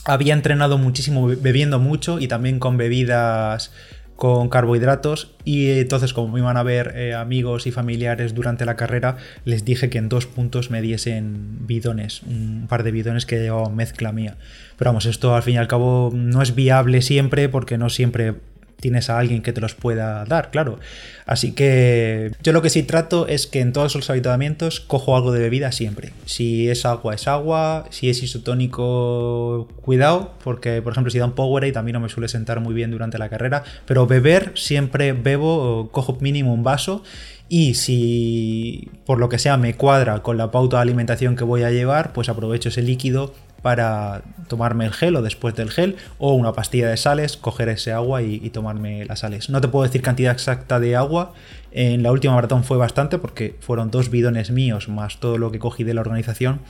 había 0.05 0.33
entrenado 0.33 0.77
muchísimo 0.77 1.27
bebiendo 1.27 1.79
mucho 1.79 2.19
y 2.19 2.27
también 2.27 2.59
con 2.59 2.77
bebidas 2.77 3.71
con 4.17 4.49
carbohidratos 4.49 5.31
y 5.45 5.69
entonces 5.79 6.11
como 6.11 6.33
me 6.33 6.39
iban 6.39 6.57
a 6.57 6.63
ver 6.63 6.93
eh, 6.95 7.13
amigos 7.13 7.67
y 7.67 7.71
familiares 7.71 8.33
durante 8.33 8.65
la 8.65 8.75
carrera 8.75 9.17
les 9.45 9.63
dije 9.63 9.91
que 9.91 9.99
en 9.99 10.09
dos 10.09 10.25
puntos 10.25 10.71
me 10.71 10.81
diesen 10.81 11.67
bidones, 11.67 12.23
un 12.23 12.65
par 12.67 12.81
de 12.81 12.91
bidones 12.91 13.27
que 13.27 13.37
llevaban 13.37 13.75
mezcla 13.75 14.11
mía. 14.11 14.35
Pero 14.77 14.89
vamos, 14.89 15.05
esto 15.05 15.35
al 15.35 15.43
fin 15.43 15.55
y 15.55 15.57
al 15.57 15.67
cabo 15.67 16.11
no 16.13 16.41
es 16.41 16.55
viable 16.55 17.03
siempre 17.03 17.47
porque 17.47 17.77
no 17.77 17.91
siempre 17.91 18.33
tienes 18.79 19.09
a 19.09 19.19
alguien 19.19 19.41
que 19.41 19.53
te 19.53 19.61
los 19.61 19.75
pueda 19.75 20.23
dar, 20.25 20.51
claro. 20.51 20.79
Así 21.25 21.51
que 21.51 22.31
yo 22.41 22.53
lo 22.53 22.61
que 22.61 22.69
sí 22.69 22.83
trato 22.83 23.27
es 23.27 23.47
que 23.47 23.59
en 23.59 23.73
todos 23.73 23.95
los 23.95 24.09
habituamientos 24.09 24.79
cojo 24.79 25.15
algo 25.15 25.31
de 25.31 25.39
bebida 25.39 25.71
siempre. 25.71 26.13
Si 26.25 26.69
es 26.69 26.85
agua, 26.85 27.15
es 27.15 27.27
agua. 27.27 27.85
Si 27.89 28.09
es 28.09 28.23
isotónico, 28.23 29.67
cuidado, 29.81 30.33
porque 30.43 30.81
por 30.81 30.93
ejemplo 30.93 31.11
si 31.11 31.19
da 31.19 31.25
un 31.25 31.33
Powerade 31.33 31.73
también 31.73 31.93
no 31.93 31.99
me 31.99 32.09
suele 32.09 32.27
sentar 32.27 32.59
muy 32.59 32.73
bien 32.73 32.91
durante 32.91 33.17
la 33.17 33.29
carrera. 33.29 33.63
Pero 33.85 34.07
beber, 34.07 34.53
siempre 34.55 35.13
bebo, 35.13 35.89
cojo 35.91 36.17
mínimo 36.21 36.53
un 36.53 36.63
vaso. 36.63 37.03
Y 37.49 37.75
si 37.75 38.89
por 39.05 39.19
lo 39.19 39.29
que 39.29 39.39
sea 39.39 39.57
me 39.57 39.75
cuadra 39.75 40.21
con 40.21 40.37
la 40.37 40.51
pauta 40.51 40.77
de 40.77 40.83
alimentación 40.83 41.35
que 41.35 41.43
voy 41.43 41.63
a 41.63 41.71
llevar, 41.71 42.13
pues 42.13 42.29
aprovecho 42.29 42.69
ese 42.69 42.81
líquido 42.81 43.33
para 43.67 44.21
tomarme 44.47 44.86
el 44.86 44.93
gel 44.93 45.17
o 45.17 45.21
después 45.21 45.53
del 45.53 45.69
gel 45.69 45.97
o 46.19 46.36
una 46.36 46.53
pastilla 46.53 46.88
de 46.88 46.95
sales, 46.95 47.36
coger 47.36 47.67
ese 47.67 47.91
agua 47.91 48.21
y, 48.21 48.49
tomarme 48.51 49.03
las 49.03 49.19
sales. 49.19 49.49
No 49.49 49.60
te 49.60 49.67
puedo 49.67 49.84
decir 49.84 50.01
cantidad 50.01 50.32
exacta 50.32 50.80
de 50.80 50.95
agua, 50.95 51.34
en 51.71 52.01
la 52.01 52.13
última 52.13 52.34
maratón 52.34 52.63
fue 52.63 52.77
bastante 52.77 53.17
porque 53.17 53.58
fueron 53.60 53.91
dos 53.91 54.10
bidones 54.10 54.51
míos 54.51 54.88
más 54.88 55.19
todo 55.19 55.38
lo 55.38 55.51
que 55.51 55.60
cogí 55.60 55.84
de 55.84 55.93
la 55.93 55.99
organización 55.99 56.62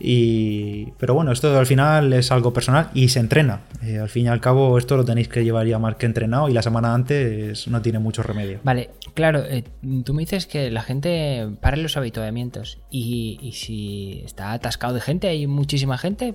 y, 0.00 0.92
pero 0.98 1.14
bueno, 1.14 1.32
esto 1.32 1.56
al 1.58 1.66
final 1.66 2.12
es 2.12 2.32
algo 2.32 2.52
personal 2.52 2.90
y 2.94 3.08
se 3.08 3.20
entrena. 3.20 3.60
Eh, 3.82 3.98
al 3.98 4.08
fin 4.08 4.26
y 4.26 4.28
al 4.28 4.40
cabo, 4.40 4.76
esto 4.78 4.96
lo 4.96 5.04
tenéis 5.04 5.28
que 5.28 5.44
llevar 5.44 5.66
ya 5.66 5.78
más 5.78 5.96
que 5.96 6.06
entrenado 6.06 6.48
y 6.48 6.52
la 6.52 6.62
semana 6.62 6.94
antes 6.94 7.68
no 7.68 7.80
tiene 7.80 7.98
mucho 7.98 8.22
remedio. 8.22 8.60
Vale, 8.64 8.90
claro, 9.14 9.42
eh, 9.44 9.64
tú 10.04 10.14
me 10.14 10.22
dices 10.22 10.46
que 10.46 10.70
la 10.70 10.82
gente 10.82 11.48
para 11.60 11.76
los 11.76 11.96
habituamientos 11.96 12.78
y, 12.90 13.52
si 13.54 14.22
está 14.24 14.52
atascado 14.52 14.94
de 14.94 15.00
gente, 15.00 15.28
hay 15.28 15.46
muchísima 15.46 15.96
gente, 15.98 16.34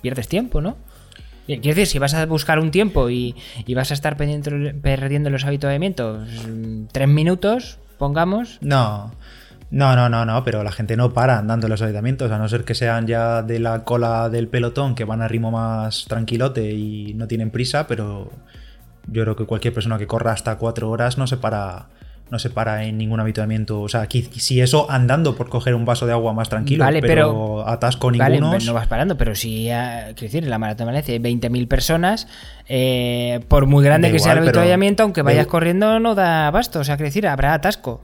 pierdes 0.00 0.28
tiempo, 0.28 0.60
¿no? 0.60 0.76
Quiero 1.46 1.62
decir, 1.62 1.86
si 1.86 1.98
vas 1.98 2.14
a 2.14 2.24
buscar 2.24 2.58
un 2.58 2.70
tiempo 2.70 3.10
y, 3.10 3.34
vas 3.74 3.90
a 3.90 3.94
estar 3.94 4.16
perdiendo 4.16 5.30
los 5.30 5.44
habituamientos 5.44 6.26
mm, 6.48 6.86
tres 6.90 7.08
minutos, 7.08 7.78
pongamos. 7.98 8.58
No. 8.62 9.12
No, 9.70 9.96
no, 9.96 10.08
no, 10.08 10.24
no, 10.24 10.44
pero 10.44 10.62
la 10.62 10.72
gente 10.72 10.96
no 10.96 11.12
para 11.12 11.38
andando 11.38 11.66
en 11.66 11.70
los 11.70 11.82
ayuntamientos, 11.82 12.30
a 12.30 12.38
no 12.38 12.48
ser 12.48 12.64
que 12.64 12.74
sean 12.74 13.06
ya 13.06 13.42
de 13.42 13.58
la 13.58 13.84
cola 13.84 14.28
del 14.28 14.48
pelotón, 14.48 14.94
que 14.94 15.04
van 15.04 15.22
a 15.22 15.28
ritmo 15.28 15.50
más 15.50 16.04
tranquilote 16.06 16.72
y 16.72 17.14
no 17.14 17.26
tienen 17.26 17.50
prisa, 17.50 17.86
pero 17.86 18.30
yo 19.08 19.22
creo 19.22 19.36
que 19.36 19.46
cualquier 19.46 19.74
persona 19.74 19.98
que 19.98 20.06
corra 20.06 20.32
hasta 20.32 20.56
cuatro 20.56 20.90
horas 20.90 21.18
no 21.18 21.26
se 21.26 21.36
para 21.36 21.86
no 22.30 22.38
se 22.38 22.50
para 22.50 22.84
en 22.84 22.96
ningún 22.96 23.20
habituamiento. 23.20 23.82
O 23.82 23.88
sea, 23.88 24.00
aquí, 24.00 24.22
si 24.22 24.60
eso 24.60 24.90
andando 24.90 25.36
por 25.36 25.48
coger 25.48 25.74
un 25.74 25.84
vaso 25.84 26.06
de 26.06 26.12
agua 26.12 26.32
más 26.32 26.48
tranquilo, 26.48 26.84
vale, 26.84 27.00
pero, 27.00 27.68
atasco 27.68 28.10
ninguno. 28.10 28.50
Vale, 28.50 28.64
no 28.64 28.74
vas 28.74 28.86
parando, 28.86 29.16
pero 29.16 29.34
si, 29.34 29.70
ah, 29.70 30.06
quiero 30.14 30.22
decir, 30.22 30.44
en 30.44 30.50
la 30.50 30.58
maratón 30.58 30.86
de 30.86 30.92
Valencia 30.92 31.14
hay 31.14 31.20
20.000 31.20 31.68
personas, 31.68 32.26
eh, 32.66 33.40
por 33.48 33.66
muy 33.66 33.84
grande 33.84 34.10
que 34.10 34.18
sea 34.18 34.32
el 34.32 34.38
habituamiento, 34.38 35.02
aunque 35.02 35.22
vayas 35.22 35.46
corriendo, 35.46 36.00
no 36.00 36.14
da 36.14 36.46
abasto. 36.46 36.80
O 36.80 36.84
sea, 36.84 36.96
quiero 36.96 37.08
decir, 37.08 37.26
habrá 37.26 37.54
atasco. 37.54 38.02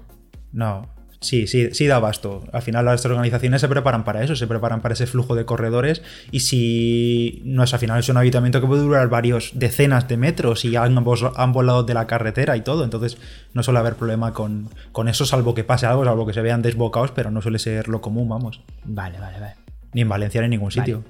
No, 0.53 0.89
Sí, 1.21 1.47
sí, 1.47 1.69
sí 1.73 1.87
da 1.87 1.97
abasto. 1.97 2.45
Al 2.51 2.63
final 2.63 2.87
las 2.87 3.05
organizaciones 3.05 3.61
se 3.61 3.69
preparan 3.69 4.05
para 4.05 4.25
eso, 4.25 4.35
se 4.37 4.47
preparan 4.47 4.81
para 4.81 4.95
ese 4.95 5.07
flujo 5.07 5.35
de 5.35 5.45
corredores 5.45 6.01
y 6.31 6.41
si 6.41 7.43
no 7.45 7.63
es 7.63 7.75
al 7.75 7.79
final 7.79 7.99
es 7.99 8.09
un 8.09 8.17
habitamiento 8.17 8.61
que 8.61 8.67
puede 8.67 8.83
durar 8.83 9.11
varios 9.11 9.53
decenas 9.55 10.09
de 10.09 10.17
metros 10.17 10.65
y 10.65 10.77
ambos, 10.77 11.27
ambos 11.37 11.65
lados 11.65 11.87
de 11.87 11.93
la 11.93 12.07
carretera 12.07 12.57
y 12.57 12.63
todo, 12.63 12.85
entonces 12.85 13.19
no 13.53 13.63
suele 13.63 13.81
haber 13.81 13.97
problema 13.97 14.33
con, 14.33 14.71
eso, 15.09 15.27
salvo 15.27 15.55
que 15.55 15.63
pase 15.63 15.85
algo, 15.85 16.07
salvo 16.07 16.27
que 16.27 16.33
se 16.33 16.41
vean 16.41 16.63
desbocados, 16.63 17.11
pero 17.11 17.31
no 17.31 17.43
suele 17.43 17.59
ser 17.59 17.89
lo 17.89 18.01
común, 18.01 18.29
vamos. 18.29 18.63
Vale, 18.85 19.21
vale, 19.21 19.41
vale. 19.41 19.55
Ni 19.93 20.01
en 20.01 20.09
Valencia 20.09 20.41
ni 20.41 20.47
en 20.47 20.51
ningún 20.53 20.71
sitio. 20.71 21.05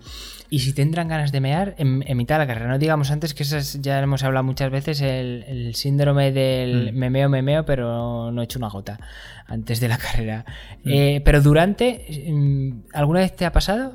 Y 0.50 0.58
si 0.58 0.72
tendrán 0.72 1.06
ganas 1.06 1.30
de 1.30 1.40
mear 1.40 1.76
en, 1.78 1.98
mitad 2.16 2.34
de 2.34 2.38
la 2.40 2.46
carrera, 2.48 2.68
no 2.68 2.78
digamos 2.78 3.12
antes 3.12 3.34
que 3.34 3.44
esas 3.44 3.80
ya 3.80 4.00
hemos 4.00 4.24
hablado 4.24 4.42
muchas 4.42 4.70
veces, 4.70 5.00
el, 5.00 5.72
síndrome 5.74 6.32
del 6.32 6.92
mm. 6.92 6.96
memeo, 6.96 7.28
memeo, 7.28 7.64
pero 7.64 8.32
no 8.32 8.40
he 8.40 8.44
hecho 8.44 8.58
una 8.58 8.68
gota 8.68 8.98
antes 9.46 9.78
de 9.78 9.88
la 9.88 9.98
carrera. 9.98 10.44
Mm. 10.82 10.90
Eh, 10.92 11.22
pero 11.24 11.40
durante, 11.40 12.04
mm, 12.28 12.88
¿alguna 12.92 13.20
vez 13.20 13.36
te 13.36 13.46
ha 13.46 13.52
pasado? 13.52 13.92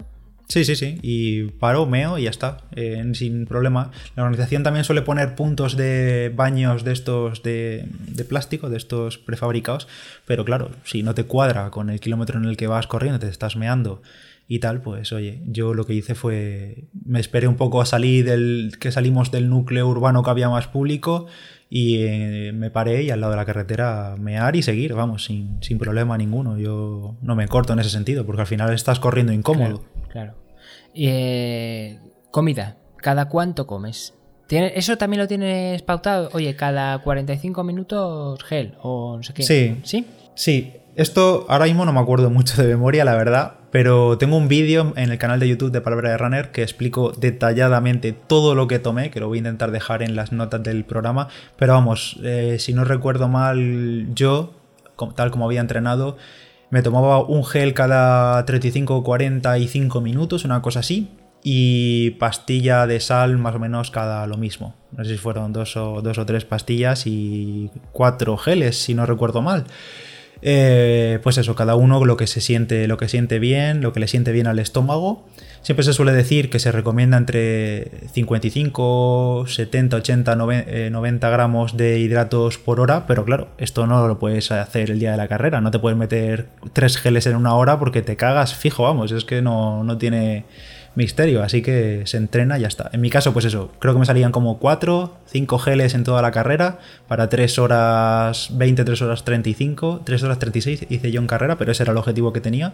Sí, 0.47 0.63
sí, 0.63 0.75
sí. 0.75 0.99
Y 1.01 1.43
paro, 1.45 1.85
meo 1.85 2.17
y 2.17 2.23
ya 2.23 2.29
está. 2.29 2.59
Eh, 2.75 3.03
sin 3.13 3.45
problema. 3.45 3.91
La 4.15 4.23
organización 4.23 4.63
también 4.63 4.85
suele 4.85 5.01
poner 5.01 5.35
puntos 5.35 5.75
de 5.75 6.31
baños 6.35 6.83
de 6.83 6.93
estos 6.93 7.41
de, 7.41 7.87
plástico, 8.29 8.69
de 8.69 8.77
estos 8.77 9.17
prefabricados. 9.17 9.87
Pero 10.25 10.45
claro, 10.45 10.71
si 10.83 11.03
no 11.03 11.15
te 11.15 11.23
cuadra 11.23 11.71
con 11.71 11.89
el 11.89 11.99
kilómetro 11.99 12.39
en 12.39 12.45
el 12.45 12.57
que 12.57 12.67
vas 12.67 12.87
corriendo, 12.87 13.19
te 13.19 13.27
estás 13.27 13.55
meando 13.55 14.01
y 14.47 14.59
tal, 14.59 14.81
pues 14.81 15.11
oye, 15.11 15.41
yo 15.47 15.73
lo 15.73 15.85
que 15.85 15.93
hice 15.93 16.13
fue. 16.13 16.85
Me 17.03 17.19
esperé 17.19 17.47
un 17.47 17.55
poco 17.55 17.81
a 17.81 17.85
salir 17.85 18.25
del. 18.25 18.73
que 18.79 18.91
salimos 18.91 19.31
del 19.31 19.49
núcleo 19.49 19.87
urbano 19.87 20.23
que 20.23 20.29
había 20.29 20.49
más 20.49 20.67
público. 20.67 21.25
Y 21.67 22.03
eh, 22.03 22.51
me 22.53 22.69
paré 22.69 23.01
y 23.03 23.09
al 23.09 23.21
lado 23.21 23.31
de 23.31 23.37
la 23.37 23.45
carretera 23.45 24.15
mear 24.19 24.55
y 24.55 24.61
seguir, 24.61 24.93
vamos, 24.93 25.25
sin, 25.25 25.57
sin 25.63 25.79
problema 25.79 26.15
ninguno. 26.15 26.59
Yo 26.59 27.17
no 27.21 27.35
me 27.35 27.47
corto 27.47 27.73
en 27.73 27.79
ese 27.79 27.89
sentido, 27.89 28.25
porque 28.25 28.41
al 28.41 28.47
final 28.47 28.71
estás 28.71 28.99
corriendo 28.99 29.33
incómodo. 29.33 29.83
Claro. 30.09 30.35
Eh, 30.93 31.99
comida. 32.29 32.77
¿Cada 32.97 33.29
cuánto 33.29 33.65
comes? 33.65 34.13
¿Tiene, 34.47 34.73
¿Eso 34.75 34.97
también 34.97 35.21
lo 35.21 35.27
tienes 35.27 35.81
pautado? 35.81 36.29
Oye, 36.33 36.55
cada 36.55 36.99
45 36.99 37.63
minutos 37.63 38.43
gel 38.43 38.75
o 38.81 39.17
no 39.17 39.23
sé 39.23 39.33
qué. 39.33 39.43
Sí. 39.43 39.79
¿Sí? 39.83 40.05
Sí. 40.35 40.73
Esto 40.95 41.45
ahora 41.49 41.65
mismo 41.65 41.83
no 41.83 41.91
me 41.91 41.99
acuerdo 41.99 42.29
mucho 42.29 42.61
de 42.61 42.69
memoria, 42.69 43.03
la 43.03 43.15
verdad, 43.15 43.55
pero 43.69 44.17
tengo 44.17 44.37
un 44.37 44.47
vídeo 44.47 44.93
en 44.95 45.11
el 45.11 45.17
canal 45.17 45.41
de 45.41 45.49
YouTube 45.49 45.73
de 45.73 45.81
Palabra 45.81 46.11
de 46.11 46.17
Runner 46.17 46.51
que 46.51 46.61
explico 46.61 47.11
detalladamente 47.11 48.13
todo 48.13 48.55
lo 48.55 48.67
que 48.67 48.79
tomé, 48.79 49.11
que 49.11 49.19
lo 49.19 49.27
voy 49.27 49.39
a 49.39 49.39
intentar 49.39 49.71
dejar 49.71 50.03
en 50.03 50.15
las 50.15 50.31
notas 50.31 50.63
del 50.63 50.85
programa. 50.85 51.27
Pero 51.57 51.73
vamos, 51.73 52.17
eh, 52.23 52.55
si 52.59 52.73
no 52.73 52.85
recuerdo 52.85 53.27
mal, 53.27 54.13
yo, 54.15 54.53
tal 55.15 55.31
como 55.31 55.45
había 55.45 55.59
entrenado, 55.59 56.15
me 56.69 56.81
tomaba 56.81 57.21
un 57.21 57.43
gel 57.43 57.73
cada 57.73 58.45
35 58.45 58.95
o 58.95 59.03
45 59.03 59.99
minutos, 59.99 60.45
una 60.45 60.61
cosa 60.61 60.79
así. 60.79 61.09
Y 61.43 62.11
pastilla 62.11 62.87
de 62.87 63.01
sal 63.01 63.37
más 63.37 63.53
o 63.53 63.59
menos 63.59 63.91
cada 63.91 64.25
lo 64.27 64.37
mismo. 64.37 64.73
No 64.93 65.03
sé 65.03 65.11
si 65.11 65.17
fueron 65.17 65.51
dos 65.51 65.75
o, 65.75 66.01
dos 66.01 66.17
o 66.17 66.25
tres 66.25 66.45
pastillas 66.45 67.05
y 67.05 67.69
cuatro 67.91 68.37
geles, 68.37 68.81
si 68.81 68.95
no 68.95 69.05
recuerdo 69.05 69.41
mal. 69.41 69.65
Eh, 70.41 71.19
pues 71.23 71.37
eso, 71.37 71.55
cada 71.55 71.75
uno 71.75 72.03
lo 72.05 72.17
que 72.17 72.27
se 72.27 72.41
siente, 72.41 72.87
lo 72.87 72.97
que 72.97 73.07
siente 73.07 73.39
bien, 73.39 73.81
lo 73.81 73.93
que 73.93 73.99
le 73.99 74.07
siente 74.07 74.31
bien 74.31 74.47
al 74.47 74.59
estómago. 74.59 75.25
Siempre 75.61 75.83
se 75.83 75.93
suele 75.93 76.11
decir 76.11 76.51
que 76.51 76.59
se 76.59 76.71
recomienda 76.71 77.17
entre 77.17 77.89
55, 78.13 79.45
70, 79.47 79.97
80, 79.97 80.35
90 80.35 81.29
gramos 81.29 81.75
de 81.75 81.97
hidratos 81.99 82.59
por 82.59 82.79
hora, 82.79 83.07
pero 83.07 83.25
claro, 83.25 83.47
esto 83.57 83.87
no 83.87 84.07
lo 84.07 84.19
puedes 84.19 84.51
hacer 84.51 84.91
el 84.91 84.99
día 84.99 85.11
de 85.11 85.17
la 85.17 85.27
carrera, 85.27 85.61
no 85.61 85.71
te 85.71 85.79
puedes 85.79 85.97
meter 85.97 86.49
tres 86.73 86.97
geles 86.97 87.25
en 87.25 87.35
una 87.35 87.55
hora 87.55 87.79
porque 87.79 88.03
te 88.03 88.15
cagas 88.15 88.53
fijo, 88.53 88.83
vamos, 88.83 89.11
es 89.11 89.25
que 89.25 89.41
no, 89.41 89.83
no 89.83 89.97
tiene 89.97 90.45
misterio, 90.95 91.43
así 91.43 91.61
que 91.61 92.03
se 92.05 92.17
entrena 92.17 92.57
y 92.57 92.61
ya 92.61 92.67
está. 92.67 92.89
En 92.93 93.01
mi 93.01 93.09
caso, 93.09 93.33
pues 93.33 93.45
eso, 93.45 93.71
creo 93.79 93.93
que 93.93 93.99
me 93.99 94.05
salían 94.05 94.31
como 94.31 94.59
4, 94.59 95.13
5 95.27 95.59
geles 95.59 95.93
en 95.93 96.03
toda 96.03 96.21
la 96.21 96.31
carrera, 96.31 96.79
para 97.07 97.29
3 97.29 97.59
horas 97.59 98.49
20, 98.53 98.83
3 98.83 99.01
horas 99.01 99.23
35, 99.23 100.01
3 100.03 100.23
horas 100.23 100.39
36 100.39 100.87
hice 100.89 101.11
yo 101.11 101.21
en 101.21 101.27
carrera, 101.27 101.57
pero 101.57 101.71
ese 101.71 101.83
era 101.83 101.91
el 101.91 101.97
objetivo 101.97 102.33
que 102.33 102.41
tenía, 102.41 102.73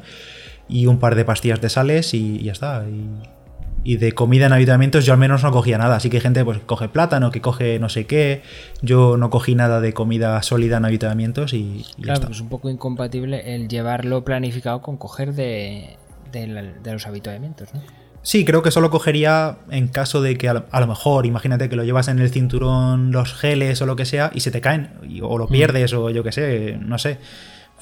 y 0.69 0.85
un 0.85 0.99
par 0.99 1.15
de 1.15 1.25
pastillas 1.25 1.61
de 1.61 1.69
sales 1.69 2.13
y, 2.13 2.43
ya 2.43 2.51
está. 2.51 2.85
Y, 3.83 3.97
de 3.97 4.11
comida 4.11 4.45
en 4.45 4.53
habitamientos 4.53 5.07
yo 5.07 5.13
al 5.13 5.17
menos 5.17 5.41
no 5.41 5.51
cogía 5.51 5.79
nada, 5.79 5.95
así 5.95 6.11
que 6.11 6.21
gente 6.21 6.45
pues 6.45 6.59
coge 6.59 6.87
plátano, 6.87 7.31
que 7.31 7.41
coge 7.41 7.79
no 7.79 7.89
sé 7.89 8.05
qué, 8.05 8.43
yo 8.83 9.17
no 9.17 9.31
cogí 9.31 9.55
nada 9.55 9.81
de 9.81 9.91
comida 9.91 10.39
sólida 10.43 10.77
en 10.77 10.85
habitamientos 10.85 11.53
y, 11.53 11.83
claro, 11.99 12.29
es 12.29 12.39
un 12.41 12.49
poco 12.49 12.69
incompatible 12.69 13.55
el 13.55 13.67
llevarlo 13.67 14.23
planificado 14.23 14.83
con 14.83 14.97
coger 14.97 15.33
de, 15.33 15.97
de 16.31 16.93
los 16.93 17.07
habitamientos, 17.07 17.73
¿no? 17.73 17.81
Sí, 18.23 18.45
creo 18.45 18.61
que 18.61 18.69
solo 18.69 18.91
cogería 18.91 19.57
en 19.71 19.87
caso 19.87 20.21
de 20.21 20.37
que 20.37 20.47
a 20.47 20.53
lo, 20.53 20.87
mejor, 20.87 21.25
imagínate 21.25 21.69
que 21.69 21.75
lo 21.75 21.83
llevas 21.83 22.07
en 22.07 22.19
el 22.19 22.29
cinturón, 22.29 23.11
los 23.11 23.33
geles 23.33 23.81
o 23.81 23.85
lo 23.85 23.95
que 23.95 24.05
sea, 24.05 24.31
y 24.33 24.41
se 24.41 24.51
te 24.51 24.61
caen, 24.61 24.91
o 25.23 25.37
lo 25.37 25.45
mm. 25.45 25.51
pierdes, 25.51 25.93
o 25.93 26.09
yo 26.11 26.23
qué 26.23 26.31
sé, 26.31 26.77
no 26.79 26.97
sé. 26.97 27.17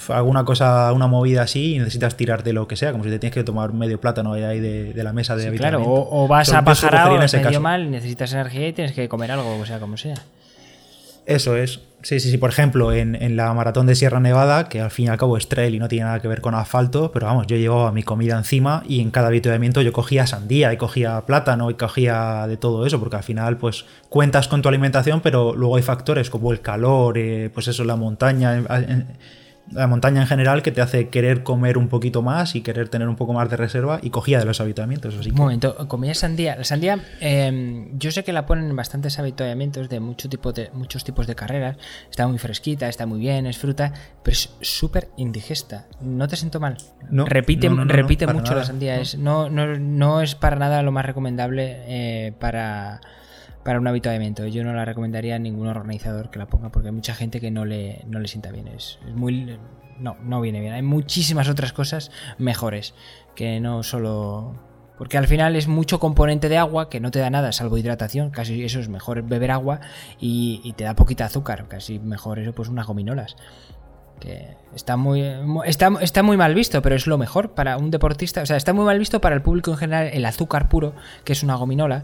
Alguna 0.07 0.45
cosa, 0.45 0.93
una 0.93 1.07
movida 1.07 1.41
así, 1.41 1.75
y 1.75 1.79
necesitas 1.79 2.15
tirar 2.15 2.43
de 2.43 2.53
lo 2.53 2.69
que 2.69 2.77
sea, 2.77 2.93
como 2.93 3.03
si 3.03 3.09
te 3.09 3.19
tienes 3.19 3.33
que 3.33 3.43
tomar 3.43 3.73
medio 3.73 3.99
plátano 3.99 4.31
ahí 4.31 4.61
de, 4.61 5.03
la 5.03 5.11
mesa 5.11 5.35
de 5.35 5.51
sí, 5.51 5.57
Claro, 5.57 5.83
o, 5.83 6.25
vas 6.25 6.53
a 6.53 6.63
pasar 6.63 6.95
a 6.95 7.09
medio 7.09 7.59
mal, 7.59 7.91
necesitas 7.91 8.31
energía 8.31 8.69
y 8.69 8.73
tienes 8.73 8.93
que 8.93 9.09
comer 9.09 9.31
algo, 9.31 9.59
o 9.59 9.65
sea, 9.65 9.79
como 9.79 9.97
sea. 9.97 10.15
Eso 11.29 11.55
es. 11.55 11.81
Sí, 12.01 12.19
sí, 12.19 12.31
sí. 12.31 12.39
Por 12.39 12.49
ejemplo, 12.49 12.91
en, 12.91 13.35
la 13.35 13.53
maratón 13.53 13.85
de 13.85 13.93
Sierra 13.93 14.19
Nevada, 14.19 14.67
que 14.67 14.81
al 14.81 14.89
fin 14.89 15.05
y 15.05 15.09
al 15.09 15.17
cabo 15.17 15.37
es 15.37 15.47
trail 15.47 15.75
y 15.75 15.79
no 15.79 15.87
tiene 15.87 16.05
nada 16.05 16.19
que 16.19 16.27
ver 16.27 16.41
con 16.41 16.55
asfalto, 16.55 17.11
pero 17.11 17.27
vamos, 17.27 17.45
yo 17.45 17.55
llevaba 17.55 17.91
mi 17.91 18.01
comida 18.01 18.35
encima 18.35 18.81
y 18.87 18.99
en 18.99 19.11
cada 19.11 19.27
avituallamiento 19.27 19.83
yo 19.83 19.93
cogía 19.93 20.25
sandía 20.25 20.73
y 20.73 20.77
cogía 20.77 21.23
plátano 21.27 21.69
y 21.69 21.75
cogía 21.75 22.47
de 22.47 22.57
todo 22.57 22.83
eso, 22.83 22.99
porque 22.99 23.17
al 23.17 23.23
final, 23.23 23.57
pues 23.57 23.85
cuentas 24.09 24.47
con 24.47 24.63
tu 24.63 24.69
alimentación, 24.69 25.21
pero 25.21 25.53
luego 25.53 25.75
hay 25.75 25.83
factores 25.83 26.31
como 26.31 26.51
el 26.51 26.61
calor, 26.61 27.19
eh, 27.19 27.51
pues 27.53 27.67
eso, 27.67 27.83
la 27.83 27.95
montaña 27.95 28.63
la 29.71 29.87
montaña 29.87 30.21
en 30.21 30.27
general 30.27 30.61
que 30.61 30.71
te 30.71 30.81
hace 30.81 31.09
querer 31.09 31.43
comer 31.43 31.77
un 31.77 31.87
poquito 31.87 32.21
más 32.21 32.55
y 32.55 32.61
querer 32.61 32.89
tener 32.89 33.07
un 33.07 33.15
poco 33.15 33.33
más 33.33 33.49
de 33.49 33.57
reserva 33.57 33.99
y 34.01 34.09
cogía 34.09 34.39
de 34.39 34.45
los 34.45 34.61
habituamientos. 34.61 35.15
Así 35.15 35.29
Un 35.29 35.35
momento, 35.35 35.87
comía 35.87 36.13
sandía. 36.13 36.55
La 36.55 36.63
sandía, 36.63 36.99
em, 37.19 37.97
yo 37.97 38.11
sé 38.11 38.23
que 38.23 38.33
la 38.33 38.45
ponen 38.45 38.69
en 38.69 38.75
bastantes 38.75 39.19
habituamientos 39.19 39.89
de, 39.89 39.99
mucho 39.99 40.29
tipo 40.29 40.51
de 40.51 40.69
muchos 40.73 41.03
tipos 41.03 41.27
de 41.27 41.35
carreras. 41.35 41.77
Está 42.09 42.27
muy 42.27 42.37
fresquita, 42.37 42.87
está 42.87 43.05
muy 43.05 43.19
bien, 43.19 43.45
es 43.45 43.57
fruta, 43.57 43.93
pero 44.23 44.33
es 44.33 44.49
súper 44.61 45.09
indigesta. 45.17 45.87
No 46.01 46.27
te 46.27 46.35
siento 46.35 46.59
mal. 46.59 46.77
No, 47.09 47.25
repite 47.25 47.69
repite 47.69 48.27
mucho 48.27 48.55
la 48.55 48.65
sandía. 48.65 48.99
Es, 48.99 49.17
no, 49.17 49.49
no, 49.49 49.77
no 49.77 50.21
es 50.21 50.35
para 50.35 50.55
nada 50.55 50.81
lo 50.83 50.91
más 50.91 51.05
recomendable 51.05 51.83
eh, 51.87 52.33
para 52.39 53.01
para 53.69 53.79
un 53.79 53.87
habituamiento. 53.87 54.47
Yo 54.47 54.63
no 54.63 54.73
la 54.73 54.83
recomendaría 54.83 55.35
a 55.35 55.37
ningún 55.37 55.67
organizador 55.67 56.31
que 56.31 56.39
la 56.39 56.47
ponga 56.47 56.71
porque 56.71 56.87
hay 56.87 56.91
mucha 56.91 57.13
gente 57.13 57.39
que 57.39 57.51
no 57.51 57.65
le, 57.65 58.03
no 58.07 58.19
le 58.19 58.27
sienta 58.27 58.51
bien. 58.51 58.67
Es, 58.67 58.97
muy. 59.13 59.59
No, 59.99 60.17
no 60.23 60.41
viene 60.41 60.59
bien. 60.59 60.73
Hay 60.73 60.81
muchísimas 60.81 61.47
otras 61.49 61.71
cosas 61.71 62.09
mejores 62.39 62.95
que 63.35 63.59
no 63.59 63.83
solo. 63.83 64.55
Porque 64.97 65.19
al 65.19 65.27
final 65.27 65.55
es 65.55 65.67
mucho 65.67 65.99
componente 65.99 66.49
de 66.49 66.57
agua 66.57 66.89
que 66.89 66.99
no 66.99 67.11
te 67.11 67.19
da 67.19 67.29
nada, 67.29 67.51
salvo 67.51 67.77
hidratación. 67.77 68.31
Casi 68.31 68.63
eso 68.63 68.79
es 68.79 68.89
mejor 68.89 69.21
beber 69.21 69.51
agua 69.51 69.81
y, 70.19 70.73
te 70.75 70.85
da 70.85 70.95
poquita 70.95 71.25
azúcar. 71.25 71.67
Casi 71.67 71.99
mejor 71.99 72.39
eso, 72.39 72.53
pues 72.53 72.69
unas 72.69 72.87
gominolas 72.87 73.35
que 74.19 74.57
está 74.75 74.97
muy 74.97 75.23
está, 75.65 75.91
está, 76.01 76.23
muy 76.23 76.37
mal 76.37 76.53
visto, 76.55 76.81
pero 76.81 76.95
es 76.95 77.07
lo 77.07 77.17
mejor 77.17 77.51
para 77.51 77.77
un 77.77 77.89
deportista, 77.89 78.41
o 78.41 78.45
sea, 78.45 78.57
está 78.57 78.73
muy 78.73 78.83
mal 78.83 78.99
visto 78.99 79.21
para 79.21 79.33
el 79.33 79.41
público 79.41 79.71
en 79.71 79.77
general 79.77 80.09
el 80.11 80.25
azúcar 80.25 80.67
puro, 80.67 80.93
que 81.23 81.31
es 81.31 81.41
una 81.41 81.55
gominola, 81.55 82.03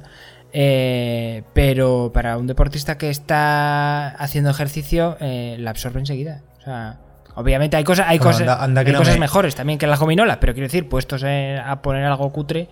eh, 0.57 1.43
pero 1.53 2.11
para 2.13 2.37
un 2.37 2.47
deportista 2.47 2.97
que 2.97 3.09
está 3.09 4.07
haciendo 4.07 4.49
ejercicio, 4.49 5.17
eh, 5.19 5.57
la 5.59 5.71
absorbe 5.71 5.99
enseguida. 5.99 6.43
O 6.59 6.61
sea, 6.61 6.99
obviamente 7.35 7.75
hay 7.75 7.83
cosas, 7.83 8.05
hay 8.07 8.19
cosas, 8.19 8.47
cosas 8.95 9.19
mejores 9.19 9.53
también 9.53 9.77
que 9.77 9.85
la 9.85 9.97
gominola, 9.97 10.39
pero 10.39 10.53
quiero 10.53 10.67
decir, 10.67 10.87
puestos 10.87 11.25
a 11.25 11.81
poner 11.81 12.05
algo 12.05 12.31
cutre. 12.31 12.69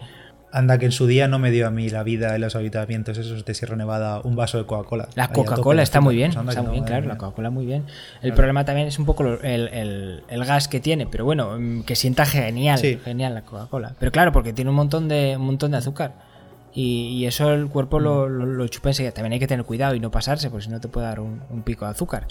Anda, 0.53 0.77
que 0.77 0.85
en 0.85 0.93
su 0.93 1.07
día 1.07 1.27
no 1.27 1.39
me 1.39 1.51
dio 1.51 1.67
a 1.67 1.71
mí 1.71 1.89
la 1.89 2.03
vida 2.03 2.35
en 2.35 2.39
los 2.39 2.55
habitamientos 2.55 3.17
esos 3.17 3.43
de 3.43 3.53
Sierra 3.53 3.75
Nevada 3.75 4.21
un 4.23 4.37
vaso 4.37 4.59
de 4.59 4.65
Coca-Cola. 4.65 5.09
La 5.15 5.27
Coca-Cola 5.27 5.83
está 5.83 5.99
muy 5.99 6.15
bien, 6.15 6.31
está 6.31 6.61
muy 6.61 6.71
bien, 6.71 6.85
claro, 6.85 7.05
la 7.05 7.17
Coca-Cola 7.17 7.49
muy 7.49 7.65
bien. 7.65 7.83
El 8.21 8.31
problema 8.31 8.63
también 8.63 8.87
es 8.87 8.97
un 8.97 9.05
poco 9.05 9.25
el, 9.43 10.23
gas 10.29 10.69
que 10.69 10.79
tiene, 10.79 11.05
pero 11.05 11.25
bueno, 11.25 11.57
mm, 11.59 11.83
que 11.83 11.97
sienta 11.97 12.25
genial, 12.25 12.79
genial 12.79 13.33
la 13.33 13.41
Coca-Cola. 13.41 13.93
Pero 13.99 14.13
claro, 14.13 14.31
porque 14.31 14.53
tiene 14.53 14.69
un 14.69 14.77
montón 14.77 15.09
de, 15.09 15.35
un 15.37 15.45
montón 15.47 15.71
de 15.71 15.77
azúcar. 15.77 16.31
Y, 16.75 17.25
eso 17.25 17.53
el 17.53 17.67
cuerpo 17.67 17.99
lo, 17.99 18.27
mm. 18.27 18.31
lo, 18.31 18.45
lo, 18.45 18.67
chupa 18.67 18.89
enseguida. 18.89 19.13
También 19.13 19.33
hay 19.33 19.39
que 19.39 19.47
tener 19.47 19.65
cuidado 19.65 19.95
y 19.95 19.99
no 19.99 20.11
pasarse, 20.11 20.49
porque 20.49 20.65
si 20.65 20.71
no 20.71 20.79
te 20.79 20.87
puede 20.87 21.07
dar 21.07 21.19
un, 21.19 21.63
pico 21.63 21.85
de 21.85 21.91
azúcar. 21.91 22.27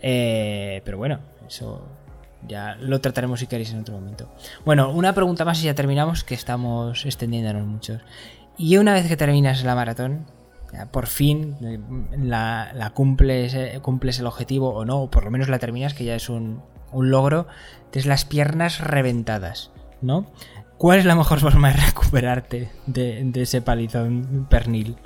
Eh, 0.00 0.80
pero 0.84 0.98
bueno, 0.98 1.20
eso 1.46 1.86
ya 2.46 2.76
lo 2.76 3.00
trataremos 3.00 3.40
si 3.40 3.46
queréis 3.46 3.72
en 3.72 3.80
otro 3.80 3.94
momento. 3.94 4.32
Bueno, 4.64 4.90
una 4.90 5.14
pregunta 5.14 5.44
más 5.44 5.62
y 5.62 5.66
ya 5.66 5.74
terminamos, 5.74 6.24
que 6.24 6.34
estamos 6.34 7.04
extendiéndonos 7.04 7.66
mucho. 7.66 8.00
Y 8.56 8.76
una 8.78 8.94
vez 8.94 9.06
que 9.08 9.16
terminas 9.16 9.62
la 9.64 9.74
maratón, 9.74 10.26
por 10.90 11.06
fin 11.06 11.56
eh, 11.62 11.78
la, 12.18 12.92
cumples, 12.94 13.54
eh, 13.54 13.78
cumples 13.82 14.18
el 14.18 14.26
objetivo 14.26 14.70
o 14.70 14.84
no, 14.84 15.02
o 15.02 15.10
por 15.10 15.24
lo 15.24 15.30
menos 15.30 15.48
la 15.48 15.58
terminas, 15.58 15.94
que 15.94 16.04
ya 16.04 16.14
es 16.14 16.28
un, 16.28 16.62
un 16.92 17.10
logro, 17.10 17.46
tienes 17.90 18.06
las 18.06 18.24
piernas 18.24 18.80
reventadas, 18.80 19.70
¿no? 20.00 20.26
¿Cuál 20.82 20.98
es 20.98 21.04
la 21.04 21.14
mejor 21.14 21.38
forma 21.38 21.68
de 21.68 21.76
recuperarte 21.76 22.68
de, 22.86 23.30
ese 23.36 23.62
palizón 23.62 24.48
pernil? 24.50 24.96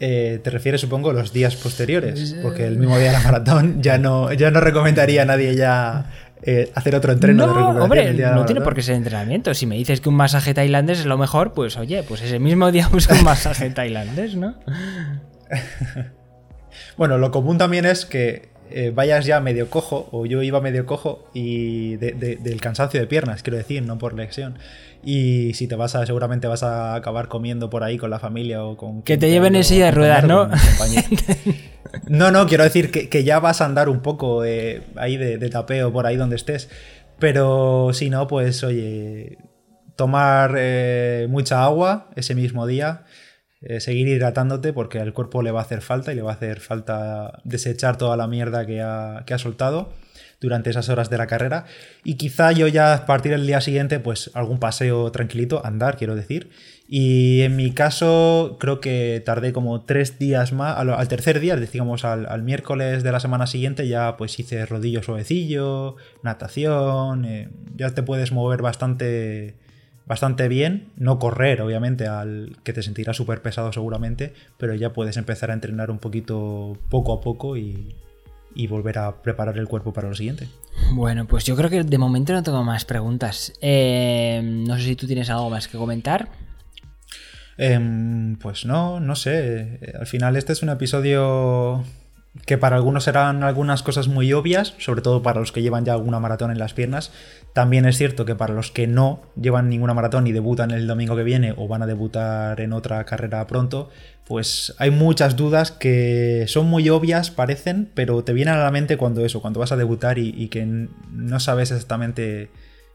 Eh, 0.00 0.40
te 0.42 0.50
refieres, 0.50 0.80
supongo, 0.80 1.10
a 1.10 1.12
los 1.12 1.32
días 1.32 1.54
posteriores, 1.54 2.34
porque 2.42 2.66
el 2.66 2.78
mismo 2.78 2.98
día 2.98 3.12
de 3.12 3.18
la 3.18 3.20
maratón 3.20 3.80
ya 3.80 3.96
no, 3.96 4.32
ya 4.32 4.50
no 4.50 4.58
recomendaría 4.58 5.22
a 5.22 5.26
nadie 5.26 5.54
ya 5.54 6.10
eh, 6.42 6.72
hacer 6.74 6.96
otro 6.96 7.12
entreno 7.12 7.46
de 7.46 7.52
recuperación. 7.52 7.82
Hombre, 7.82 8.08
el 8.08 8.16
día 8.16 8.30
de 8.30 8.34
no 8.34 8.44
tiene 8.44 8.60
por 8.60 8.74
qué 8.74 8.82
ser 8.82 8.96
entrenamiento. 8.96 9.54
Si 9.54 9.66
me 9.66 9.76
dices 9.76 10.00
que 10.00 10.08
un 10.08 10.16
masaje 10.16 10.52
tailandés 10.52 10.98
es 10.98 11.06
lo 11.06 11.16
mejor, 11.16 11.52
pues 11.52 11.76
oye, 11.76 12.02
pues 12.02 12.22
ese 12.22 12.40
mismo 12.40 12.72
día 12.72 12.88
usa 12.92 13.16
un 13.16 13.22
masaje 13.22 13.70
tailandés, 13.70 14.34
¿no? 14.34 14.56
Bueno, 16.96 17.18
lo 17.18 17.30
común 17.30 17.56
también 17.56 17.86
es 17.86 18.04
que 18.04 18.50
eh, 18.72 18.92
vayas 18.94 19.24
ya 19.26 19.40
medio 19.40 19.68
cojo, 19.70 20.08
o 20.12 20.26
yo 20.26 20.42
iba 20.42 20.60
medio 20.60 20.86
cojo, 20.86 21.28
y 21.34 21.96
de- 21.96 22.12
de- 22.12 22.36
del 22.36 22.60
cansancio 22.60 23.00
de 23.00 23.06
piernas, 23.06 23.42
quiero 23.42 23.56
decir, 23.58 23.82
no 23.82 23.98
por 23.98 24.14
lesión. 24.14 24.58
Y 25.02 25.54
si 25.54 25.66
te 25.66 25.76
vas 25.76 25.94
a, 25.94 26.04
seguramente 26.04 26.46
vas 26.46 26.62
a 26.62 26.94
acabar 26.94 27.28
comiendo 27.28 27.70
por 27.70 27.82
ahí 27.84 27.96
con 27.96 28.10
la 28.10 28.18
familia 28.18 28.62
o 28.64 28.76
con... 28.76 29.02
Que 29.02 29.16
te 29.16 29.30
lleven 29.30 29.56
en 29.56 29.64
silla 29.64 29.86
de 29.86 29.90
ruedas, 29.92 30.24
¿no? 30.24 30.48
No, 32.06 32.30
no, 32.30 32.46
quiero 32.46 32.62
decir 32.64 32.90
que, 32.90 33.08
que 33.08 33.24
ya 33.24 33.40
vas 33.40 33.60
a 33.60 33.64
andar 33.64 33.88
un 33.88 34.00
poco 34.00 34.44
eh, 34.44 34.82
ahí 34.96 35.16
de, 35.16 35.38
de 35.38 35.48
tapeo 35.50 35.92
por 35.92 36.06
ahí 36.06 36.16
donde 36.16 36.36
estés. 36.36 36.68
Pero 37.18 37.90
si 37.92 38.10
no, 38.10 38.26
pues 38.28 38.62
oye, 38.62 39.38
tomar 39.96 40.54
eh, 40.56 41.26
mucha 41.28 41.64
agua 41.64 42.08
ese 42.16 42.34
mismo 42.34 42.66
día, 42.66 43.02
eh, 43.62 43.80
seguir 43.80 44.08
hidratándote 44.08 44.72
porque 44.72 45.00
al 45.00 45.12
cuerpo 45.12 45.42
le 45.42 45.50
va 45.50 45.60
a 45.60 45.64
hacer 45.64 45.82
falta 45.82 46.12
y 46.12 46.16
le 46.16 46.22
va 46.22 46.32
a 46.32 46.34
hacer 46.34 46.60
falta 46.60 47.40
desechar 47.44 47.98
toda 47.98 48.16
la 48.16 48.26
mierda 48.26 48.66
que 48.66 48.80
ha, 48.80 49.24
que 49.26 49.34
ha 49.34 49.38
soltado 49.38 49.92
durante 50.40 50.70
esas 50.70 50.88
horas 50.88 51.10
de 51.10 51.18
la 51.18 51.26
carrera. 51.26 51.66
Y 52.02 52.14
quizá 52.14 52.52
yo 52.52 52.66
ya 52.66 52.94
a 52.94 53.06
partir 53.06 53.32
del 53.32 53.46
día 53.46 53.60
siguiente, 53.60 54.00
pues 54.00 54.30
algún 54.34 54.58
paseo 54.58 55.12
tranquilito, 55.12 55.64
andar, 55.64 55.96
quiero 55.96 56.16
decir. 56.16 56.50
Y 56.88 57.42
en 57.42 57.54
mi 57.56 57.72
caso, 57.72 58.56
creo 58.58 58.80
que 58.80 59.22
tardé 59.24 59.52
como 59.52 59.82
tres 59.84 60.18
días 60.18 60.52
más. 60.52 60.76
Al, 60.76 61.08
tercer 61.08 61.38
día, 61.38 61.56
digamos 61.56 62.04
al, 62.04 62.26
al 62.26 62.42
miércoles 62.42 63.02
de 63.02 63.12
la 63.12 63.20
semana 63.20 63.46
siguiente, 63.46 63.86
ya 63.86 64.16
pues 64.16 64.38
hice 64.40 64.66
rodillo 64.66 65.02
suavecillo, 65.02 65.96
natación. 66.22 67.24
eh, 67.26 67.48
ya 67.76 67.90
te 67.94 68.02
puedes 68.02 68.32
mover 68.32 68.62
bastante, 68.62 69.54
bastante 70.06 70.48
bien. 70.48 70.90
No 70.96 71.18
correr, 71.18 71.62
obviamente, 71.62 72.06
al 72.06 72.56
que 72.64 72.72
te 72.72 72.82
sentirás 72.82 73.16
súper 73.16 73.42
pesado 73.42 73.72
seguramente, 73.72 74.32
pero 74.58 74.74
ya 74.74 74.92
puedes 74.92 75.16
empezar 75.16 75.50
a 75.50 75.54
entrenar 75.54 75.90
un 75.90 75.98
poquito 75.98 76.76
poco 76.88 77.12
a 77.12 77.20
poco 77.20 77.56
y, 77.56 77.94
y 78.54 78.66
volver 78.66 78.98
a 78.98 79.22
preparar 79.22 79.58
el 79.58 79.68
cuerpo 79.68 79.92
para 79.92 80.08
lo 80.08 80.14
siguiente. 80.14 80.48
Bueno, 80.92 81.26
pues 81.26 81.44
yo 81.44 81.56
creo 81.56 81.70
que 81.70 81.84
de 81.84 81.98
momento 81.98 82.32
no 82.32 82.42
tengo 82.42 82.64
más 82.64 82.84
preguntas. 82.84 83.52
Eh, 83.60 84.40
no 84.42 84.76
sé 84.76 84.84
si 84.84 84.96
tú 84.96 85.06
tienes 85.06 85.30
algo 85.30 85.50
más 85.50 85.68
que 85.68 85.78
comentar. 85.78 86.28
Em, 87.56 88.36
pues 88.36 88.64
no, 88.64 89.00
no 89.00 89.14
sé. 89.14 89.80
Al 89.98 90.06
final 90.06 90.36
este 90.36 90.52
es 90.52 90.62
un 90.62 90.70
episodio 90.70 91.84
que 92.46 92.58
para 92.58 92.76
algunos 92.76 93.04
serán 93.04 93.42
algunas 93.42 93.82
cosas 93.82 94.06
muy 94.06 94.32
obvias, 94.32 94.74
sobre 94.78 95.02
todo 95.02 95.22
para 95.22 95.40
los 95.40 95.50
que 95.50 95.62
llevan 95.62 95.84
ya 95.84 95.94
alguna 95.94 96.20
maratón 96.20 96.52
en 96.52 96.58
las 96.58 96.74
piernas. 96.74 97.12
También 97.52 97.86
es 97.86 97.98
cierto 97.98 98.24
que 98.24 98.36
para 98.36 98.54
los 98.54 98.70
que 98.70 98.86
no 98.86 99.22
llevan 99.40 99.68
ninguna 99.68 99.94
maratón 99.94 100.26
y 100.28 100.32
debutan 100.32 100.70
el 100.70 100.86
domingo 100.86 101.16
que 101.16 101.24
viene 101.24 101.54
o 101.56 101.66
van 101.66 101.82
a 101.82 101.86
debutar 101.86 102.60
en 102.60 102.72
otra 102.72 103.04
carrera 103.04 103.44
pronto, 103.48 103.90
pues 104.26 104.74
hay 104.78 104.92
muchas 104.92 105.34
dudas 105.34 105.72
que 105.72 106.44
son 106.46 106.66
muy 106.66 106.88
obvias, 106.88 107.32
parecen, 107.32 107.90
pero 107.94 108.22
te 108.22 108.32
vienen 108.32 108.54
a 108.54 108.62
la 108.62 108.70
mente 108.70 108.96
cuando 108.96 109.24
eso, 109.24 109.40
cuando 109.40 109.58
vas 109.58 109.72
a 109.72 109.76
debutar 109.76 110.18
y, 110.18 110.28
y 110.28 110.48
que 110.48 110.64
no 111.10 111.40
sabes 111.40 111.72
exactamente 111.72 112.50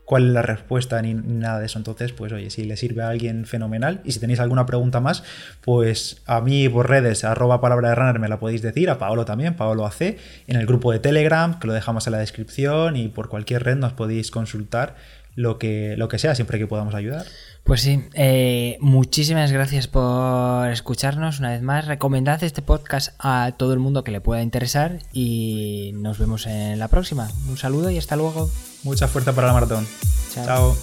cuál 0.06 0.28
es 0.28 0.34
la 0.34 0.41
respuesta 0.41 1.01
ni, 1.01 1.14
nada 1.14 1.60
de 1.60 1.66
eso. 1.66 1.78
Entonces, 1.80 2.14
pues 2.14 2.32
oye, 2.32 2.49
si 2.49 2.64
le 2.64 2.78
sirve 2.78 3.01
a 3.03 3.10
alguien, 3.10 3.45
fenomenal. 3.45 4.01
Y 4.03 4.12
si 4.12 4.20
tenéis 4.20 4.39
alguna 4.39 4.66
pregunta 4.66 4.99
más, 5.01 5.24
pues 5.62 6.22
a 6.26 6.41
mí 6.41 6.70
por 6.70 6.89
redes, 6.89 7.24
arroba 7.24 7.60
palabra 7.60 7.89
de 7.89 7.95
runner, 7.95 8.20
me 8.20 8.30
la 8.30 8.39
podéis 8.39 8.62
decir, 8.62 8.89
a 8.89 8.97
Paolo 8.97 9.26
también, 9.26 9.56
Paolo 9.56 9.86
AC, 9.86 10.18
en 10.47 10.56
el 10.56 10.66
grupo 10.66 10.91
de 10.91 10.99
Telegram, 10.99 11.60
que 11.60 11.68
lo 11.68 11.74
dejamos 11.74 12.08
en 12.08 12.14
la 12.14 12.20
descripción, 12.20 12.95
y 12.95 13.08
por 13.10 13.30
cualquier 13.30 13.64
red 13.64 13.78
nos 13.78 13.93
podéis 13.93 14.32
consultar 14.32 14.95
lo 15.36 15.58
que, 15.58 15.95
lo 15.97 16.08
que 16.08 16.20
sea, 16.20 16.36
siempre 16.36 16.60
que 16.60 16.68
podamos 16.68 16.95
ayudar. 16.95 17.26
Pues 17.66 17.82
sí, 17.82 17.99
eh, 18.13 18.78
muchísimas 18.80 19.51
gracias 19.51 19.88
por 19.88 20.70
escucharnos 20.70 21.39
una 21.39 21.49
vez 21.49 21.63
más. 21.63 21.88
Recomendad 21.88 22.43
este 22.43 22.61
podcast 22.61 23.16
a 23.18 23.53
todo 23.57 23.74
el 23.74 23.80
mundo 23.80 24.03
que 24.03 24.11
le 24.11 24.22
pueda 24.22 24.43
interesar 24.43 24.99
y 25.11 25.89
nos 25.95 26.20
vemos 26.20 26.45
en 26.45 26.78
la 26.78 26.89
próxima. 26.89 27.28
Un 27.49 27.57
saludo 27.57 27.89
y 27.89 27.97
hasta 27.97 28.18
luego. 28.18 28.51
Mucha 28.84 29.07
fuerza 29.07 29.34
para 29.34 29.47
la 29.47 29.53
maratón. 29.53 29.88
Chao. 30.32 30.45
Chao. 30.45 30.76